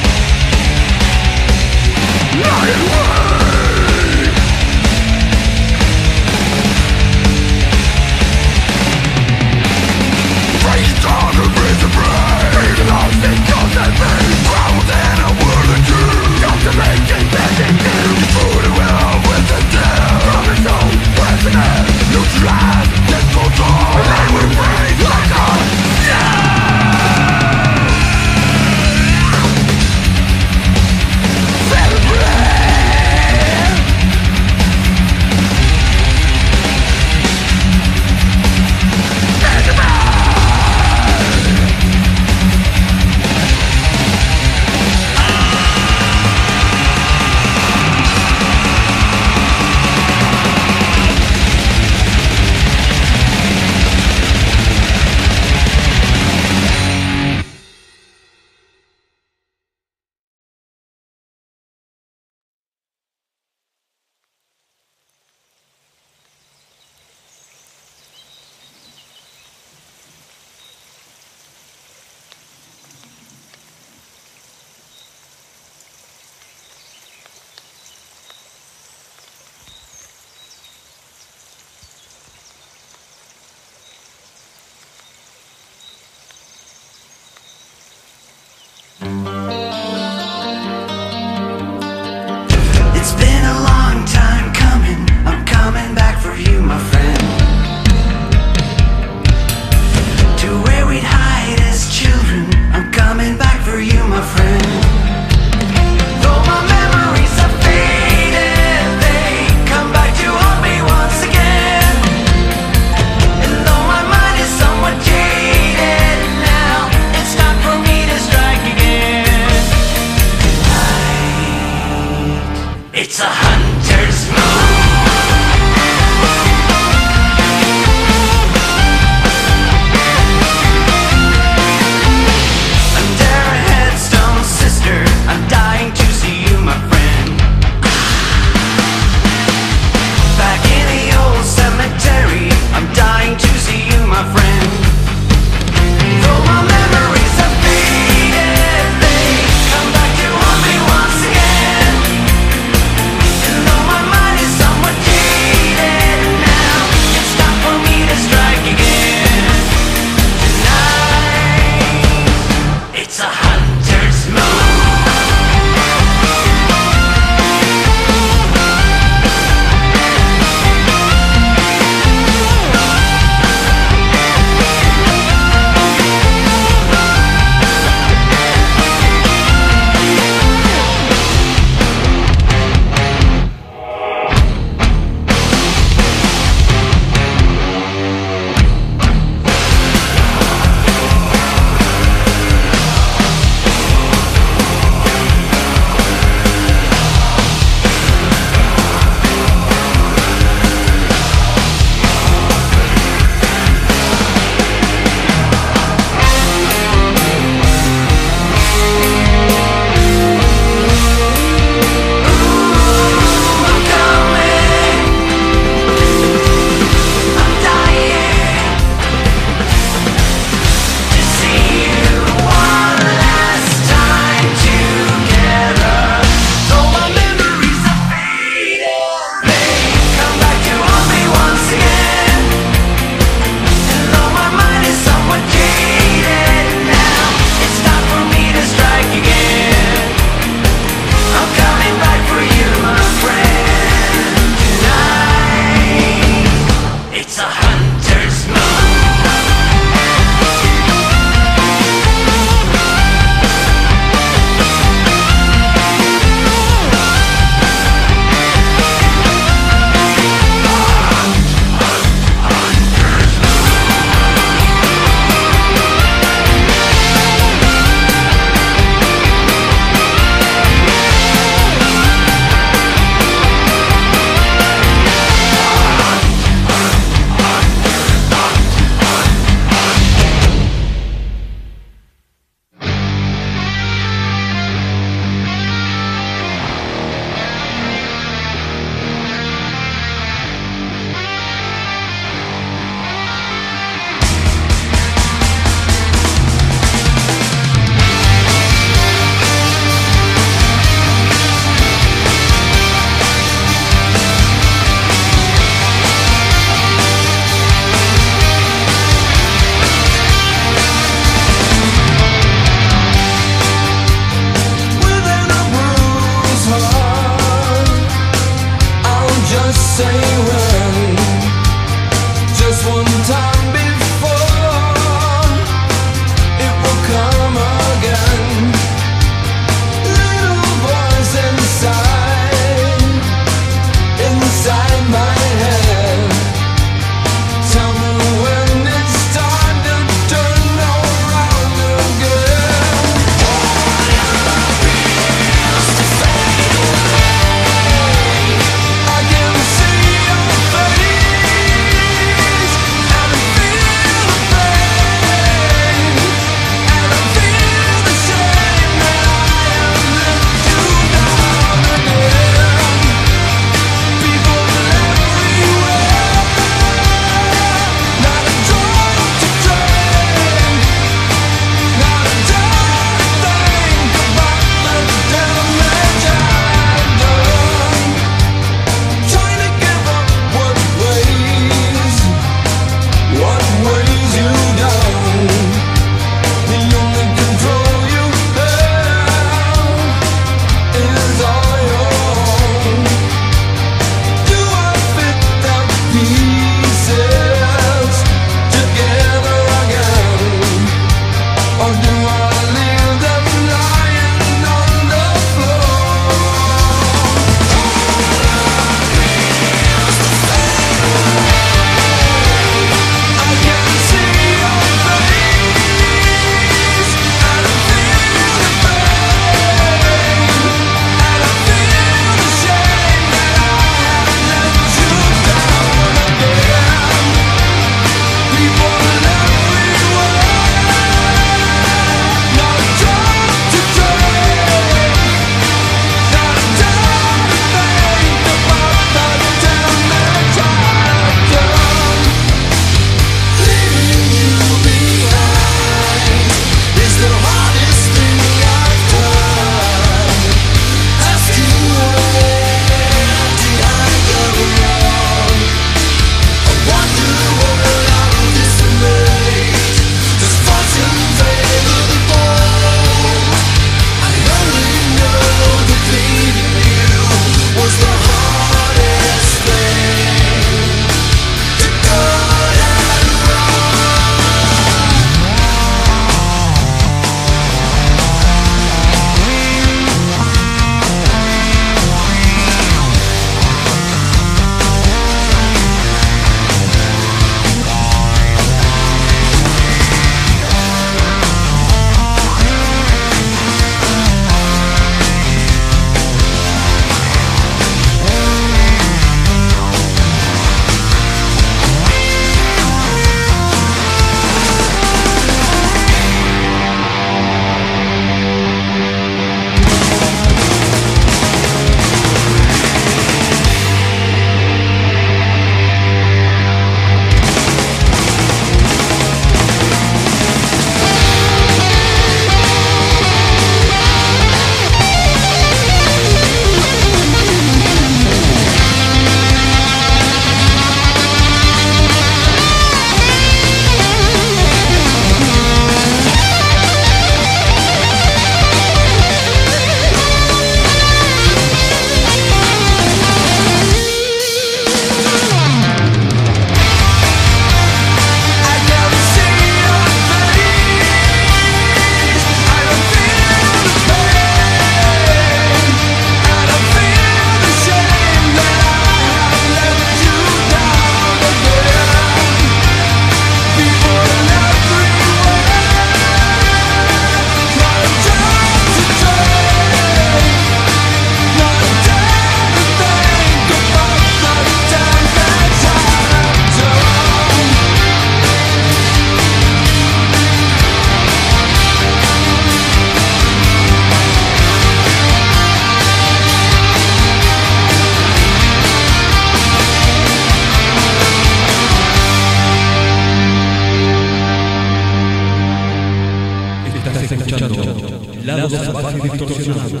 Distorsionado. 599.32 600.00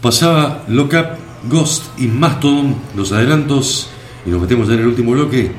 Pasaba 0.00 0.64
Lockup, 0.68 1.18
Ghost 1.50 1.98
y 1.98 2.06
Mastodon, 2.06 2.76
los 2.94 3.12
adelantos, 3.12 3.88
y 4.24 4.30
nos 4.30 4.40
metemos 4.40 4.68
ya 4.68 4.74
en 4.74 4.80
el 4.80 4.86
último 4.86 5.12
bloque. 5.12 5.50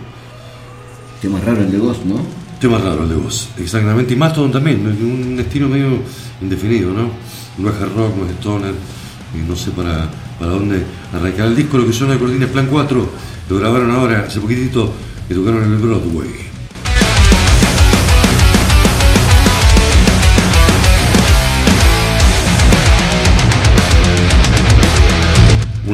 Tema 1.22 1.40
raro 1.40 1.62
el 1.62 1.72
de 1.72 1.78
Ghost, 1.78 2.06
¿no? 2.06 2.16
Tema 2.60 2.78
raro 2.78 3.04
el 3.04 3.10
de 3.10 3.16
Ghost, 3.16 3.60
exactamente. 3.60 4.14
Y 4.14 4.18
Mastodon 4.18 4.52
también, 4.52 4.86
un 4.86 5.38
estilo 5.40 5.68
medio 5.68 6.00
indefinido, 6.42 6.92
¿no? 6.94 7.10
No 7.58 7.70
es 7.70 7.76
hard 7.76 7.96
rock, 7.96 8.16
no 8.16 8.26
es 8.26 8.32
stoner, 8.38 8.74
y 9.36 9.40
no 9.40 9.56
sé 9.56 9.72
para, 9.72 10.10
para 10.40 10.52
dónde 10.52 10.84
arrancar 11.14 11.48
el 11.48 11.56
disco. 11.56 11.78
Lo 11.78 11.86
que 11.86 11.94
suena 11.94 12.14
de 12.14 12.20
Cortina 12.20 12.46
es 12.46 12.52
Plan 12.52 12.68
4, 12.72 13.10
lo 13.50 13.58
grabaron 13.58 13.92
ahora, 13.92 14.26
hace 14.28 14.40
poquitito, 14.40 14.94
que 15.28 15.36
tocaron 15.36 15.64
en 15.64 15.74
el 15.74 15.78
Broadway. 15.78 16.47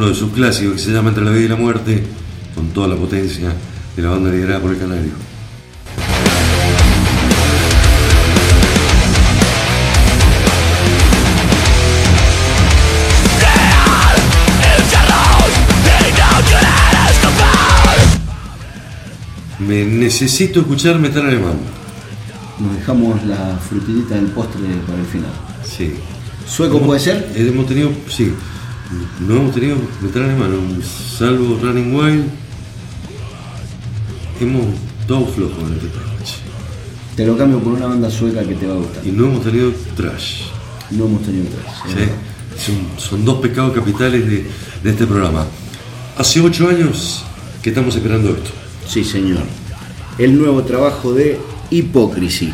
Uno 0.04 0.12
de 0.12 0.20
sus 0.20 0.34
clásicos 0.34 0.74
que 0.74 0.80
se 0.80 0.92
llama 0.92 1.10
Entre 1.10 1.24
la 1.24 1.32
vida 1.32 1.46
y 1.46 1.48
la 1.48 1.56
muerte, 1.56 2.04
con 2.54 2.68
toda 2.72 2.90
la 2.90 2.96
potencia 2.98 3.54
de 3.96 4.02
la 4.02 4.10
banda 4.10 4.32
liderada 4.32 4.60
por 4.60 4.72
el 4.72 4.78
Canario. 4.78 5.14
Me 19.60 19.86
necesito 19.86 20.60
escuchar 20.60 21.00
metal 21.00 21.28
alemán. 21.28 21.56
Nos 22.60 22.76
dejamos 22.76 23.24
la 23.26 23.58
frutillita 23.58 24.16
del 24.16 24.26
postre 24.26 24.68
para 24.86 25.00
el 25.00 25.06
final. 25.06 25.32
Sí. 25.64 25.94
¿Sueco 26.46 26.82
puede 26.82 27.00
ser? 27.00 27.32
Hemos 27.36 27.68
tenido, 27.68 27.90
sí, 28.10 28.34
no 29.20 29.36
hemos 29.36 29.54
tenido 29.54 29.78
metal 30.02 30.24
alemán, 30.24 30.82
salvo 31.18 31.60
Running 31.62 31.96
Wild. 31.96 32.26
Hemos 34.40 34.66
todo 35.08 35.26
flojo 35.28 35.62
en 35.62 35.74
este 35.74 35.88
país. 35.88 36.38
Te 37.16 37.26
lo 37.26 37.38
cambio 37.38 37.60
por 37.60 37.74
una 37.74 37.86
banda 37.86 38.10
sueca 38.10 38.44
que 38.44 38.56
te 38.56 38.66
va 38.66 38.74
a 38.74 38.78
gustar. 38.78 39.06
Y 39.06 39.12
no 39.12 39.26
hemos 39.26 39.44
tenido 39.44 39.72
trash. 39.96 40.46
No 40.92 41.06
hemos 41.06 41.22
tenido 41.24 41.46
tres. 41.46 41.96
¿sí? 41.96 42.72
Son, 42.72 43.10
son 43.10 43.26
dos 43.26 43.40
pecados 43.40 43.74
capitales 43.74 44.26
de, 44.28 44.46
de 44.84 44.90
este 44.90 45.06
programa. 45.06 45.46
Hace 46.18 46.42
ocho 46.42 46.68
años 46.68 47.24
que 47.62 47.70
estamos 47.70 47.96
esperando 47.96 48.32
esto. 48.32 48.52
Sí, 48.88 49.04
señor. 49.04 49.44
El 50.18 50.38
nuevo 50.38 50.64
trabajo 50.64 51.14
de 51.14 51.40
Hypocrisy. 51.70 52.54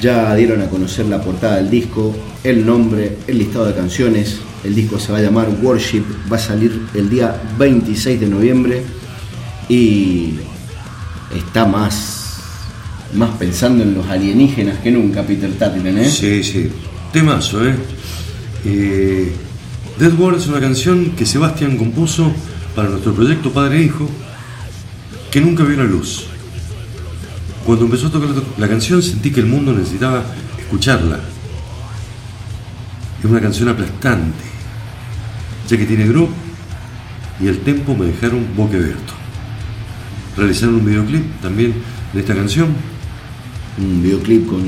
Ya 0.00 0.34
dieron 0.34 0.62
a 0.62 0.68
conocer 0.68 1.06
la 1.06 1.20
portada 1.20 1.56
del 1.56 1.70
disco, 1.70 2.14
el 2.44 2.64
nombre, 2.64 3.18
el 3.26 3.38
listado 3.38 3.66
de 3.66 3.74
canciones. 3.74 4.38
El 4.64 4.74
disco 4.74 4.98
se 4.98 5.12
va 5.12 5.18
a 5.18 5.22
llamar 5.22 5.48
Worship, 5.62 6.02
va 6.30 6.36
a 6.36 6.40
salir 6.40 6.82
el 6.94 7.08
día 7.08 7.40
26 7.58 8.20
de 8.20 8.26
noviembre 8.26 8.82
y 9.68 10.34
está 11.34 11.64
más, 11.64 12.38
más 13.14 13.30
pensando 13.38 13.82
en 13.82 13.94
los 13.94 14.06
alienígenas 14.08 14.78
que 14.78 14.90
nunca, 14.90 15.22
Peter 15.22 15.52
Tatlin, 15.52 15.98
¿eh? 15.98 16.10
Sí, 16.10 16.42
sí. 16.42 16.70
Temazo, 17.12 17.66
¿eh? 17.66 17.74
eh 18.64 19.32
Dead 19.98 20.12
World 20.16 20.40
es 20.40 20.46
una 20.46 20.60
canción 20.60 21.10
que 21.16 21.26
Sebastián 21.26 21.76
compuso 21.76 22.32
para 22.76 22.88
nuestro 22.88 23.12
proyecto 23.14 23.52
Padre 23.52 23.78
e 23.78 23.82
Hijo, 23.82 24.08
que 25.30 25.40
nunca 25.40 25.64
vio 25.64 25.76
la 25.76 25.84
luz. 25.84 26.26
Cuando 27.66 27.86
empezó 27.86 28.06
a 28.06 28.10
tocar 28.12 28.30
la 28.56 28.68
canción 28.68 29.02
sentí 29.02 29.30
que 29.30 29.40
el 29.40 29.46
mundo 29.46 29.72
necesitaba 29.72 30.24
escucharla. 30.58 31.18
Es 33.18 33.24
una 33.24 33.40
canción 33.40 33.68
aplastante, 33.68 34.44
ya 35.68 35.76
que 35.76 35.86
tiene 35.86 36.06
groove 36.06 36.30
y 37.40 37.48
el 37.48 37.58
tempo 37.60 37.94
me 37.94 38.06
dejaron 38.06 38.46
boquiabierto. 38.56 39.12
Realizaron 40.36 40.76
un 40.76 40.84
videoclip 40.84 41.40
también 41.40 41.74
de 42.12 42.20
esta 42.20 42.34
canción. 42.34 42.68
Un 43.78 44.02
videoclip 44.02 44.46
con, 44.46 44.62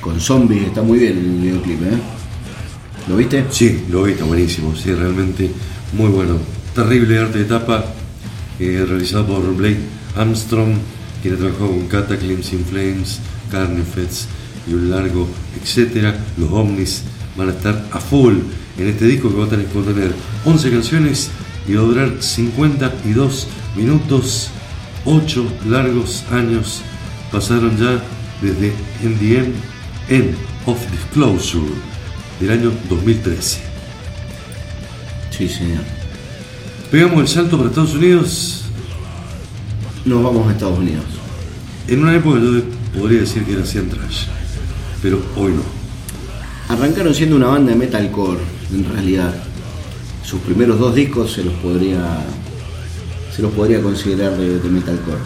con 0.00 0.20
zombies, 0.20 0.64
está 0.64 0.82
muy 0.82 0.98
bien 0.98 1.18
el 1.18 1.40
videoclip, 1.40 1.82
¿eh? 1.82 1.98
¿Lo 3.08 3.16
viste? 3.16 3.46
Sí, 3.50 3.84
lo 3.90 4.02
vi, 4.02 4.12
está 4.12 4.24
buenísimo, 4.24 4.74
sí, 4.76 4.92
realmente 4.92 5.50
muy 5.94 6.08
bueno. 6.10 6.36
Terrible 6.74 7.18
arte 7.18 7.38
de 7.38 7.44
tapa, 7.46 7.84
eh, 8.58 8.84
realizado 8.86 9.26
por 9.26 9.56
Blake 9.56 9.80
Armstrong, 10.14 10.74
quien 11.22 11.34
ha 11.34 11.38
trabajado 11.38 11.68
con 11.68 11.88
Cataclysm, 11.88 12.56
In 12.56 12.64
Flames, 12.64 13.20
Carnifex 13.50 14.26
y 14.68 14.74
un 14.74 14.90
largo, 14.90 15.26
etcétera. 15.62 16.14
Los 16.36 16.50
ovnis 16.52 17.02
van 17.38 17.48
a 17.48 17.52
estar 17.52 17.86
a 17.92 18.00
full 18.00 18.34
en 18.76 18.88
este 18.88 19.06
disco 19.06 19.30
que 19.30 19.36
va 19.36 19.46
a 19.46 19.48
tener, 19.48 19.66
contener 19.66 20.12
11 20.44 20.70
canciones 20.70 21.30
y 21.66 21.74
va 21.74 21.82
a 21.82 21.84
durar 21.84 22.12
52 22.20 23.46
minutos. 23.76 24.50
8 25.04 25.46
largos 25.68 26.24
años 26.30 26.82
pasaron 27.32 27.78
ya 27.78 28.02
desde 28.42 28.74
In 29.02 29.18
the 29.18 29.38
End, 29.38 29.54
End 30.08 30.34
of 30.66 30.78
Disclosure 30.90 31.72
del 32.40 32.50
año 32.50 32.72
2013. 32.90 33.60
Sí, 35.30 35.48
señor. 35.48 35.84
Pegamos 36.90 37.20
el 37.20 37.28
salto 37.28 37.56
para 37.56 37.68
Estados 37.68 37.94
Unidos 37.94 38.64
Nos 40.04 40.22
vamos 40.22 40.48
a 40.48 40.52
Estados 40.52 40.78
Unidos. 40.78 41.04
en 41.86 42.02
una 42.02 42.14
época 42.14 42.40
yo 42.40 42.62
podría 42.98 43.20
decir 43.20 43.44
que 43.44 43.52
era 43.52 43.62
trash, 43.62 44.26
pero 45.02 45.22
hoy 45.36 45.52
no. 45.52 45.77
Arrancaron 46.68 47.14
siendo 47.14 47.36
una 47.36 47.46
banda 47.46 47.72
de 47.72 47.78
metalcore, 47.78 48.40
en 48.74 48.84
realidad. 48.92 49.34
Sus 50.22 50.40
primeros 50.40 50.78
dos 50.78 50.94
discos 50.94 51.32
se 51.32 51.42
los 51.44 51.54
podría, 51.54 52.18
se 53.34 53.40
los 53.42 53.52
podría 53.52 53.80
considerar 53.80 54.36
de, 54.36 54.58
de 54.58 54.68
metalcore. 54.68 55.20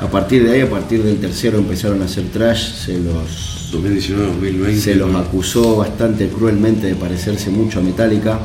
A 0.00 0.06
partir 0.08 0.44
de 0.44 0.52
ahí, 0.52 0.60
a 0.60 0.70
partir 0.70 1.02
del 1.02 1.18
tercero 1.18 1.58
empezaron 1.58 2.02
a 2.02 2.04
hacer 2.04 2.24
trash, 2.32 2.72
se 2.74 2.98
los 3.00 3.70
2019-2020. 3.72 4.74
Se 4.78 4.94
los 4.94 5.14
acusó 5.14 5.76
bastante 5.76 6.28
cruelmente 6.28 6.86
de 6.86 6.94
parecerse 6.94 7.50
mucho 7.50 7.80
a 7.80 7.82
Metallica. 7.82 8.38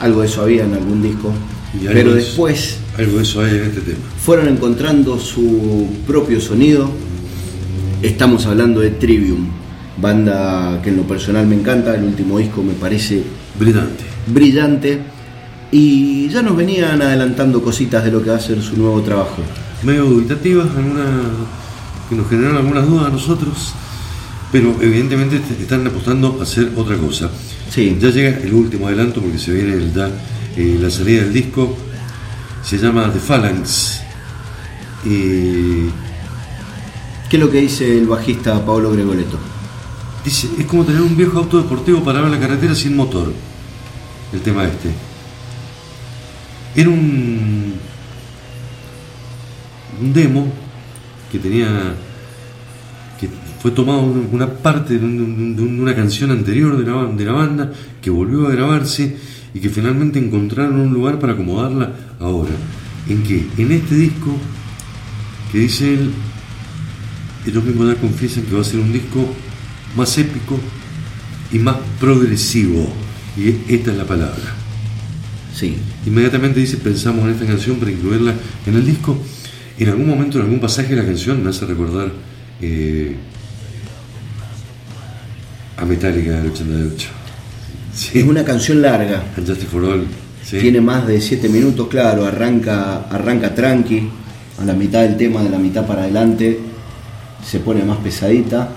Algo 0.00 0.22
de 0.22 0.26
eso 0.26 0.42
había 0.42 0.64
en 0.64 0.74
algún 0.74 1.02
disco. 1.02 1.32
Y 1.74 1.86
Pero 1.86 2.14
después 2.14 2.76
Algo 2.96 3.16
de 3.16 3.22
eso 3.24 3.40
hay 3.42 3.50
en 3.56 3.64
este 3.64 3.80
tema. 3.80 3.98
fueron 4.24 4.48
encontrando 4.48 5.18
su 5.18 5.88
propio 6.06 6.40
sonido. 6.40 6.90
Estamos 8.02 8.46
hablando 8.46 8.80
de 8.80 8.90
Trivium, 8.90 9.46
banda 10.00 10.80
que 10.82 10.90
en 10.90 10.96
lo 10.96 11.02
personal 11.04 11.46
me 11.46 11.54
encanta. 11.56 11.94
El 11.94 12.04
último 12.04 12.38
disco 12.38 12.62
me 12.62 12.72
parece 12.74 13.22
Brillante. 13.58 14.04
brillante. 14.26 15.00
Y 15.70 16.28
ya 16.28 16.42
nos 16.42 16.56
venían 16.56 17.02
adelantando 17.02 17.62
cositas 17.62 18.04
de 18.04 18.10
lo 18.10 18.22
que 18.22 18.30
va 18.30 18.36
a 18.36 18.40
ser 18.40 18.62
su 18.62 18.76
nuevo 18.76 19.00
trabajo. 19.02 19.36
Medio 19.82 20.04
dubitativas, 20.04 20.68
que 22.08 22.14
nos 22.14 22.28
generaron 22.28 22.58
algunas 22.58 22.86
dudas 22.86 23.06
a 23.06 23.10
nosotros, 23.10 23.72
pero 24.52 24.76
evidentemente 24.80 25.36
est- 25.36 25.60
están 25.60 25.86
apostando 25.86 26.36
a 26.38 26.42
hacer 26.44 26.70
otra 26.76 26.96
cosa. 26.96 27.28
Sí. 27.70 27.96
Ya 28.00 28.10
llega 28.10 28.38
el 28.38 28.52
último 28.54 28.86
adelanto 28.86 29.20
porque 29.20 29.38
se 29.38 29.52
viene 29.52 29.74
el, 29.74 29.90
eh, 30.56 30.78
la 30.80 30.90
salida 30.90 31.22
del 31.22 31.32
disco. 31.32 31.76
Se 32.62 32.78
llama 32.78 33.10
The 33.12 33.18
Phalanx. 33.18 34.00
Y 35.04 35.88
¿Qué 37.28 37.36
es 37.36 37.40
lo 37.40 37.50
que 37.50 37.60
dice 37.62 37.98
el 37.98 38.06
bajista 38.06 38.64
Pablo 38.64 38.92
Gregoleto? 38.92 39.38
Dice, 40.24 40.48
es 40.58 40.64
como 40.66 40.84
tener 40.84 41.02
un 41.02 41.16
viejo 41.16 41.38
auto 41.38 41.58
deportivo 41.62 42.02
parado 42.02 42.26
en 42.26 42.32
la 42.32 42.40
carretera 42.40 42.74
sin 42.74 42.96
motor. 42.96 43.32
El 44.32 44.40
tema 44.40 44.64
este. 44.64 44.90
Era 46.74 46.88
un, 46.90 47.74
un 50.00 50.12
demo 50.12 50.46
que 51.30 51.38
tenía. 51.38 51.94
que 53.20 53.28
fue 53.60 53.70
tomado 53.70 54.00
una- 54.32 54.48
parte 54.48 54.98
de, 54.98 55.04
un- 55.04 55.56
de 55.56 55.62
un- 55.62 55.76
de 55.76 55.82
una 55.82 55.94
canción 55.94 56.30
anterior 56.30 56.76
de 56.76 56.90
la, 56.90 57.04
de 57.06 57.24
la 57.24 57.32
banda 57.32 57.72
que 58.02 58.10
volvió 58.10 58.46
a 58.48 58.50
grabarse 58.50 59.16
y 59.54 59.60
que 59.60 59.68
finalmente 59.68 60.18
encontraron 60.18 60.80
un 60.80 60.92
lugar 60.92 61.18
para 61.18 61.34
acomodarla 61.34 61.92
ahora. 62.18 62.50
¿En 63.08 63.22
qué? 63.22 63.46
En 63.58 63.70
este 63.72 63.94
disco 63.94 64.36
que 65.52 65.58
dice 65.58 65.94
él 65.94 66.10
ellos 67.46 67.62
mismos 67.62 67.88
ya 67.94 68.00
confiesan 68.00 68.44
que 68.44 68.54
va 68.54 68.62
a 68.62 68.64
ser 68.64 68.80
un 68.80 68.92
disco 68.92 69.20
más 69.96 70.16
épico 70.18 70.58
y 71.52 71.58
más 71.58 71.76
progresivo. 72.00 72.88
Y 73.36 73.74
esta 73.74 73.90
es 73.90 73.96
la 73.96 74.04
palabra. 74.04 74.54
Sí, 75.54 75.76
Inmediatamente 76.06 76.60
dice, 76.60 76.76
pensamos 76.78 77.24
en 77.24 77.30
esta 77.30 77.46
canción 77.46 77.76
para 77.76 77.90
incluirla 77.90 78.34
en 78.66 78.74
el 78.74 78.84
disco. 78.84 79.16
En 79.78 79.88
algún 79.88 80.06
momento, 80.06 80.38
en 80.38 80.44
algún 80.44 80.60
pasaje 80.60 80.90
de 80.94 80.96
la 80.96 81.06
canción, 81.06 81.42
me 81.42 81.50
hace 81.50 81.64
recordar 81.64 82.12
eh, 82.60 83.16
a 85.76 85.84
Metallica 85.84 86.32
del 86.32 86.50
88. 86.50 87.08
Sí. 87.94 88.18
es 88.18 88.24
una 88.24 88.44
canción 88.44 88.82
larga. 88.82 89.24
Justice 89.36 89.66
for 89.66 89.84
All. 89.84 90.06
Sí. 90.44 90.58
Tiene 90.58 90.80
más 90.80 91.06
de 91.06 91.20
7 91.20 91.48
minutos, 91.48 91.88
claro, 91.88 92.26
arranca, 92.26 93.06
arranca 93.08 93.54
tranqui, 93.54 94.08
a 94.60 94.64
la 94.64 94.74
mitad 94.74 95.02
del 95.02 95.16
tema, 95.16 95.42
de 95.42 95.48
la 95.48 95.58
mitad 95.58 95.86
para 95.86 96.02
adelante, 96.02 96.60
se 97.44 97.60
pone 97.60 97.82
más 97.84 97.98
pesadita 97.98 98.68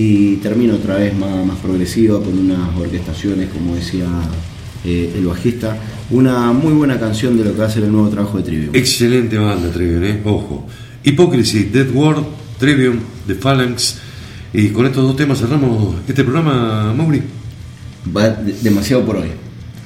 y 0.00 0.36
termina 0.36 0.74
otra 0.74 0.94
vez 0.96 1.16
más, 1.16 1.44
más 1.44 1.56
progresiva 1.58 2.22
con 2.22 2.38
unas 2.38 2.76
orquestaciones, 2.78 3.48
como 3.50 3.74
decía 3.74 4.06
eh, 4.84 5.12
el 5.16 5.26
bajista. 5.26 5.76
Una 6.10 6.52
muy 6.52 6.72
buena 6.72 6.98
canción 7.00 7.36
de 7.36 7.44
lo 7.44 7.52
que 7.52 7.58
va 7.58 7.66
a 7.66 7.70
ser 7.70 7.82
el 7.82 7.90
nuevo 7.92 8.08
trabajo 8.08 8.36
de 8.38 8.44
Trivium. 8.44 8.70
Excelente 8.74 9.36
banda, 9.38 9.70
Trivium, 9.70 10.04
¿eh? 10.04 10.20
Ojo. 10.24 10.66
Hypocrisy, 11.04 11.64
Dead 11.64 11.90
World, 11.92 12.24
Trivium, 12.58 12.98
The 13.26 13.34
Phalanx. 13.34 13.98
Y 14.52 14.68
con 14.68 14.86
estos 14.86 15.02
dos 15.04 15.16
temas 15.16 15.38
cerramos 15.40 15.96
este 16.08 16.22
programa, 16.22 16.94
Mauri. 16.96 17.20
Va 18.16 18.28
de- 18.30 18.54
demasiado 18.62 19.04
por 19.04 19.16
hoy. 19.16 19.28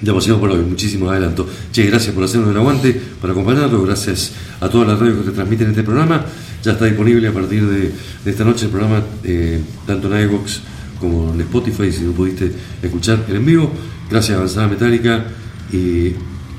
Demasiado 0.01 0.39
por 0.41 0.51
hoy, 0.51 0.63
muchísimos 0.69 1.11
adelantos. 1.11 1.47
Che, 1.73 1.85
gracias 1.87 2.15
por 2.15 2.25
hacernos 2.25 2.51
el 2.51 2.57
aguante, 2.57 2.93
por 3.21 3.31
acompañarnos, 3.31 3.85
gracias 3.87 4.33
a 4.61 4.69
todas 4.69 4.89
las 4.89 4.99
radios 4.99 5.19
que 5.21 5.27
retransmiten 5.31 5.71
este 5.71 5.83
programa. 5.85 6.25
Ya 6.63 6.73
está 6.73 6.85
disponible 6.85 7.27
a 7.29 7.33
partir 7.33 7.67
de, 7.67 7.93
esta 8.25 8.45
noche 8.45 8.67
el 8.67 8.71
programa, 8.71 9.03
eh, 9.25 9.61
tanto 9.87 10.15
en 10.15 10.29
iVoox 10.29 10.61
como 11.01 11.35
en 11.35 11.41
Spotify, 11.41 11.91
si 11.91 12.03
no 12.03 12.13
pudiste 12.13 12.53
escuchar 12.81 13.25
el 13.29 13.37
en 13.37 13.47
vivo. 13.47 13.73
Gracias 14.09 14.37
Avanzada 14.37 14.69
Metálica 14.69 15.25
y 15.73 16.13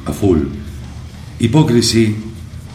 a 0.05 0.11
full. 0.11 0.39
Hypocrisy, 1.39 2.15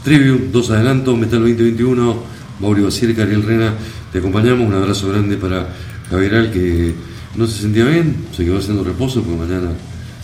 Trivium, 0.02 0.50
dos 0.52 0.70
adelantos, 0.70 1.18
Metal 1.18 1.40
2021, 1.40 2.22
Mauri 2.60 2.82
Basirca, 2.82 3.22
Ariel 3.24 3.42
Rena, 3.42 3.74
te 4.12 4.18
acompañamos. 4.18 4.66
Un 4.66 4.74
abrazo 4.74 5.08
grande 5.10 5.36
para 5.36 5.68
Javier 6.10 6.50
que 6.50 6.94
no 7.36 7.46
se 7.46 7.62
sentía 7.62 7.84
bien, 7.84 8.16
se 8.34 8.44
quedó 8.44 8.58
haciendo 8.58 8.82
reposo 8.82 9.22
porque 9.22 9.38
mañana 9.38 9.70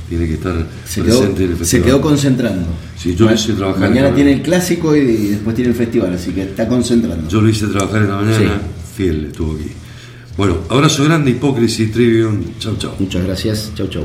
tiene 0.08 0.26
que 0.26 0.34
estar 0.34 0.66
Se 0.86 1.02
quedó, 1.02 1.18
presente 1.20 1.44
en 1.44 1.50
el 1.50 1.56
se 1.56 1.58
festival. 1.60 1.84
quedó 1.86 2.00
concentrando. 2.00 2.66
Sí, 2.96 3.14
yo 3.14 3.26
lo 3.26 3.34
hice 3.34 3.52
trabajar 3.54 3.88
Mañana 3.88 4.08
en- 4.08 4.14
tiene 4.14 4.32
el 4.34 4.42
clásico 4.42 4.94
y 4.96 5.00
después 5.28 5.54
tiene 5.56 5.70
el 5.70 5.76
festival, 5.76 6.12
así 6.14 6.30
que 6.32 6.42
está 6.42 6.68
concentrando. 6.68 7.28
Yo 7.28 7.40
lo 7.40 7.48
hice 7.48 7.66
trabajar 7.68 8.02
en 8.02 8.08
la 8.08 8.16
mañana, 8.20 8.60
fiel 8.96 9.26
estuvo 9.26 9.54
aquí. 9.56 9.70
Bueno, 10.36 10.56
abrazo 10.68 11.04
grande, 11.04 11.30
Hypocrisy, 11.32 11.86
Trivium, 11.86 12.42
chau 12.58 12.76
chau. 12.76 12.92
Muchas 12.98 13.24
gracias. 13.24 13.70
Chau, 13.76 13.86
chau. 13.88 14.04